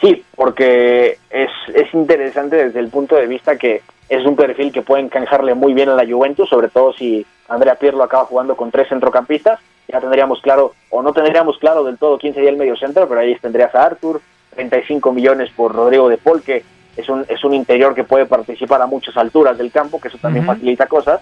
Sí, 0.00 0.22
porque 0.36 1.18
es, 1.30 1.50
es 1.74 1.94
interesante 1.94 2.56
desde 2.56 2.80
el 2.80 2.88
punto 2.88 3.16
de 3.16 3.26
vista 3.26 3.56
que 3.56 3.80
es 4.08 4.24
un 4.26 4.36
perfil 4.36 4.70
que 4.70 4.82
puede 4.82 5.02
encajarle 5.02 5.54
muy 5.54 5.72
bien 5.72 5.88
a 5.88 5.94
la 5.94 6.06
Juventus, 6.06 6.48
sobre 6.48 6.68
todo 6.68 6.92
si 6.92 7.24
Andrea 7.48 7.76
Pirlo 7.76 8.02
acaba 8.02 8.24
jugando 8.24 8.56
con 8.56 8.70
tres 8.70 8.88
centrocampistas. 8.88 9.60
Ya 9.88 10.00
tendríamos 10.00 10.40
claro, 10.40 10.74
o 10.90 11.02
no 11.02 11.12
tendríamos 11.12 11.58
claro 11.58 11.84
del 11.84 11.98
todo 11.98 12.18
quién 12.18 12.34
sería 12.34 12.50
el 12.50 12.56
medio 12.56 12.76
centro, 12.76 13.08
pero 13.08 13.20
ahí 13.20 13.34
tendrías 13.36 13.74
a 13.74 13.84
Arthur, 13.84 14.20
35 14.54 15.12
millones 15.12 15.50
por 15.54 15.74
Rodrigo 15.74 16.08
de 16.08 16.16
Paul, 16.16 16.42
que 16.42 16.64
es 16.96 17.08
un, 17.08 17.24
es 17.28 17.44
un 17.44 17.54
interior 17.54 17.94
que 17.94 18.04
puede 18.04 18.26
participar 18.26 18.80
a 18.80 18.86
muchas 18.86 19.16
alturas 19.16 19.58
del 19.58 19.72
campo, 19.72 20.00
que 20.00 20.08
eso 20.08 20.18
también 20.18 20.46
facilita 20.46 20.86
cosas. 20.86 21.20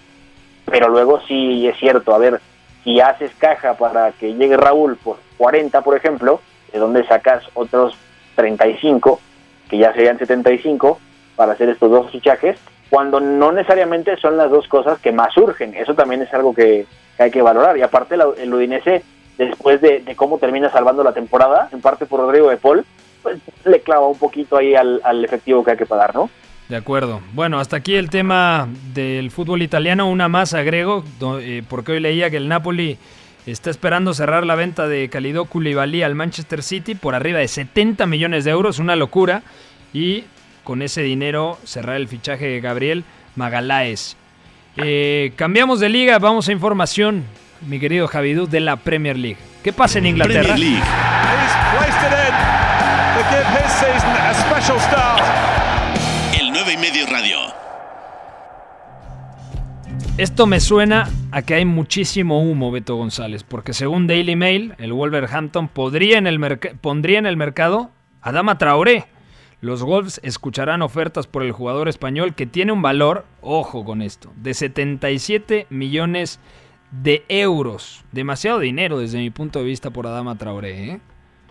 Pero 0.65 0.87
luego 0.87 1.19
sí 1.27 1.67
es 1.67 1.77
cierto, 1.77 2.13
a 2.13 2.17
ver, 2.17 2.39
si 2.83 2.99
haces 2.99 3.31
caja 3.37 3.75
para 3.75 4.11
que 4.13 4.33
llegue 4.33 4.55
Raúl 4.55 4.97
por 4.97 5.17
40, 5.37 5.81
por 5.81 5.97
ejemplo, 5.97 6.39
de 6.71 6.79
donde 6.79 7.05
sacas 7.05 7.43
otros 7.53 7.97
35, 8.35 9.19
que 9.69 9.77
ya 9.77 9.93
serían 9.93 10.17
75, 10.17 10.99
para 11.35 11.53
hacer 11.53 11.69
estos 11.69 11.91
dos 11.91 12.11
fichajes, 12.11 12.57
cuando 12.89 13.19
no 13.19 13.51
necesariamente 13.51 14.15
son 14.17 14.37
las 14.37 14.51
dos 14.51 14.67
cosas 14.67 14.99
que 14.99 15.11
más 15.11 15.33
surgen. 15.33 15.73
Eso 15.75 15.95
también 15.95 16.21
es 16.21 16.33
algo 16.33 16.53
que, 16.53 16.85
que 17.17 17.23
hay 17.23 17.31
que 17.31 17.41
valorar. 17.41 17.77
Y 17.77 17.81
aparte, 17.81 18.17
la- 18.17 18.27
el 18.37 18.53
Udinese, 18.53 19.03
después 19.37 19.81
de, 19.81 20.03
cómo 20.15 20.37
termina 20.37 20.69
salvando 20.71 21.03
la 21.03 21.13
temporada, 21.13 21.69
en 21.71 21.81
parte 21.81 22.05
por 22.05 22.19
Rodrigo 22.19 22.49
de 22.49 22.57
Paul, 22.57 22.85
pues 23.21 23.39
le 23.65 23.79
clava 23.81 24.07
un 24.07 24.17
poquito 24.17 24.57
ahí 24.57 24.75
al, 24.75 25.01
efectivo 25.23 25.63
que 25.63 25.71
hay 25.71 25.77
que 25.77 25.85
pagar, 25.85 26.13
¿no? 26.13 26.29
De 26.69 26.75
acuerdo. 26.77 27.21
Bueno, 27.33 27.59
hasta 27.59 27.77
aquí 27.77 27.95
el 27.95 28.09
tema 28.09 28.67
del 28.93 29.31
fútbol 29.31 29.61
italiano. 29.61 30.09
Una 30.09 30.27
más 30.27 30.53
agrego, 30.53 31.03
eh, 31.41 31.61
porque 31.69 31.93
hoy 31.93 31.99
leía 31.99 32.29
que 32.29 32.37
el 32.37 32.47
Napoli 32.47 32.97
está 33.45 33.69
esperando 33.69 34.13
cerrar 34.13 34.45
la 34.45 34.55
venta 34.55 34.87
de 34.87 35.09
Calidó 35.09 35.45
Koulibaly 35.45 36.03
al 36.03 36.15
Manchester 36.15 36.63
City 36.63 36.95
por 36.95 37.15
arriba 37.15 37.39
de 37.39 37.47
70 37.47 38.05
millones 38.05 38.45
de 38.45 38.51
euros, 38.51 38.79
una 38.79 38.95
locura. 38.95 39.43
Y 39.93 40.23
con 40.63 40.81
ese 40.81 41.01
dinero 41.03 41.57
cerrar 41.65 41.97
el 41.97 42.07
fichaje 42.07 42.47
de 42.47 42.61
Gabriel 42.61 43.03
Magaláes. 43.35 44.15
Eh, 44.77 45.33
cambiamos 45.35 45.79
de 45.79 45.89
liga, 45.89 46.17
vamos 46.19 46.47
a 46.49 46.51
información, 46.51 47.25
mi 47.67 47.79
querido 47.79 48.07
Javidú, 48.07 48.47
de 48.47 48.59
la 48.59 48.77
Premier 48.77 49.17
League. 49.17 49.37
¿Qué 49.63 49.71
pasa 49.71 49.99
en 49.99 50.07
Inglaterra? 50.07 50.53
Premier 50.53 50.59
League. 50.59 50.83
He's 50.83 51.77
placed 51.77 52.03
it 52.07 52.13
in 52.13 52.33
to 53.15 53.23
give 53.29 53.47
his 53.59 53.71
season 53.71 54.09
a 54.09 54.33
special 54.33 54.79
start. 54.79 55.21
El 56.39 56.51
9 56.51 56.73
y 56.73 56.77
medio 56.77 57.05
radio. 57.05 57.37
Esto 60.17 60.45
me 60.45 60.59
suena 60.59 61.09
a 61.31 61.41
que 61.41 61.55
hay 61.55 61.65
muchísimo 61.65 62.41
humo, 62.41 62.71
Beto 62.71 62.95
González, 62.95 63.43
porque 63.43 63.73
según 63.73 64.05
Daily 64.05 64.35
Mail, 64.35 64.75
el 64.77 64.93
Wolverhampton 64.93 65.67
podría 65.67 66.17
en 66.17 66.27
el 66.27 66.39
pondría 66.81 67.19
en 67.19 67.25
el 67.25 67.37
mercado 67.37 67.91
a 68.21 68.31
Dama 68.31 68.57
Traoré. 68.57 69.05
Los 69.63 69.81
Wolves 69.81 70.19
escucharán 70.25 70.81
ofertas 70.81 71.25
por 71.25 71.41
el 71.41 71.53
jugador 71.53 71.87
español 71.87 72.35
que 72.35 72.45
tiene 72.45 72.73
un 72.73 72.81
valor, 72.81 73.23
ojo 73.39 73.85
con 73.85 74.01
esto, 74.01 74.29
de 74.35 74.53
77 74.53 75.67
millones 75.69 76.41
de 76.91 77.23
euros. 77.29 78.03
Demasiado 78.11 78.59
dinero 78.59 78.99
desde 78.99 79.19
mi 79.19 79.29
punto 79.29 79.59
de 79.59 79.65
vista 79.65 79.89
por 79.89 80.05
Adama 80.05 80.37
Traoré. 80.37 80.91
¿eh? 80.91 80.99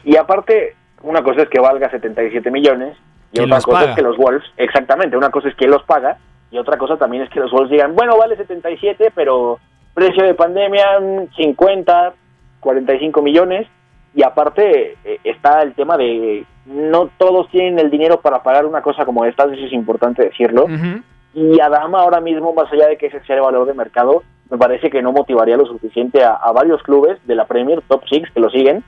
Y 0.05 0.19
aparte, 0.19 0.77
una 1.01 1.23
cosa 1.23 1.45
es 1.45 1.49
que 1.49 1.59
valga 1.59 1.91
77 1.91 2.51
millones 2.51 2.99
y 3.33 3.37
¿Quién 3.37 3.47
otra 3.47 3.63
cosa 3.63 3.79
paga? 3.79 3.91
es 3.93 3.97
que 3.97 4.03
los 4.03 4.19
Wolves, 4.19 4.45
exactamente, 4.59 5.17
una 5.17 5.31
cosa 5.31 5.49
es 5.49 5.55
que 5.55 5.67
los 5.67 5.83
paga 5.85 6.19
y 6.51 6.59
otra 6.59 6.77
cosa 6.77 6.99
también 6.99 7.23
es 7.23 7.31
que 7.31 7.41
los 7.41 7.51
Wolves 7.51 7.71
digan, 7.71 7.95
bueno, 7.97 8.19
vale 8.19 8.37
77, 8.37 9.13
pero 9.15 9.59
precio 9.95 10.23
de 10.23 10.35
pandemia 10.35 11.01
mm, 11.01 11.35
50, 11.35 12.13
45 12.61 13.23
millones 13.23 13.67
y 14.15 14.23
aparte 14.23 14.99
eh, 15.03 15.19
está 15.25 15.63
el 15.63 15.73
tema 15.73 15.97
de 15.97 16.45
no 16.67 17.11
todos 17.19 17.49
tienen 17.51 17.79
el 17.79 17.91
dinero 17.91 18.21
para 18.21 18.43
pagar 18.43 18.67
una 18.67 18.83
cosa 18.83 19.05
como 19.05 19.25
esta, 19.25 19.45
eso 19.45 19.67
es 19.67 19.73
importante 19.73 20.23
decirlo. 20.23 20.67
Y 21.35 21.61
Adama 21.61 22.01
ahora 22.01 22.21
mismo, 22.21 22.53
más 22.53 22.71
allá 22.73 22.89
de 22.89 22.97
que 22.97 23.07
ese 23.07 23.21
sea 23.25 23.37
el 23.37 23.43
valor 23.43 23.67
de 23.67 23.75
mercado, 23.75 24.23
me 24.51 24.59
parece 24.59 24.91
que 24.91 25.03
no 25.03 25.13
motivaría 25.13 25.57
lo 25.57 25.67
suficiente 25.67 26.23
a, 26.23 26.35
a 26.35 26.53
varios 26.53 26.83
clubes 26.83 27.19
de 27.27 27.35
la 27.35 27.47
Premier, 27.47 27.83
top 27.89 28.03
6, 28.09 28.29
que 28.35 28.41
lo 28.41 28.51
siguen, 28.51 28.85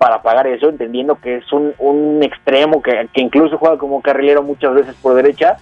para 0.00 0.22
pagar 0.22 0.46
eso, 0.46 0.68
entendiendo 0.68 1.16
que 1.16 1.36
es 1.36 1.52
un, 1.52 1.74
un 1.78 2.22
extremo 2.22 2.82
que, 2.82 3.08
que 3.12 3.20
incluso 3.20 3.58
juega 3.58 3.76
como 3.76 4.00
carrilero 4.00 4.42
muchas 4.42 4.74
veces 4.74 4.94
por 4.96 5.14
derecha. 5.14 5.58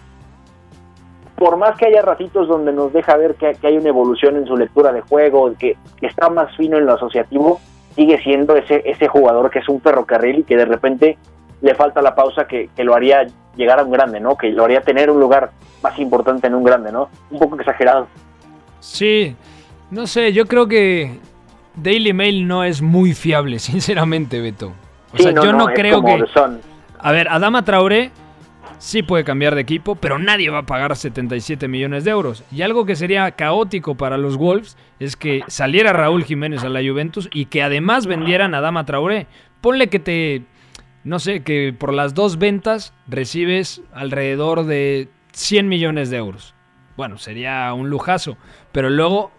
Por 1.34 1.56
más 1.56 1.76
que 1.76 1.86
haya 1.86 2.02
ratitos 2.02 2.48
donde 2.48 2.72
nos 2.72 2.92
deja 2.92 3.16
ver 3.16 3.34
que, 3.34 3.52
que 3.54 3.66
hay 3.66 3.76
una 3.76 3.88
evolución 3.88 4.36
en 4.36 4.46
su 4.46 4.56
lectura 4.56 4.92
de 4.92 5.00
juego, 5.00 5.52
que, 5.58 5.76
que 6.00 6.06
está 6.06 6.30
más 6.30 6.56
fino 6.56 6.78
en 6.78 6.86
lo 6.86 6.94
asociativo, 6.94 7.60
sigue 7.98 8.22
siendo 8.22 8.54
ese, 8.54 8.80
ese 8.86 9.08
jugador 9.08 9.50
que 9.50 9.58
es 9.58 9.68
un 9.68 9.80
ferrocarril 9.80 10.38
y 10.38 10.42
que 10.44 10.56
de 10.56 10.64
repente 10.64 11.18
le 11.60 11.74
falta 11.74 12.00
la 12.00 12.14
pausa 12.14 12.46
que, 12.46 12.70
que 12.76 12.84
lo 12.84 12.94
haría 12.94 13.26
llegar 13.56 13.80
a 13.80 13.82
un 13.82 13.90
grande, 13.90 14.20
¿no? 14.20 14.36
Que 14.36 14.50
lo 14.50 14.64
haría 14.64 14.82
tener 14.82 15.10
un 15.10 15.18
lugar 15.18 15.50
más 15.82 15.98
importante 15.98 16.46
en 16.46 16.54
un 16.54 16.62
grande, 16.62 16.92
¿no? 16.92 17.08
Un 17.28 17.40
poco 17.40 17.56
exagerado. 17.58 18.06
Sí, 18.78 19.34
no 19.90 20.06
sé, 20.06 20.32
yo 20.32 20.46
creo 20.46 20.68
que 20.68 21.18
Daily 21.74 22.12
Mail 22.12 22.46
no 22.46 22.62
es 22.62 22.80
muy 22.80 23.14
fiable, 23.14 23.58
sinceramente, 23.70 24.40
Beto. 24.40 24.68
O 25.12 25.16
Sí, 25.16 25.24
sea, 25.24 25.32
yo 25.32 25.52
no, 25.52 25.66
creo 25.66 26.00
que... 26.04 26.24
A 27.00 27.10
ver, 27.10 27.28
Adama 27.28 27.64
Traoré 27.64 28.12
sí 28.78 29.02
puede 29.02 29.24
cambiar 29.24 29.54
de 29.54 29.60
equipo, 29.60 29.94
pero 29.94 30.18
nadie 30.18 30.50
va 30.50 30.58
a 30.58 30.66
pagar 30.66 30.96
77 30.96 31.68
millones 31.68 32.04
de 32.04 32.10
euros. 32.10 32.44
Y 32.50 32.62
algo 32.62 32.86
que 32.86 32.96
sería 32.96 33.30
caótico 33.32 33.96
para 33.96 34.18
los 34.18 34.36
Wolves 34.36 34.76
es 34.98 35.16
que 35.16 35.42
saliera 35.48 35.92
Raúl 35.92 36.24
Jiménez 36.24 36.64
a 36.64 36.68
la 36.68 36.80
Juventus 36.80 37.28
y 37.32 37.46
que 37.46 37.62
además 37.62 38.06
vendieran 38.06 38.54
a 38.54 38.58
Adama 38.58 38.84
Traoré. 38.84 39.26
Ponle 39.60 39.88
que 39.88 39.98
te, 39.98 40.44
no 41.04 41.18
sé, 41.18 41.42
que 41.42 41.74
por 41.76 41.92
las 41.92 42.14
dos 42.14 42.38
ventas 42.38 42.94
recibes 43.06 43.82
alrededor 43.92 44.64
de 44.64 45.08
100 45.32 45.68
millones 45.68 46.10
de 46.10 46.16
euros. 46.16 46.54
Bueno, 46.96 47.18
sería 47.18 47.72
un 47.74 47.90
lujazo, 47.90 48.36
pero 48.72 48.90
luego, 48.90 49.30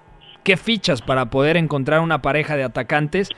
¿qué 0.43 0.55
fichas 0.55 1.01
para 1.01 1.29
poder 1.29 1.57
encontrar 1.57 1.99
una 1.99 2.21
pareja 2.21 2.55
de 2.55 2.63
atacantes 2.63 3.29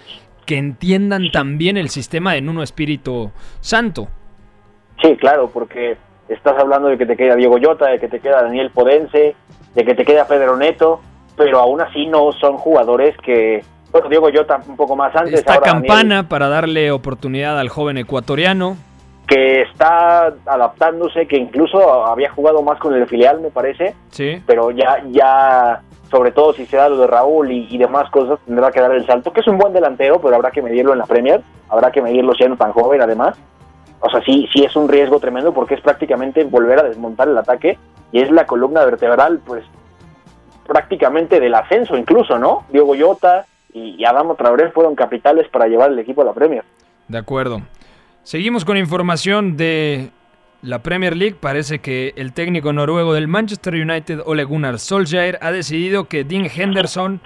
que 0.45 0.57
entiendan 0.57 1.31
también 1.31 1.77
el 1.77 1.89
sistema 1.89 2.33
de 2.33 2.41
Nuno 2.41 2.63
Espíritu 2.63 3.31
Santo. 3.61 4.09
Sí, 5.01 5.15
claro, 5.17 5.49
porque 5.51 5.97
estás 6.29 6.57
hablando 6.57 6.89
de 6.89 6.97
que 6.97 7.05
te 7.05 7.17
queda 7.17 7.35
Diego 7.35 7.57
Llota, 7.57 7.87
de 7.87 7.99
que 7.99 8.07
te 8.07 8.19
queda 8.19 8.43
Daniel 8.43 8.71
Podense, 8.71 9.35
de 9.73 9.85
que 9.85 9.95
te 9.95 10.05
queda 10.05 10.27
Pedro 10.27 10.57
Neto, 10.57 11.01
pero 11.35 11.59
aún 11.59 11.81
así 11.81 12.05
no 12.05 12.31
son 12.33 12.57
jugadores 12.57 13.15
que, 13.17 13.63
bueno, 13.91 14.09
Diego 14.09 14.29
Llota 14.29 14.61
un 14.67 14.75
poco 14.75 14.95
más 14.95 15.15
antes. 15.15 15.33
Está 15.33 15.59
Campana 15.59 16.27
para 16.29 16.49
darle 16.49 16.91
oportunidad 16.91 17.59
al 17.59 17.69
joven 17.69 17.97
ecuatoriano. 17.97 18.77
Que 19.27 19.61
está 19.61 20.33
adaptándose, 20.45 21.25
que 21.25 21.37
incluso 21.37 22.05
había 22.05 22.31
jugado 22.31 22.61
más 22.61 22.79
con 22.79 22.93
el 22.93 23.07
filial, 23.07 23.39
me 23.39 23.49
parece. 23.49 23.95
Sí. 24.09 24.41
Pero 24.45 24.71
ya, 24.71 25.01
ya, 25.09 25.81
sobre 26.09 26.31
todo 26.31 26.53
si 26.53 26.65
se 26.65 26.75
da 26.75 26.89
lo 26.89 26.97
de 26.97 27.07
Raúl 27.07 27.49
y, 27.49 27.67
y 27.69 27.77
demás 27.77 28.09
cosas, 28.11 28.39
tendrá 28.45 28.71
que 28.71 28.81
dar 28.81 28.91
el 28.91 29.05
salto, 29.05 29.31
que 29.31 29.39
es 29.39 29.47
un 29.47 29.57
buen 29.57 29.71
delantero, 29.71 30.19
pero 30.19 30.35
habrá 30.35 30.51
que 30.51 30.61
medirlo 30.61 30.91
en 30.91 30.99
la 30.99 31.05
Premier, 31.05 31.41
habrá 31.69 31.91
que 31.91 32.01
medirlo 32.01 32.33
siendo 32.33 32.57
tan 32.57 32.73
joven 32.73 33.01
además. 33.01 33.37
O 34.01 34.09
sea, 34.09 34.21
sí, 34.23 34.47
sí 34.51 34.63
es 34.63 34.75
un 34.75 34.89
riesgo 34.89 35.19
tremendo 35.19 35.53
porque 35.53 35.75
es 35.75 35.81
prácticamente 35.81 36.43
volver 36.43 36.79
a 36.79 36.83
desmontar 36.83 37.29
el 37.29 37.37
ataque 37.37 37.77
y 38.11 38.21
es 38.21 38.31
la 38.31 38.45
columna 38.45 38.83
vertebral, 38.83 39.39
pues 39.45 39.63
prácticamente 40.67 41.39
del 41.39 41.53
ascenso 41.53 41.97
incluso, 41.97 42.37
¿no? 42.37 42.65
Diego 42.69 42.95
Llota 42.95 43.45
y 43.73 44.03
Adamo 44.03 44.35
Traoré 44.35 44.71
fueron 44.71 44.95
capitales 44.95 45.47
para 45.49 45.67
llevar 45.67 45.91
el 45.91 45.99
equipo 45.99 46.21
a 46.21 46.25
la 46.25 46.33
Premier. 46.33 46.63
De 47.07 47.17
acuerdo. 47.17 47.61
Seguimos 48.23 48.65
con 48.65 48.77
información 48.77 49.57
de 49.57 50.11
la 50.61 50.79
Premier 50.83 51.15
League. 51.15 51.35
Parece 51.39 51.79
que 51.79 52.13
el 52.15 52.33
técnico 52.33 52.73
noruego 52.73 53.13
del 53.13 53.27
Manchester 53.27 53.75
United, 53.75 54.21
Ole 54.25 54.43
Gunnar 54.43 54.79
Solskjaer, 54.79 55.39
ha 55.41 55.51
decidido 55.51 56.05
que 56.05 56.23
Dean 56.23 56.47
Henderson 56.53 57.21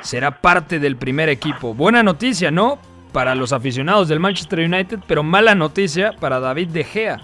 será 0.00 0.40
parte 0.40 0.78
del 0.78 0.96
primer 0.96 1.28
equipo. 1.28 1.74
Buena 1.74 2.02
noticia, 2.02 2.50
¿no? 2.50 2.78
Para 3.12 3.34
los 3.34 3.52
aficionados 3.52 4.08
del 4.08 4.20
Manchester 4.20 4.60
United, 4.60 5.00
pero 5.06 5.22
mala 5.22 5.54
noticia 5.54 6.12
para 6.18 6.40
David 6.40 6.68
De 6.68 6.84
Gea. 6.84 7.20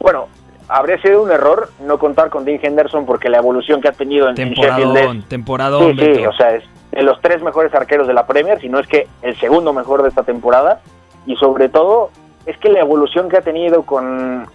Bueno, 0.00 0.28
habría 0.68 1.00
sido 1.00 1.22
un 1.22 1.30
error 1.30 1.70
no 1.80 1.98
contar 1.98 2.30
con 2.30 2.44
Dean 2.44 2.60
Henderson 2.62 3.06
porque 3.06 3.28
la 3.28 3.38
evolución 3.38 3.80
que 3.80 3.88
ha 3.88 3.92
tenido 3.92 4.28
en, 4.28 4.34
temporadón, 4.34 4.94
Sheffield 4.94 5.22
es, 5.22 5.28
temporadón, 5.28 5.98
sí, 5.98 6.14
sí, 6.14 6.26
o 6.26 6.32
sea, 6.32 6.54
es 6.56 6.64
de 6.90 7.02
los 7.02 7.20
tres 7.20 7.42
mejores 7.42 7.72
arqueros 7.74 8.06
de 8.06 8.14
la 8.14 8.26
Premier, 8.26 8.60
si 8.60 8.68
no 8.68 8.78
es 8.78 8.86
que 8.86 9.06
el 9.22 9.36
segundo 9.38 9.72
mejor 9.72 10.02
de 10.02 10.08
esta 10.08 10.22
temporada, 10.22 10.80
y 11.26 11.36
sobre 11.36 11.68
todo 11.68 12.10
es 12.46 12.56
que 12.58 12.70
la 12.70 12.80
evolución 12.80 13.28
que 13.28 13.36
ha 13.36 13.42
tenido 13.42 13.82
con, 13.82 14.46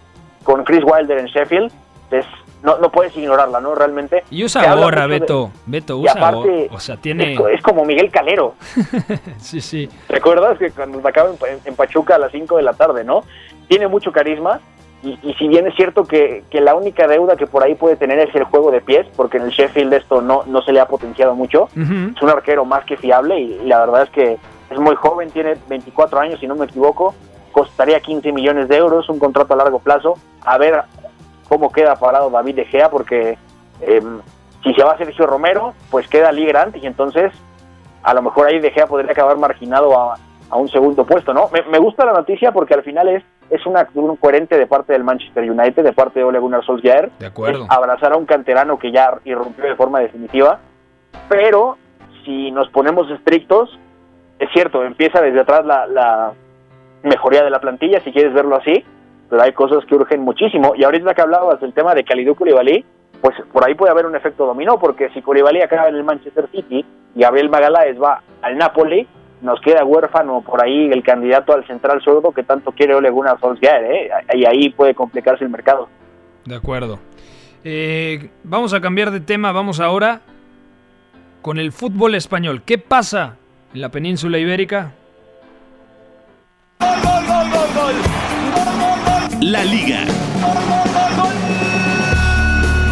con 0.44 0.64
Chris 0.64 0.84
Wilder 0.84 1.20
en 1.20 1.28
Sheffield 1.28 1.72
es 2.12 2.26
no, 2.64 2.78
no 2.78 2.90
puedes 2.90 3.16
ignorarla, 3.16 3.60
¿no? 3.60 3.76
Realmente. 3.76 4.24
Y 4.32 4.44
usa 4.44 4.74
gorra, 4.76 5.06
Beto. 5.06 5.52
De, 5.66 5.80
Beto, 5.80 5.98
usa 5.98 6.14
aparte, 6.14 6.70
O 6.72 6.80
sea, 6.80 6.96
tiene. 6.96 7.38
Es, 7.54 7.62
como 7.62 7.84
Miguel 7.84 8.10
Calero. 8.10 8.56
sí, 9.38 9.60
sí. 9.60 9.90
¿Recuerdas 10.08 10.58
que 10.58 10.72
cuando 10.72 11.06
acaba 11.06 11.30
en, 11.30 11.60
en, 11.66 11.76
Pachuca 11.76 12.16
a 12.16 12.20
las 12.20 12.32
5 12.32 12.56
de 12.58 12.64
la 12.64 12.74
tarde, 12.74 13.04
¿no? 13.04 13.24
Tiene 13.68 13.88
mucho 13.88 14.12
carisma. 14.14 14.62
Y, 15.04 15.20
y, 15.22 15.34
si 15.34 15.50
bien 15.50 15.68
es 15.68 15.76
cierto 15.76 16.06
que, 16.06 16.46
que, 16.50 16.62
la 16.62 16.76
única 16.76 17.06
deuda 17.08 17.36
que 17.36 17.46
por 17.46 17.62
ahí 17.62 17.76
puede 17.76 17.98
tener 17.98 18.20
es 18.20 18.34
el 18.34 18.46
juego 18.46 18.72
de 18.72 18.80
pies, 18.80 19.06
porque 19.18 19.36
en 19.36 19.44
el 19.44 19.50
Sheffield 19.50 19.92
esto 19.92 20.22
no, 20.22 20.44
no 20.46 20.62
se 20.62 20.72
le 20.72 20.80
ha 20.80 20.88
potenciado 20.88 21.36
mucho, 21.36 21.64
uh 21.64 21.80
-huh. 21.80 22.16
es 22.16 22.22
un 22.22 22.30
arquero 22.30 22.64
más 22.64 22.86
que 22.86 22.96
fiable 22.96 23.38
y, 23.38 23.60
y, 23.62 23.68
la 23.68 23.82
verdad 23.82 24.04
es 24.04 24.10
que 24.12 24.38
es 24.72 24.80
muy 24.80 24.96
joven, 24.96 25.30
tiene 25.30 25.56
24 25.68 26.22
años 26.22 26.40
si 26.40 26.48
no 26.48 26.56
me 26.56 26.64
equivoco, 26.64 27.14
costaría 27.52 28.00
15 28.00 28.32
millones 28.32 28.70
de 28.70 28.78
euros, 28.78 29.10
un 29.10 29.20
contrato 29.20 29.54
a 29.54 29.58
largo 29.58 29.80
plazo, 29.80 30.14
a 30.46 30.58
ver 30.58 30.86
cómo 31.48 31.72
queda 31.72 31.96
parado 31.96 32.30
David 32.30 32.56
De 32.56 32.66
Gea, 32.66 32.90
porque 32.90 33.38
eh, 33.82 34.02
si 34.64 34.74
se 34.74 34.84
va 34.84 34.98
Sergio 34.98 35.26
Romero, 35.26 35.74
pues 35.90 36.08
queda 36.08 36.32
Lee 36.32 36.46
Grant 36.46 36.76
y 36.78 36.88
entonces 36.88 37.32
a 38.02 38.14
lo 38.14 38.22
mejor 38.22 38.48
ahí 38.48 38.60
De 38.60 38.72
Gea 38.72 38.88
podría 38.88 39.12
acabar 39.12 39.38
marginado 39.38 40.00
a, 40.00 40.16
a 40.50 40.56
un 40.58 40.70
segundo 40.70 41.06
puesto, 41.06 41.34
¿no? 41.34 41.50
Me, 41.52 41.62
me, 41.64 41.80
gusta 41.80 42.06
la 42.06 42.14
noticia 42.14 42.52
porque 42.52 42.74
al 42.74 42.84
final 42.84 43.08
es 43.10 43.24
es 43.50 43.66
una 43.66 43.82
actitud 43.82 44.18
coherente 44.20 44.58
de 44.58 44.68
parte 44.68 44.94
del 44.94 45.04
Manchester 45.04 45.50
United, 45.50 45.84
de 45.84 45.94
parte 45.94 46.20
de 46.20 46.26
Ole 46.26 46.40
Gunnar 46.40 46.66
Solskjaer, 46.66 47.12
de 47.20 47.28
acuerdo. 47.28 47.66
abrazar 47.70 48.14
a 48.14 48.18
un 48.18 48.26
canterano 48.26 48.80
que 48.80 48.92
ya 48.92 49.20
irrumpió 49.26 49.66
de 49.66 49.76
forma 49.76 50.00
definitiva, 50.00 50.60
pero 51.30 51.78
si 52.26 52.52
nos 52.52 52.70
ponemos 52.70 53.10
estrictos, 53.12 53.78
es 54.40 54.50
cierto, 54.54 54.84
empieza 54.84 55.22
desde 55.22 55.42
atrás 55.42 55.66
la, 55.66 55.86
la 55.86 56.34
mejoría 57.04 57.44
de 57.44 57.50
la 57.50 57.60
plantilla, 57.60 58.00
si 58.00 58.12
quieres 58.12 58.34
verlo 58.34 58.56
así, 58.56 58.84
pero 59.34 59.46
hay 59.46 59.54
cosas 59.54 59.84
que 59.86 59.96
urgen 59.96 60.22
muchísimo. 60.22 60.74
Y 60.78 60.84
ahorita 60.84 61.16
que 61.16 61.22
hablabas 61.24 61.60
del 61.60 61.74
tema 61.74 61.96
de 61.96 62.04
Kalidou 62.04 62.36
Koulibaly, 62.36 62.86
pues 63.20 63.36
por 63.52 63.66
ahí 63.66 63.74
puede 63.74 63.92
haber 63.92 64.06
un 64.06 64.16
efecto 64.16 64.46
dominó, 64.46 64.78
porque 64.78 65.10
si 65.10 65.24
Koulibaly 65.24 65.64
acaba 65.64 65.90
en 65.90 65.96
el 65.96 66.04
Manchester 66.04 66.48
City 66.52 66.86
y 67.16 67.20
Gabriel 67.20 67.50
Magaláes 67.50 68.00
va 68.00 68.22
al 68.44 68.60
Napoli, 68.60 69.08
nos 69.42 69.60
queda 69.62 69.84
huérfano 69.84 70.42
por 70.42 70.64
ahí 70.64 70.92
el 70.92 71.02
candidato 71.02 71.52
al 71.52 71.66
central 71.66 72.00
zurdo 72.04 72.32
que 72.32 72.44
tanto 72.44 72.74
quiere 72.74 72.94
Ole 72.94 73.10
Gunnar 73.10 73.40
Solskjaer, 73.40 73.92
¿eh? 73.92 74.10
y 74.36 74.46
ahí 74.46 74.70
puede 74.70 74.94
complicarse 74.94 75.44
el 75.44 75.50
mercado. 75.50 75.90
De 76.46 76.56
acuerdo. 76.56 77.00
Eh, 77.64 78.30
vamos 78.44 78.76
a 78.76 78.82
cambiar 78.82 79.10
de 79.10 79.20
tema, 79.20 79.52
vamos 79.52 79.80
ahora 79.80 80.22
con 81.42 81.58
el 81.58 81.72
fútbol 81.72 82.14
español. 82.14 82.62
¿Qué 82.64 82.78
pasa 82.78 83.38
en 83.74 83.82
la 83.82 83.90
península 83.90 84.38
ibérica? 84.38 84.92
La 89.44 89.64
Liga. 89.66 90.06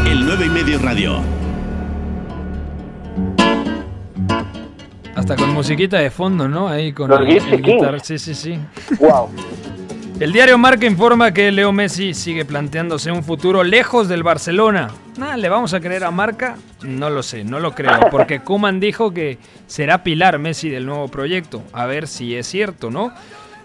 El 0.05 0.25
9 0.25 0.45
y 0.45 0.49
medio 0.49 0.79
radio. 0.79 1.19
Hasta 5.15 5.35
con 5.35 5.53
musiquita 5.53 5.99
de 5.99 6.09
fondo, 6.09 6.47
¿no? 6.47 6.67
Ahí 6.67 6.93
con 6.93 7.09
Los 7.09 7.21
el, 7.21 7.29
el 7.53 7.61
guitar- 7.63 7.99
Sí, 8.01 8.17
sí, 8.19 8.35
sí. 8.35 8.59
Wow. 8.99 9.29
El 10.19 10.31
diario 10.33 10.55
Marca 10.59 10.85
informa 10.85 11.31
que 11.33 11.51
Leo 11.51 11.71
Messi 11.71 12.13
sigue 12.13 12.45
planteándose 12.45 13.11
un 13.11 13.23
futuro 13.23 13.63
lejos 13.63 14.07
del 14.07 14.21
Barcelona. 14.21 14.89
Nah, 15.17 15.35
¿Le 15.35 15.49
vamos 15.49 15.73
a 15.73 15.79
creer 15.79 16.03
a 16.03 16.11
Marca? 16.11 16.57
No 16.83 17.09
lo 17.09 17.23
sé, 17.23 17.43
no 17.43 17.59
lo 17.59 17.73
creo, 17.73 17.99
porque 18.11 18.39
Kuman 18.41 18.79
dijo 18.79 19.11
que 19.11 19.39
será 19.65 20.03
pilar 20.03 20.37
Messi 20.37 20.69
del 20.69 20.85
nuevo 20.85 21.07
proyecto. 21.07 21.63
A 21.73 21.87
ver 21.87 22.07
si 22.07 22.35
es 22.35 22.45
cierto, 22.45 22.91
¿no? 22.91 23.11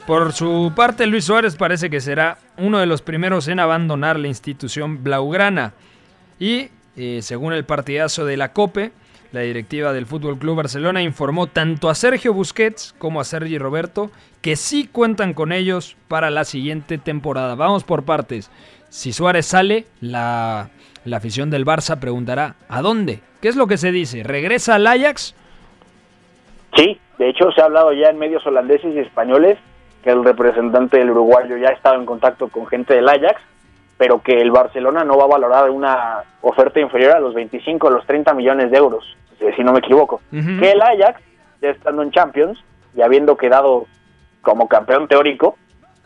Por 0.07 0.33
su 0.33 0.73
parte, 0.77 1.09
Luis 1.09 1.25
Suárez 1.25 1.57
parece 1.57 1.91
que 1.91 2.01
será 2.01 2.39
uno 2.59 2.79
de 2.79 2.87
los 2.87 3.03
primeros 3.03 3.49
en 3.49 3.59
abandonar 3.59 4.17
la 4.21 4.29
institución 4.29 5.03
blaugrana. 5.03 5.73
Y, 6.39 6.69
eh, 6.97 7.19
según 7.23 7.53
el 7.53 7.65
partidazo 7.65 8.25
de 8.25 8.37
la 8.37 8.53
COPE, 8.53 8.93
la 9.33 9.41
directiva 9.41 9.93
del 9.93 10.07
Fútbol 10.07 10.39
Club 10.39 10.59
Barcelona 10.59 11.03
informó 11.03 11.49
tanto 11.49 11.91
a 11.91 11.97
Sergio 11.97 12.33
Busquets 12.33 12.95
como 12.99 13.21
a 13.21 13.25
Sergi 13.25 13.59
Roberto 13.59 14.13
que 14.43 14.55
sí 14.55 14.89
cuentan 14.91 15.35
con 15.35 15.51
ellos 15.51 15.97
para 16.07 16.31
la 16.31 16.45
siguiente 16.45 16.99
temporada. 16.99 17.57
Vamos 17.57 17.83
por 17.83 18.05
partes. 18.05 18.49
Si 18.89 19.13
Suárez 19.13 19.47
sale, 19.47 19.87
la, 20.01 20.71
la 21.05 21.17
afición 21.17 21.51
del 21.51 21.67
Barça 21.67 21.99
preguntará 21.99 22.55
¿a 22.69 22.81
dónde? 22.81 23.23
¿Qué 23.43 23.49
es 23.49 23.57
lo 23.57 23.67
que 23.67 23.77
se 23.77 23.91
dice? 23.91 24.23
¿Regresa 24.23 24.77
al 24.77 24.87
Ajax? 24.87 25.35
Sí, 26.77 27.01
de 27.19 27.29
hecho 27.29 27.51
se 27.51 27.61
ha 27.61 27.65
hablado 27.65 27.93
ya 27.93 28.09
en 28.09 28.19
medios 28.19 28.47
holandeses 28.47 28.95
y 28.95 29.01
españoles 29.01 29.59
que 30.07 30.13
el 30.13 30.25
representante 30.25 30.99
del 30.99 31.11
uruguayo 31.11 31.57
ya 31.57 31.71
ha 31.71 31.73
estado 31.73 31.97
en 31.97 32.07
contacto 32.07 32.47
con 32.47 32.69
gente 32.69 32.95
del 32.95 33.09
Ajax, 33.09 33.43
pero 33.99 34.23
que 34.23 34.41
el 34.41 34.53
Barcelona 34.53 35.03
no 35.03 35.19
va 35.19 35.25
a 35.25 35.39
valorar 35.39 35.69
una 35.69 36.23
oferta 36.43 36.79
inferior 36.79 37.17
a 37.17 37.19
los 37.19 37.35
25 37.35 37.89
o 37.89 37.91
los 37.91 38.07
30 38.07 38.33
millones 38.35 38.71
de 38.71 38.79
euros, 38.79 39.05
eh, 39.41 39.53
si 39.57 39.65
no 39.65 39.73
me 39.73 39.81
equivoco. 39.81 40.21
Que 40.31 40.71
el 40.71 40.81
Ajax, 40.81 41.21
ya 41.61 41.71
estando 41.71 42.03
en 42.03 42.13
Champions 42.13 42.63
y 42.95 43.03
habiendo 43.03 43.37
quedado 43.37 43.87
como 44.43 44.69
campeón 44.69 45.09
teórico 45.09 45.57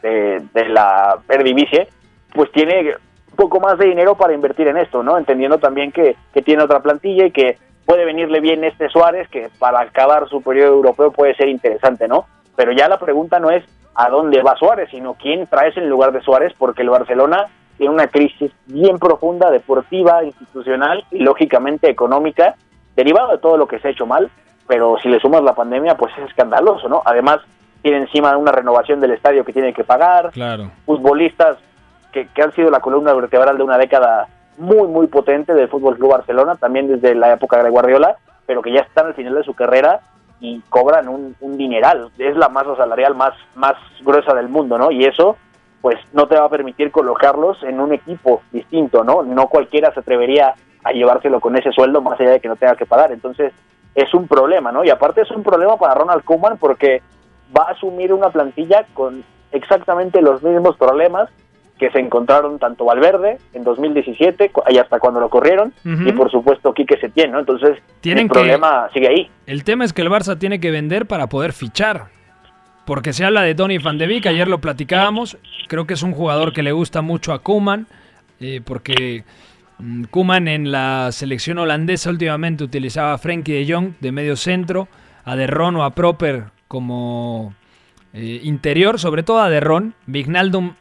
de, 0.00 0.46
de 0.54 0.68
la 0.70 1.18
Eredivisie, 1.28 1.88
pues 2.32 2.50
tiene 2.52 2.94
un 3.32 3.36
poco 3.36 3.60
más 3.60 3.76
de 3.76 3.84
dinero 3.84 4.14
para 4.14 4.32
invertir 4.32 4.66
en 4.68 4.78
esto, 4.78 5.02
¿no? 5.02 5.18
Entendiendo 5.18 5.58
también 5.58 5.92
que, 5.92 6.16
que 6.32 6.40
tiene 6.40 6.62
otra 6.62 6.80
plantilla 6.80 7.26
y 7.26 7.32
que 7.32 7.58
puede 7.84 8.06
venirle 8.06 8.40
bien 8.40 8.64
este 8.64 8.88
Suárez, 8.88 9.28
que 9.28 9.50
para 9.58 9.80
acabar 9.80 10.26
su 10.26 10.40
periodo 10.40 10.72
europeo 10.72 11.12
puede 11.12 11.34
ser 11.34 11.48
interesante, 11.48 12.08
¿no? 12.08 12.24
Pero 12.56 12.72
ya 12.72 12.88
la 12.88 12.98
pregunta 12.98 13.38
no 13.38 13.50
es 13.50 13.62
a 13.94 14.08
dónde 14.08 14.42
va 14.42 14.56
Suárez, 14.56 14.88
sino 14.90 15.14
quién 15.14 15.46
traes 15.46 15.76
en 15.76 15.88
lugar 15.88 16.12
de 16.12 16.20
Suárez, 16.20 16.52
porque 16.56 16.82
el 16.82 16.90
Barcelona 16.90 17.46
tiene 17.76 17.94
una 17.94 18.08
crisis 18.08 18.52
bien 18.66 18.98
profunda, 18.98 19.50
deportiva, 19.50 20.22
institucional 20.24 21.04
y 21.10 21.20
lógicamente 21.20 21.88
económica, 21.88 22.54
derivado 22.94 23.32
de 23.32 23.38
todo 23.38 23.56
lo 23.56 23.66
que 23.66 23.78
se 23.78 23.88
ha 23.88 23.90
hecho 23.90 24.06
mal, 24.06 24.30
pero 24.66 24.96
si 25.02 25.08
le 25.08 25.18
sumas 25.18 25.42
la 25.42 25.54
pandemia, 25.54 25.96
pues 25.96 26.12
es 26.18 26.28
escandaloso, 26.28 26.88
¿no? 26.88 27.02
Además, 27.04 27.40
tiene 27.82 27.98
encima 27.98 28.36
una 28.36 28.52
renovación 28.52 29.00
del 29.00 29.12
estadio 29.12 29.44
que 29.44 29.52
tiene 29.52 29.72
que 29.72 29.84
pagar, 29.84 30.30
Claro. 30.30 30.70
futbolistas 30.84 31.56
que, 32.12 32.28
que 32.28 32.42
han 32.42 32.52
sido 32.52 32.70
la 32.70 32.80
columna 32.80 33.14
vertebral 33.14 33.56
de 33.56 33.62
una 33.62 33.78
década 33.78 34.28
muy, 34.58 34.86
muy 34.86 35.06
potente 35.06 35.54
del 35.54 35.68
Fútbol 35.68 35.96
Club 35.96 36.12
Barcelona, 36.12 36.56
también 36.56 36.86
desde 36.86 37.14
la 37.14 37.32
época 37.32 37.62
de 37.62 37.70
Guardiola, 37.70 38.16
pero 38.46 38.60
que 38.62 38.72
ya 38.72 38.80
están 38.80 39.06
al 39.06 39.14
final 39.14 39.34
de 39.34 39.44
su 39.44 39.54
carrera 39.54 40.00
y 40.40 40.60
cobran 40.68 41.08
un, 41.08 41.36
un 41.40 41.56
dineral. 41.56 42.10
Es 42.18 42.36
la 42.36 42.48
masa 42.48 42.76
salarial 42.76 43.14
más, 43.14 43.34
más 43.54 43.74
gruesa 44.02 44.34
del 44.34 44.48
mundo, 44.48 44.78
¿no? 44.78 44.90
Y 44.90 45.04
eso, 45.04 45.36
pues, 45.80 45.96
no 46.12 46.26
te 46.26 46.36
va 46.36 46.46
a 46.46 46.50
permitir 46.50 46.90
colocarlos 46.90 47.62
en 47.62 47.80
un 47.80 47.92
equipo 47.92 48.42
distinto, 48.50 49.04
¿no? 49.04 49.22
No 49.22 49.48
cualquiera 49.48 49.92
se 49.92 50.00
atrevería 50.00 50.54
a 50.82 50.92
llevárselo 50.92 51.40
con 51.40 51.56
ese 51.56 51.72
sueldo, 51.72 52.00
más 52.00 52.18
allá 52.18 52.30
de 52.30 52.40
que 52.40 52.48
no 52.48 52.56
tenga 52.56 52.74
que 52.74 52.86
pagar. 52.86 53.12
Entonces, 53.12 53.52
es 53.94 54.12
un 54.14 54.26
problema, 54.26 54.72
¿no? 54.72 54.84
Y 54.84 54.90
aparte 54.90 55.22
es 55.22 55.30
un 55.30 55.42
problema 55.42 55.76
para 55.76 55.94
Ronald 55.94 56.24
Koeman 56.24 56.58
porque 56.58 57.02
va 57.56 57.64
a 57.64 57.72
asumir 57.72 58.12
una 58.12 58.30
plantilla 58.30 58.86
con 58.94 59.24
exactamente 59.52 60.22
los 60.22 60.42
mismos 60.42 60.76
problemas 60.76 61.28
que 61.80 61.90
se 61.90 61.98
encontraron 61.98 62.58
tanto 62.58 62.84
Valverde 62.84 63.38
en 63.54 63.64
2017 63.64 64.52
y 64.68 64.76
hasta 64.76 65.00
cuando 65.00 65.18
lo 65.18 65.30
corrieron 65.30 65.72
y 65.82 66.12
por 66.12 66.30
supuesto 66.30 66.74
Quique 66.74 66.98
Setién, 66.98 67.32
¿no? 67.32 67.40
Entonces 67.40 67.78
el 68.04 68.28
problema 68.28 68.90
sigue 68.92 69.08
ahí. 69.08 69.30
El 69.46 69.64
tema 69.64 69.86
es 69.86 69.94
que 69.94 70.02
el 70.02 70.10
Barça 70.10 70.38
tiene 70.38 70.60
que 70.60 70.70
vender 70.70 71.06
para 71.06 71.28
poder 71.28 71.54
fichar. 71.54 72.08
Porque 72.84 73.12
se 73.12 73.24
habla 73.24 73.42
de 73.42 73.54
Donny 73.54 73.78
van 73.78 73.98
de 73.98 74.06
Beek, 74.06 74.26
ayer 74.26 74.48
lo 74.48 74.60
platicábamos, 74.60 75.38
creo 75.68 75.86
que 75.86 75.94
es 75.94 76.02
un 76.02 76.12
jugador 76.12 76.52
que 76.52 76.62
le 76.62 76.72
gusta 76.72 77.02
mucho 77.02 77.32
a 77.32 77.38
Koeman, 77.38 77.86
eh, 78.40 78.60
porque 78.64 79.24
mm, 79.78 80.04
Koeman 80.04 80.48
en 80.48 80.72
la 80.72 81.12
selección 81.12 81.58
holandesa 81.58 82.10
últimamente 82.10 82.64
utilizaba 82.64 83.12
a 83.12 83.18
Frenkie 83.18 83.52
de 83.52 83.72
Jong 83.72 83.92
de 84.00 84.12
medio 84.12 84.34
centro, 84.36 84.88
a 85.24 85.36
Derron 85.36 85.76
o 85.76 85.84
a 85.84 85.94
Proper 85.94 86.46
como 86.68 87.54
eh, 88.12 88.40
interior, 88.42 88.98
sobre 88.98 89.22
todo 89.22 89.38
a 89.38 89.50
Derron, 89.50 89.94
Vignaldum 90.06 90.74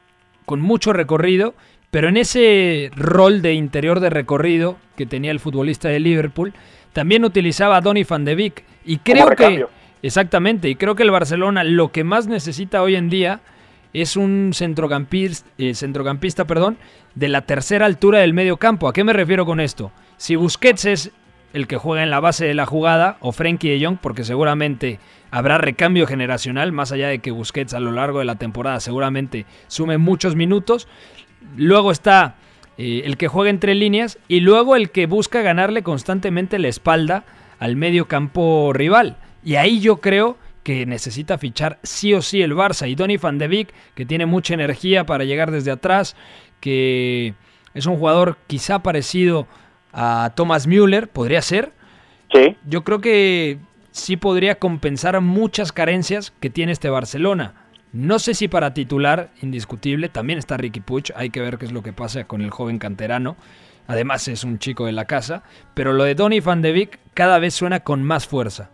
con 0.49 0.61
mucho 0.61 0.93
recorrido, 0.93 1.53
pero 1.91 2.09
en 2.09 2.17
ese 2.17 2.89
rol 2.95 3.43
de 3.43 3.53
interior 3.53 3.99
de 3.99 4.09
recorrido 4.09 4.77
que 4.97 5.05
tenía 5.05 5.29
el 5.29 5.39
futbolista 5.39 5.89
de 5.89 5.99
Liverpool, 5.99 6.53
también 6.91 7.23
utilizaba 7.23 7.77
a 7.77 7.81
Donny 7.81 8.03
van 8.03 8.25
de 8.25 8.33
Beek. 8.33 8.63
Y 8.83 8.97
creo 8.97 9.29
que... 9.29 9.67
Exactamente, 10.01 10.67
y 10.67 10.73
creo 10.73 10.95
que 10.95 11.03
el 11.03 11.11
Barcelona 11.11 11.63
lo 11.63 11.91
que 11.91 12.03
más 12.03 12.25
necesita 12.25 12.81
hoy 12.81 12.95
en 12.95 13.11
día 13.11 13.41
es 13.93 14.17
un 14.17 14.49
centrocampista, 14.55 15.47
eh, 15.59 15.75
centrocampista 15.75 16.45
perdón, 16.45 16.79
de 17.13 17.27
la 17.27 17.41
tercera 17.41 17.85
altura 17.85 18.17
del 18.17 18.33
medio 18.33 18.57
campo. 18.57 18.87
¿A 18.87 18.93
qué 18.93 19.03
me 19.03 19.13
refiero 19.13 19.45
con 19.45 19.59
esto? 19.59 19.91
Si 20.17 20.35
Busquets 20.35 20.85
es 20.85 21.11
el 21.53 21.67
que 21.67 21.77
juega 21.77 22.01
en 22.01 22.09
la 22.09 22.21
base 22.21 22.47
de 22.47 22.55
la 22.55 22.65
jugada, 22.65 23.17
o 23.19 23.33
Frenkie 23.33 23.69
de 23.69 23.85
Jong, 23.85 23.99
porque 24.01 24.23
seguramente 24.23 24.97
habrá 25.31 25.57
recambio 25.57 26.07
generacional, 26.07 26.71
más 26.71 26.91
allá 26.91 27.07
de 27.07 27.19
que 27.19 27.31
Busquets 27.31 27.73
a 27.73 27.79
lo 27.79 27.91
largo 27.91 28.19
de 28.19 28.25
la 28.25 28.35
temporada 28.35 28.79
seguramente 28.79 29.45
sume 29.67 29.97
muchos 29.97 30.35
minutos. 30.35 30.87
Luego 31.55 31.91
está 31.91 32.35
eh, 32.77 33.03
el 33.05 33.17
que 33.17 33.27
juega 33.27 33.49
entre 33.49 33.75
líneas 33.75 34.17
y 34.27 34.39
luego 34.39 34.75
el 34.75 34.91
que 34.91 35.05
busca 35.05 35.41
ganarle 35.41 35.83
constantemente 35.83 36.59
la 36.59 36.67
espalda 36.67 37.23
al 37.59 37.75
medio 37.75 38.07
campo 38.07 38.71
rival. 38.73 39.17
Y 39.43 39.55
ahí 39.55 39.79
yo 39.79 39.97
creo 39.97 40.37
que 40.63 40.85
necesita 40.85 41.37
fichar 41.37 41.79
sí 41.83 42.13
o 42.13 42.21
sí 42.21 42.41
el 42.41 42.53
Barça. 42.53 42.89
Y 42.89 42.95
Donny 42.95 43.17
van 43.17 43.37
de 43.37 43.47
Beek, 43.47 43.73
que 43.95 44.05
tiene 44.05 44.25
mucha 44.25 44.53
energía 44.53 45.05
para 45.05 45.23
llegar 45.23 45.51
desde 45.51 45.71
atrás, 45.71 46.15
que 46.59 47.33
es 47.73 47.85
un 47.85 47.97
jugador 47.97 48.37
quizá 48.47 48.79
parecido 48.79 49.47
a 49.93 50.31
Thomas 50.35 50.67
Müller, 50.67 51.07
podría 51.09 51.41
ser. 51.41 51.73
Sí. 52.33 52.55
Yo 52.65 52.83
creo 52.83 53.01
que 53.01 53.57
sí 53.91 54.17
podría 54.17 54.55
compensar 54.55 55.19
muchas 55.21 55.71
carencias 55.71 56.31
que 56.39 56.49
tiene 56.49 56.71
este 56.71 56.89
Barcelona. 56.89 57.53
No 57.91 58.19
sé 58.19 58.33
si 58.33 58.47
para 58.47 58.73
titular, 58.73 59.29
indiscutible, 59.41 60.09
también 60.09 60.37
está 60.37 60.57
Ricky 60.57 60.79
Puig, 60.79 61.05
hay 61.15 61.31
que 61.31 61.41
ver 61.41 61.57
qué 61.57 61.65
es 61.65 61.71
lo 61.71 61.81
que 61.81 61.93
pasa 61.93 62.25
con 62.25 62.41
el 62.41 62.51
joven 62.51 62.77
canterano. 62.77 63.35
Además 63.87 64.27
es 64.27 64.43
un 64.43 64.59
chico 64.59 64.85
de 64.85 64.91
la 64.91 65.05
casa, 65.05 65.41
pero 65.73 65.93
lo 65.93 66.03
de 66.03 66.13
Donny 66.13 66.39
van 66.41 66.61
de 66.61 66.71
Beek 66.71 66.99
cada 67.15 67.39
vez 67.39 67.55
suena 67.55 67.79
con 67.79 68.03
más 68.03 68.27
fuerza. 68.27 68.69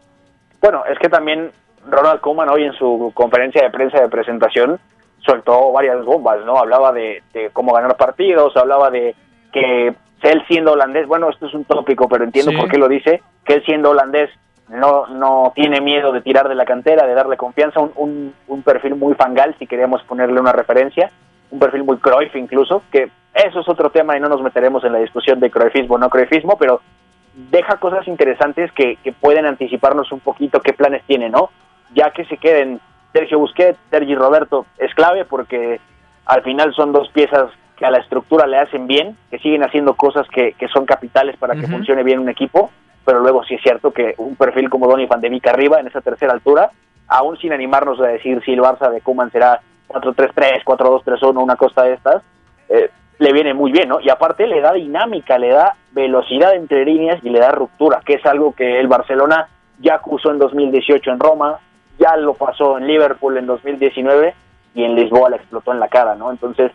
Bueno, 0.62 0.84
es 0.92 1.00
que 1.00 1.08
también 1.08 1.52
Ronald 1.90 2.20
Koeman 2.20 2.50
hoy 2.50 2.64
en 2.64 2.74
su 2.74 3.12
conferencia 3.14 3.64
de 3.64 3.70
prensa 3.70 4.02
de 4.02 4.10
presentación 4.10 4.80
soltó 5.20 5.72
varias 5.72 6.04
bombas, 6.04 6.44
¿no? 6.46 6.58
Hablaba 6.58 6.92
de, 6.92 7.24
cómo 7.54 7.74
ganar 7.74 7.96
partidos, 7.96 8.56
hablaba 8.58 8.90
de 8.92 9.16
que 9.54 9.94
él 10.24 10.44
siendo 10.48 10.74
holandés, 10.74 11.08
bueno, 11.08 11.30
esto 11.30 11.46
es 11.48 11.54
un 11.54 11.66
tópico, 11.66 12.10
pero 12.10 12.24
entiendo 12.24 12.52
por 12.58 12.70
qué 12.70 12.78
lo 12.78 12.88
dice, 12.88 13.22
que 13.46 13.54
él 13.54 13.64
siendo 13.66 13.92
holandés 13.92 14.30
no, 14.70 15.08
no 15.08 15.52
tiene 15.56 15.82
miedo 15.82 16.12
de 16.12 16.22
tirar 16.22 16.50
de 16.50 16.56
la 16.56 16.66
cantera, 16.66 17.06
de 17.06 17.14
darle 17.14 17.38
confianza, 17.38 17.80
un, 17.80 18.34
un, 18.48 18.64
perfil 18.64 18.96
muy 18.96 19.14
fangal, 19.14 19.56
si 19.60 19.68
queremos 19.68 20.02
ponerle 20.04 20.40
una 20.40 20.52
referencia, 20.52 21.12
un 21.52 21.60
perfil 21.60 21.84
muy 21.84 21.98
Cruyff 21.98 22.36
incluso, 22.36 22.82
que 22.92 23.10
eso 23.34 23.60
es 23.60 23.70
otro 23.70 23.90
tema 23.90 24.18
y 24.18 24.20
no 24.20 24.30
nos 24.30 24.42
meteremos 24.42 24.84
en 24.84 24.94
la 24.94 25.00
discusión 25.00 25.40
de 25.40 25.52
Cruyffismo 25.52 25.96
o 25.96 25.98
no 25.98 26.10
Cruyffismo, 26.10 26.58
pero 26.58 26.82
deja 27.52 27.78
cosas 27.78 28.08
interesantes 28.08 28.72
que, 28.72 28.96
que 29.04 29.12
pueden 29.12 29.46
anticiparnos 29.46 30.12
un 30.12 30.22
poquito 30.22 30.62
qué 30.62 30.74
planes 30.74 31.04
tiene, 31.06 31.30
¿no? 31.30 31.50
Ya 31.94 32.12
que 32.12 32.26
se 32.26 32.38
queden 32.38 32.80
Sergio 33.14 33.40
Busquets, 33.40 33.78
Sergi 33.92 34.16
Roberto, 34.16 34.66
es 34.78 34.94
clave 34.96 35.26
porque 35.26 35.80
al 36.26 36.42
final 36.42 36.74
son 36.74 36.92
dos 36.92 37.10
piezas 37.10 37.52
que 37.78 37.86
a 37.86 37.92
la 37.92 38.00
estructura 38.00 38.48
le 38.48 38.58
hacen 38.58 38.88
bien, 38.88 39.18
que 39.30 39.38
siguen 39.40 39.64
haciendo 39.64 39.96
cosas 39.96 40.28
que, 40.30 40.54
que 40.54 40.68
son 40.70 40.86
capitales 40.86 41.36
para 41.38 41.56
que 41.56 41.68
funcione 41.68 42.04
bien 42.04 42.20
un 42.20 42.30
equipo, 42.30 42.72
pero 43.06 43.20
luego 43.20 43.44
sí 43.44 43.56
es 43.56 43.62
cierto 43.62 43.92
que 43.92 44.16
un 44.18 44.36
perfil 44.36 44.70
como 44.70 44.88
Donny 44.88 45.06
Van 45.06 45.22
de 45.22 45.42
arriba 45.46 45.80
en 45.80 45.88
esa 45.88 46.02
tercera 46.02 46.34
altura, 46.34 46.72
aún 47.08 47.38
sin 47.38 47.54
animarnos 47.54 48.00
a 48.02 48.08
decir 48.08 48.42
si 48.44 48.54
el 48.54 48.62
Barça 48.62 48.90
de 48.90 49.02
Kuman 49.02 49.32
será 49.32 49.62
4-3-3, 49.88 50.64
4-2-3-1, 50.64 51.44
una 51.44 51.56
cosa 51.56 51.84
de 51.84 51.94
estas, 51.94 52.24
eh, 52.70 52.90
le 53.20 53.32
viene 53.32 53.54
muy 53.54 53.72
bien, 53.72 53.90
¿no? 53.90 54.00
Y 54.02 54.10
aparte 54.10 54.48
le 54.48 54.60
da 54.60 54.74
dinámica, 54.74 55.38
le 55.38 55.50
da 55.50 55.76
velocidad 55.92 56.56
entre 56.56 56.84
líneas 56.84 57.24
y 57.24 57.30
le 57.30 57.40
da 57.40 57.52
ruptura, 57.52 58.02
que 58.06 58.16
es 58.16 58.26
algo 58.26 58.54
que 58.54 58.80
el 58.80 58.88
Barcelona 58.88 59.48
ya 59.80 59.96
acusó 59.96 60.32
en 60.32 60.40
2018 60.40 61.12
en 61.12 61.20
Roma, 61.20 61.60
ya 61.98 62.18
lo 62.18 62.34
pasó 62.34 62.78
en 62.78 62.88
Liverpool 62.88 63.38
en 63.38 63.46
2019 63.46 64.34
y 64.74 64.84
en 64.84 64.96
Lisboa 64.96 65.30
le 65.30 65.38
explotó 65.38 65.72
en 65.72 65.80
la 65.80 65.88
cara, 65.88 66.16
¿no? 66.16 66.32
Entonces, 66.32 66.72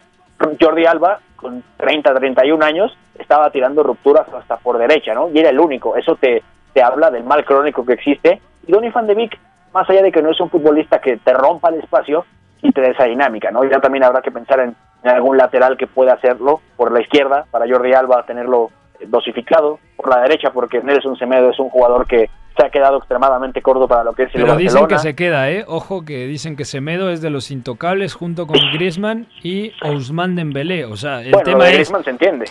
Jordi 0.60 0.86
Alba, 0.86 1.20
con 1.36 1.62
30, 1.76 2.14
31 2.14 2.64
años, 2.64 2.96
estaba 3.18 3.50
tirando 3.50 3.82
rupturas 3.82 4.26
hasta 4.32 4.56
por 4.56 4.78
derecha, 4.78 5.14
¿no? 5.14 5.28
Y 5.30 5.38
era 5.38 5.50
el 5.50 5.60
único. 5.60 5.96
Eso 5.96 6.16
te, 6.16 6.42
te 6.72 6.82
habla 6.82 7.10
del 7.10 7.24
mal 7.24 7.44
crónico 7.44 7.84
que 7.84 7.94
existe. 7.94 8.40
Y 8.66 8.72
Donny 8.72 8.90
van 8.90 9.06
de 9.06 9.14
Beek, 9.14 9.38
más 9.72 9.88
allá 9.88 10.02
de 10.02 10.12
que 10.12 10.22
no 10.22 10.30
es 10.30 10.40
un 10.40 10.50
futbolista 10.50 11.00
que 11.00 11.16
te 11.18 11.32
rompa 11.32 11.68
el 11.68 11.80
espacio, 11.80 12.24
y 12.62 12.72
te 12.72 12.80
da 12.80 12.88
esa 12.88 13.04
dinámica, 13.04 13.50
¿no? 13.50 13.64
Ya 13.64 13.80
también 13.80 14.04
habrá 14.04 14.22
que 14.22 14.30
pensar 14.30 14.60
en, 14.60 14.76
algún 15.02 15.38
lateral 15.38 15.78
que 15.78 15.86
pueda 15.86 16.12
hacerlo 16.12 16.60
por 16.76 16.92
la 16.92 17.00
izquierda, 17.00 17.46
para 17.50 17.66
Jordi 17.66 17.94
Alba 17.94 18.22
tenerlo 18.24 18.70
dosificado, 19.06 19.78
por 19.96 20.08
la 20.08 20.22
derecha, 20.22 20.50
porque 20.52 20.82
Nelson 20.82 21.16
Semedo 21.16 21.50
es 21.50 21.58
un 21.58 21.68
jugador 21.70 22.06
que 22.06 22.28
se 22.56 22.66
ha 22.66 22.70
quedado 22.70 22.98
extremadamente 22.98 23.62
corto 23.62 23.86
para 23.86 24.04
lo 24.04 24.12
que 24.12 24.24
es 24.24 24.34
el 24.34 24.42
Pero 24.42 24.56
dicen 24.56 24.86
que 24.86 24.98
se 24.98 25.14
queda, 25.14 25.50
¿eh? 25.50 25.64
Ojo 25.66 26.04
que 26.04 26.26
dicen 26.26 26.56
que 26.56 26.64
Semedo 26.64 27.10
es 27.10 27.22
de 27.22 27.30
los 27.30 27.50
intocables 27.50 28.14
junto 28.14 28.46
con 28.46 28.58
Griezmann 28.72 29.26
y 29.42 29.72
Ousmane 29.82 30.34
Dembélé, 30.34 30.84
o 30.84 30.96
sea, 30.96 31.22
el 31.22 31.32
tema 31.44 31.68
es... 31.68 31.74
Griezmann 31.74 32.04
se 32.04 32.10
entiende. 32.10 32.46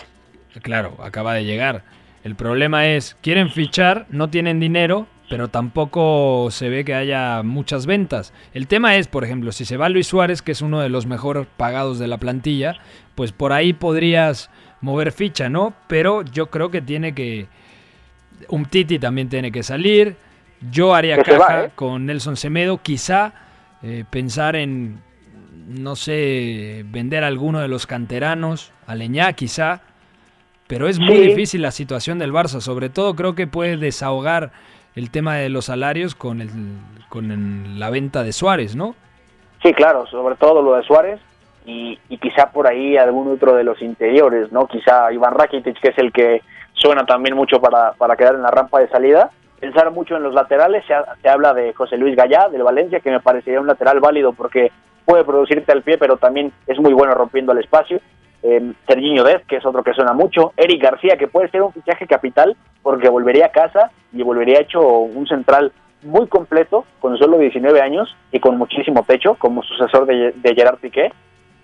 Claro, 0.62 0.94
acaba 1.02 1.34
de 1.34 1.44
llegar. 1.44 1.82
El 2.24 2.34
problema 2.34 2.86
es, 2.86 3.16
quieren 3.22 3.50
fichar, 3.50 4.06
no 4.10 4.28
tienen 4.28 4.60
dinero, 4.60 5.06
pero 5.30 5.48
tampoco 5.48 6.48
se 6.50 6.68
ve 6.68 6.84
que 6.84 6.94
haya 6.94 7.42
muchas 7.42 7.86
ventas. 7.86 8.34
El 8.52 8.66
tema 8.66 8.96
es, 8.96 9.06
por 9.06 9.24
ejemplo, 9.24 9.52
si 9.52 9.64
se 9.64 9.76
va 9.76 9.88
Luis 9.88 10.08
Suárez, 10.08 10.42
que 10.42 10.52
es 10.52 10.60
uno 10.60 10.80
de 10.80 10.88
los 10.88 11.06
mejor 11.06 11.46
pagados 11.56 11.98
de 11.98 12.08
la 12.08 12.18
plantilla, 12.18 12.76
pues 13.14 13.32
por 13.32 13.52
ahí 13.52 13.72
podrías 13.72 14.50
mover 14.80 15.12
ficha, 15.12 15.48
¿no? 15.48 15.74
Pero 15.86 16.22
yo 16.22 16.46
creo 16.46 16.70
que 16.70 16.80
tiene 16.80 17.14
que... 17.14 17.46
Un 18.48 18.64
Titi 18.66 18.98
también 18.98 19.28
tiene 19.28 19.52
que 19.52 19.62
salir. 19.62 20.16
Yo 20.70 20.94
haría 20.94 21.22
caja 21.22 21.64
¿eh? 21.64 21.70
con 21.74 22.06
Nelson 22.06 22.36
Semedo, 22.36 22.80
quizá 22.82 23.32
eh, 23.82 24.04
pensar 24.08 24.56
en, 24.56 25.00
no 25.66 25.96
sé, 25.96 26.84
vender 26.86 27.24
a 27.24 27.28
alguno 27.28 27.60
de 27.60 27.68
los 27.68 27.86
canteranos, 27.86 28.72
a 28.86 28.94
Leñá 28.94 29.32
quizá, 29.32 29.80
pero 30.66 30.88
es 30.88 30.98
muy 30.98 31.16
difícil 31.16 31.62
la 31.62 31.70
situación 31.70 32.18
del 32.18 32.32
Barça, 32.32 32.60
sobre 32.60 32.90
todo 32.90 33.14
creo 33.14 33.34
que 33.34 33.46
puede 33.46 33.76
desahogar 33.76 34.52
el 34.94 35.10
tema 35.10 35.36
de 35.36 35.48
los 35.48 35.66
salarios 35.66 36.14
con, 36.14 36.40
el, 36.40 36.50
con 37.08 37.78
la 37.78 37.90
venta 37.90 38.22
de 38.22 38.32
Suárez, 38.32 38.76
¿no? 38.76 38.94
Sí, 39.62 39.72
claro, 39.72 40.06
sobre 40.06 40.36
todo 40.36 40.62
lo 40.62 40.76
de 40.76 40.82
Suárez 40.84 41.20
y, 42.08 42.18
quizá 42.18 42.50
por 42.50 42.66
ahí 42.66 42.96
algún 42.96 43.32
otro 43.32 43.54
de 43.54 43.64
los 43.64 43.80
interiores, 43.80 44.52
¿no? 44.52 44.66
Quizá 44.66 45.12
Iván 45.12 45.34
Rakitic, 45.34 45.80
que 45.80 45.88
es 45.88 45.98
el 45.98 46.12
que 46.12 46.42
suena 46.74 47.04
también 47.04 47.34
mucho 47.34 47.60
para, 47.60 47.92
para 47.92 48.16
quedar 48.16 48.34
en 48.34 48.42
la 48.42 48.50
rampa 48.50 48.80
de 48.80 48.88
salida. 48.88 49.30
Pensar 49.58 49.90
mucho 49.90 50.16
en 50.16 50.22
los 50.22 50.34
laterales, 50.34 50.84
se, 50.86 50.94
se 51.22 51.28
habla 51.28 51.54
de 51.54 51.72
José 51.74 51.96
Luis 51.96 52.16
Gallá, 52.16 52.48
del 52.48 52.62
Valencia, 52.62 53.00
que 53.00 53.10
me 53.10 53.20
parecería 53.20 53.60
un 53.60 53.66
lateral 53.66 54.00
válido 54.00 54.32
porque 54.32 54.70
puede 55.04 55.24
producirte 55.24 55.72
al 55.72 55.82
pie, 55.82 55.98
pero 55.98 56.16
también 56.16 56.52
es 56.66 56.78
muy 56.78 56.92
bueno 56.92 57.14
rompiendo 57.14 57.52
el 57.52 57.58
espacio 57.58 58.00
eh, 58.42 58.72
Serginho 58.86 59.24
Dez, 59.24 59.44
que 59.46 59.56
es 59.56 59.66
otro 59.66 59.82
que 59.82 59.92
suena 59.92 60.12
mucho, 60.12 60.52
Eric 60.56 60.82
García, 60.82 61.16
que 61.16 61.28
puede 61.28 61.50
ser 61.50 61.62
un 61.62 61.72
fichaje 61.72 62.06
capital 62.06 62.56
porque 62.82 63.08
volvería 63.08 63.46
a 63.46 63.52
casa 63.52 63.90
y 64.12 64.22
volvería 64.22 64.60
hecho 64.60 64.80
un 64.80 65.26
central 65.26 65.72
muy 66.02 66.26
completo, 66.28 66.86
con 66.98 67.18
solo 67.18 67.38
19 67.38 67.80
años 67.82 68.16
y 68.32 68.40
con 68.40 68.56
muchísimo 68.56 69.04
pecho, 69.04 69.34
como 69.34 69.62
sucesor 69.62 70.06
de, 70.06 70.32
Gerard 70.54 70.78
Piqué, 70.78 71.12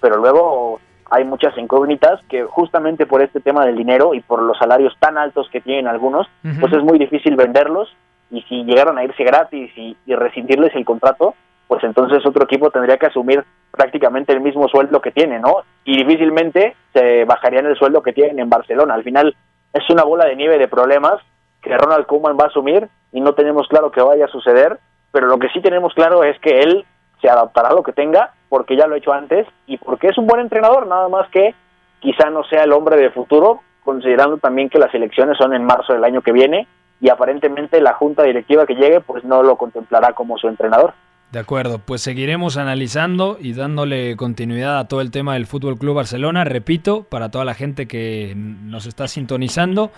pero 0.00 0.16
luego 0.16 0.80
hay 1.10 1.24
muchas 1.24 1.56
incógnitas 1.56 2.20
que 2.28 2.44
justamente 2.44 3.06
por 3.06 3.22
este 3.22 3.40
tema 3.40 3.64
del 3.64 3.76
dinero 3.76 4.14
y 4.14 4.20
por 4.20 4.42
los 4.42 4.58
salarios 4.58 4.94
tan 4.98 5.18
altos 5.18 5.48
que 5.50 5.60
tienen 5.60 5.86
algunos, 5.86 6.26
pues 6.60 6.72
es 6.72 6.82
muy 6.82 6.98
difícil 6.98 7.36
venderlos 7.36 7.94
y 8.30 8.42
si 8.42 8.64
llegaron 8.64 8.98
a 8.98 9.04
irse 9.04 9.22
gratis 9.22 9.70
y, 9.76 9.96
y 10.04 10.14
rescindirles 10.14 10.74
el 10.74 10.84
contrato, 10.84 11.34
pues 11.68 11.82
entonces 11.84 12.24
otro 12.26 12.44
equipo 12.44 12.70
tendría 12.70 12.96
que 12.96 13.06
asumir 13.06 13.44
prácticamente 13.70 14.32
el 14.32 14.40
mismo 14.40 14.68
sueldo 14.68 15.00
que 15.00 15.12
tiene, 15.12 15.38
¿no? 15.38 15.58
Y 15.84 15.96
difícilmente 15.96 16.76
se 16.92 17.24
bajarían 17.24 17.66
el 17.66 17.76
sueldo 17.76 18.02
que 18.02 18.12
tienen 18.12 18.38
en 18.38 18.48
Barcelona. 18.48 18.94
Al 18.94 19.04
final 19.04 19.36
es 19.72 19.90
una 19.90 20.02
bola 20.04 20.26
de 20.26 20.36
nieve 20.36 20.58
de 20.58 20.68
problemas 20.68 21.20
que 21.62 21.76
Ronald 21.76 22.06
Koeman 22.06 22.36
va 22.38 22.44
a 22.44 22.48
asumir 22.48 22.88
y 23.12 23.20
no 23.20 23.34
tenemos 23.34 23.68
claro 23.68 23.90
que 23.90 24.00
vaya 24.00 24.24
a 24.24 24.28
suceder, 24.28 24.78
pero 25.12 25.26
lo 25.26 25.38
que 25.38 25.48
sí 25.48 25.60
tenemos 25.60 25.92
claro 25.94 26.24
es 26.24 26.38
que 26.40 26.60
él 26.60 26.84
se 27.20 27.28
adaptará 27.28 27.68
a 27.68 27.74
lo 27.74 27.82
que 27.82 27.92
tenga 27.92 28.32
porque 28.48 28.76
ya 28.76 28.86
lo 28.86 28.94
ha 28.94 28.98
hecho 28.98 29.12
antes 29.12 29.46
y 29.66 29.76
porque 29.78 30.08
es 30.08 30.18
un 30.18 30.26
buen 30.26 30.40
entrenador, 30.40 30.86
nada 30.86 31.08
más 31.08 31.28
que 31.30 31.54
quizá 32.00 32.30
no 32.30 32.44
sea 32.44 32.64
el 32.64 32.72
hombre 32.72 32.96
de 32.96 33.10
futuro, 33.10 33.60
considerando 33.84 34.38
también 34.38 34.68
que 34.68 34.78
las 34.78 34.94
elecciones 34.94 35.36
son 35.38 35.54
en 35.54 35.64
marzo 35.64 35.92
del 35.92 36.04
año 36.04 36.22
que 36.22 36.32
viene 36.32 36.66
y 37.00 37.08
aparentemente 37.08 37.80
la 37.80 37.94
junta 37.94 38.22
directiva 38.22 38.66
que 38.66 38.74
llegue 38.74 39.00
pues 39.00 39.24
no 39.24 39.42
lo 39.42 39.56
contemplará 39.56 40.12
como 40.12 40.38
su 40.38 40.48
entrenador. 40.48 40.94
De 41.32 41.40
acuerdo, 41.40 41.80
pues 41.80 42.02
seguiremos 42.02 42.56
analizando 42.56 43.36
y 43.40 43.52
dándole 43.52 44.16
continuidad 44.16 44.78
a 44.78 44.88
todo 44.88 45.00
el 45.00 45.10
tema 45.10 45.34
del 45.34 45.46
Fútbol 45.46 45.76
Club 45.76 45.96
Barcelona. 45.96 46.44
Repito, 46.44 47.02
para 47.02 47.30
toda 47.30 47.44
la 47.44 47.54
gente 47.54 47.88
que 47.88 48.34
nos 48.36 48.86
está 48.86 49.08
sintonizando, 49.08 49.90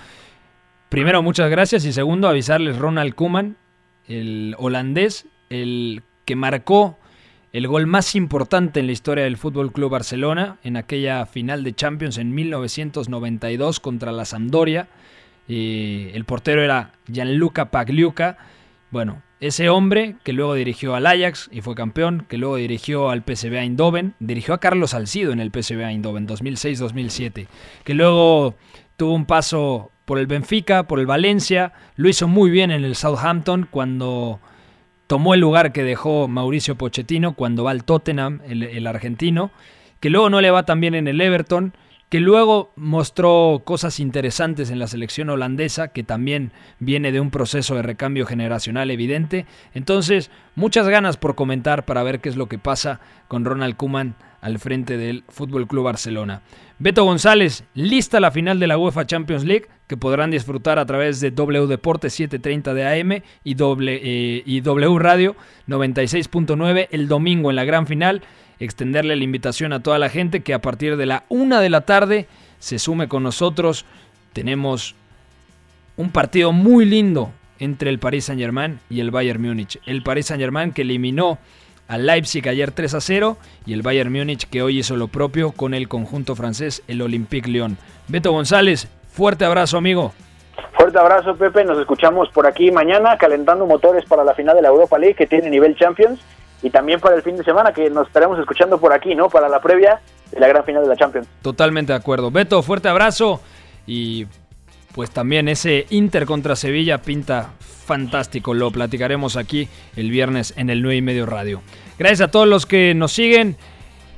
primero 0.88 1.22
muchas 1.22 1.50
gracias 1.50 1.84
y 1.84 1.92
segundo 1.92 2.28
avisarles 2.28 2.78
Ronald 2.78 3.14
Koeman, 3.14 3.56
el 4.08 4.54
holandés, 4.58 5.26
el 5.50 6.02
que 6.24 6.34
marcó 6.34 6.98
el 7.52 7.66
gol 7.66 7.86
más 7.86 8.14
importante 8.14 8.80
en 8.80 8.86
la 8.86 8.92
historia 8.92 9.24
del 9.24 9.36
Fútbol 9.36 9.72
Club 9.72 9.90
Barcelona 9.90 10.58
en 10.64 10.76
aquella 10.76 11.24
final 11.26 11.64
de 11.64 11.74
Champions 11.74 12.18
en 12.18 12.34
1992 12.34 13.80
contra 13.80 14.12
la 14.12 14.24
Sampdoria. 14.24 14.88
Eh, 15.48 16.10
el 16.14 16.24
portero 16.24 16.62
era 16.62 16.92
Gianluca 17.06 17.70
Pagliuca. 17.70 18.36
Bueno, 18.90 19.22
ese 19.40 19.70
hombre 19.70 20.16
que 20.24 20.32
luego 20.32 20.54
dirigió 20.54 20.94
al 20.94 21.06
Ajax 21.06 21.48
y 21.50 21.62
fue 21.62 21.74
campeón, 21.74 22.26
que 22.28 22.38
luego 22.38 22.56
dirigió 22.56 23.08
al 23.08 23.22
PSV 23.22 23.54
Eindhoven, 23.54 24.14
dirigió 24.18 24.54
a 24.54 24.60
Carlos 24.60 24.90
Salcido 24.90 25.32
en 25.32 25.40
el 25.40 25.50
PSV 25.50 25.80
Eindhoven 25.80 26.26
2006-2007, 26.26 27.46
que 27.84 27.94
luego 27.94 28.56
tuvo 28.96 29.14
un 29.14 29.26
paso 29.26 29.90
por 30.04 30.18
el 30.18 30.26
Benfica, 30.26 30.88
por 30.88 31.00
el 31.00 31.06
Valencia, 31.06 31.72
lo 31.96 32.08
hizo 32.08 32.28
muy 32.28 32.50
bien 32.50 32.70
en 32.70 32.84
el 32.84 32.96
Southampton 32.96 33.68
cuando 33.70 34.40
tomó 35.08 35.34
el 35.34 35.40
lugar 35.40 35.72
que 35.72 35.82
dejó 35.82 36.28
Mauricio 36.28 36.76
Pochettino 36.76 37.32
cuando 37.34 37.64
va 37.64 37.72
al 37.72 37.82
Tottenham, 37.82 38.40
el, 38.46 38.62
el 38.62 38.86
argentino, 38.86 39.50
que 39.98 40.10
luego 40.10 40.30
no 40.30 40.40
le 40.40 40.52
va 40.52 40.64
tan 40.64 40.80
bien 40.80 40.94
en 40.94 41.08
el 41.08 41.20
Everton 41.20 41.72
que 42.08 42.20
luego 42.20 42.70
mostró 42.76 43.62
cosas 43.64 44.00
interesantes 44.00 44.70
en 44.70 44.78
la 44.78 44.86
selección 44.86 45.28
holandesa, 45.28 45.88
que 45.88 46.02
también 46.02 46.52
viene 46.78 47.12
de 47.12 47.20
un 47.20 47.30
proceso 47.30 47.74
de 47.74 47.82
recambio 47.82 48.24
generacional 48.24 48.90
evidente. 48.90 49.44
Entonces, 49.74 50.30
muchas 50.54 50.88
ganas 50.88 51.18
por 51.18 51.34
comentar 51.34 51.84
para 51.84 52.02
ver 52.02 52.20
qué 52.20 52.30
es 52.30 52.36
lo 52.36 52.46
que 52.46 52.58
pasa 52.58 53.00
con 53.28 53.44
Ronald 53.44 53.76
Kuman 53.76 54.14
al 54.40 54.58
frente 54.58 54.96
del 54.96 55.24
Fútbol 55.28 55.66
Club 55.66 55.84
Barcelona. 55.84 56.42
Beto 56.78 57.04
González, 57.04 57.64
lista 57.74 58.20
la 58.20 58.30
final 58.30 58.60
de 58.60 58.68
la 58.68 58.78
UEFA 58.78 59.06
Champions 59.06 59.44
League, 59.44 59.66
que 59.88 59.96
podrán 59.96 60.30
disfrutar 60.30 60.78
a 60.78 60.86
través 60.86 61.20
de 61.20 61.30
W 61.30 61.66
Deportes 61.66 62.14
730 62.14 62.74
de 62.74 63.00
AM 63.00 63.12
y, 63.42 63.56
eh, 63.60 64.42
y 64.44 64.60
W 64.60 64.98
Radio 64.98 65.34
96.9 65.66 66.88
el 66.90 67.08
domingo 67.08 67.50
en 67.50 67.56
la 67.56 67.64
gran 67.64 67.86
final 67.86 68.22
extenderle 68.60 69.16
la 69.16 69.24
invitación 69.24 69.72
a 69.72 69.82
toda 69.82 69.98
la 69.98 70.08
gente 70.08 70.42
que 70.42 70.54
a 70.54 70.60
partir 70.60 70.96
de 70.96 71.06
la 71.06 71.24
una 71.28 71.60
de 71.60 71.70
la 71.70 71.82
tarde 71.82 72.28
se 72.58 72.78
sume 72.78 73.08
con 73.08 73.22
nosotros. 73.22 73.84
Tenemos 74.32 74.94
un 75.96 76.10
partido 76.10 76.52
muy 76.52 76.84
lindo 76.84 77.32
entre 77.58 77.90
el 77.90 77.98
Paris 77.98 78.26
Saint 78.26 78.40
Germain 78.40 78.78
y 78.88 79.00
el 79.00 79.10
Bayern 79.10 79.42
Múnich. 79.42 79.80
El 79.86 80.02
Paris 80.02 80.26
Saint 80.26 80.40
Germain 80.40 80.72
que 80.72 80.82
eliminó 80.82 81.38
al 81.88 82.06
Leipzig 82.06 82.48
ayer 82.48 82.70
3 82.70 82.94
a 82.94 83.00
0 83.00 83.36
y 83.66 83.72
el 83.72 83.82
Bayern 83.82 84.12
Múnich 84.12 84.48
que 84.48 84.62
hoy 84.62 84.78
hizo 84.78 84.96
lo 84.96 85.08
propio 85.08 85.52
con 85.52 85.74
el 85.74 85.88
conjunto 85.88 86.36
francés, 86.36 86.82
el 86.86 87.02
Olympique 87.02 87.50
Lyon. 87.50 87.78
Beto 88.06 88.30
González, 88.30 88.88
fuerte 89.10 89.44
abrazo 89.44 89.78
amigo. 89.78 90.12
Fuerte 90.74 90.98
abrazo 90.98 91.34
Pepe, 91.34 91.64
nos 91.64 91.78
escuchamos 91.78 92.28
por 92.30 92.46
aquí 92.46 92.70
mañana 92.70 93.16
calentando 93.16 93.66
motores 93.66 94.04
para 94.04 94.22
la 94.22 94.34
final 94.34 94.54
de 94.54 94.62
la 94.62 94.68
Europa 94.68 94.98
League 94.98 95.16
que 95.16 95.26
tiene 95.26 95.50
nivel 95.50 95.76
Champions 95.76 96.20
y 96.62 96.70
también 96.70 97.00
para 97.00 97.16
el 97.16 97.22
fin 97.22 97.36
de 97.36 97.44
semana 97.44 97.72
que 97.72 97.88
nos 97.88 98.06
estaremos 98.06 98.38
escuchando 98.38 98.78
por 98.78 98.92
aquí, 98.92 99.14
¿no? 99.14 99.28
Para 99.28 99.48
la 99.48 99.60
previa 99.60 100.00
de 100.30 100.40
la 100.40 100.48
gran 100.48 100.64
final 100.64 100.82
de 100.82 100.88
la 100.88 100.96
Champions. 100.96 101.26
Totalmente 101.42 101.92
de 101.92 101.98
acuerdo. 101.98 102.30
Beto, 102.30 102.62
fuerte 102.62 102.88
abrazo 102.88 103.40
y 103.86 104.26
pues 104.98 105.12
también 105.12 105.46
ese 105.46 105.86
Inter 105.90 106.26
contra 106.26 106.56
Sevilla 106.56 107.00
pinta 107.00 107.52
fantástico. 107.60 108.52
Lo 108.52 108.72
platicaremos 108.72 109.36
aquí 109.36 109.68
el 109.94 110.10
viernes 110.10 110.54
en 110.56 110.70
el 110.70 110.82
9 110.82 110.96
y 110.96 111.02
medio 111.02 111.24
radio. 111.24 111.62
Gracias 112.00 112.22
a 112.22 112.32
todos 112.32 112.48
los 112.48 112.66
que 112.66 112.94
nos 112.96 113.12
siguen 113.12 113.56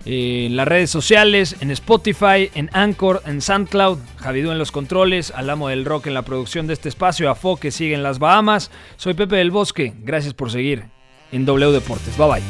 eh, 0.06 0.46
en 0.46 0.56
las 0.56 0.66
redes 0.66 0.88
sociales, 0.88 1.56
en 1.60 1.70
Spotify, 1.70 2.50
en 2.54 2.70
Anchor, 2.72 3.20
en 3.26 3.42
SoundCloud, 3.42 3.98
Javidú 4.16 4.52
en 4.52 4.58
los 4.58 4.72
controles, 4.72 5.34
al 5.36 5.50
amo 5.50 5.68
del 5.68 5.84
rock 5.84 6.06
en 6.06 6.14
la 6.14 6.22
producción 6.22 6.66
de 6.66 6.72
este 6.72 6.88
espacio, 6.88 7.30
a 7.30 7.34
Fo 7.34 7.58
que 7.58 7.72
sigue 7.72 7.94
en 7.94 8.02
las 8.02 8.18
Bahamas. 8.18 8.70
Soy 8.96 9.12
Pepe 9.12 9.36
del 9.36 9.50
Bosque, 9.50 9.92
gracias 9.98 10.32
por 10.32 10.50
seguir 10.50 10.86
en 11.30 11.44
W 11.44 11.72
Deportes. 11.72 12.16
Bye 12.16 12.26
bye. 12.26 12.42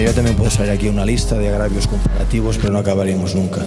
Yo 0.00 0.14
también 0.14 0.36
puedo 0.36 0.52
salir 0.52 0.70
aquí 0.70 0.88
una 0.88 1.04
lista 1.04 1.36
de 1.36 1.48
agravios 1.48 1.88
comparativos, 1.88 2.58
pero 2.58 2.72
no 2.72 2.78
acabaríamos 2.78 3.34
nunca. 3.34 3.66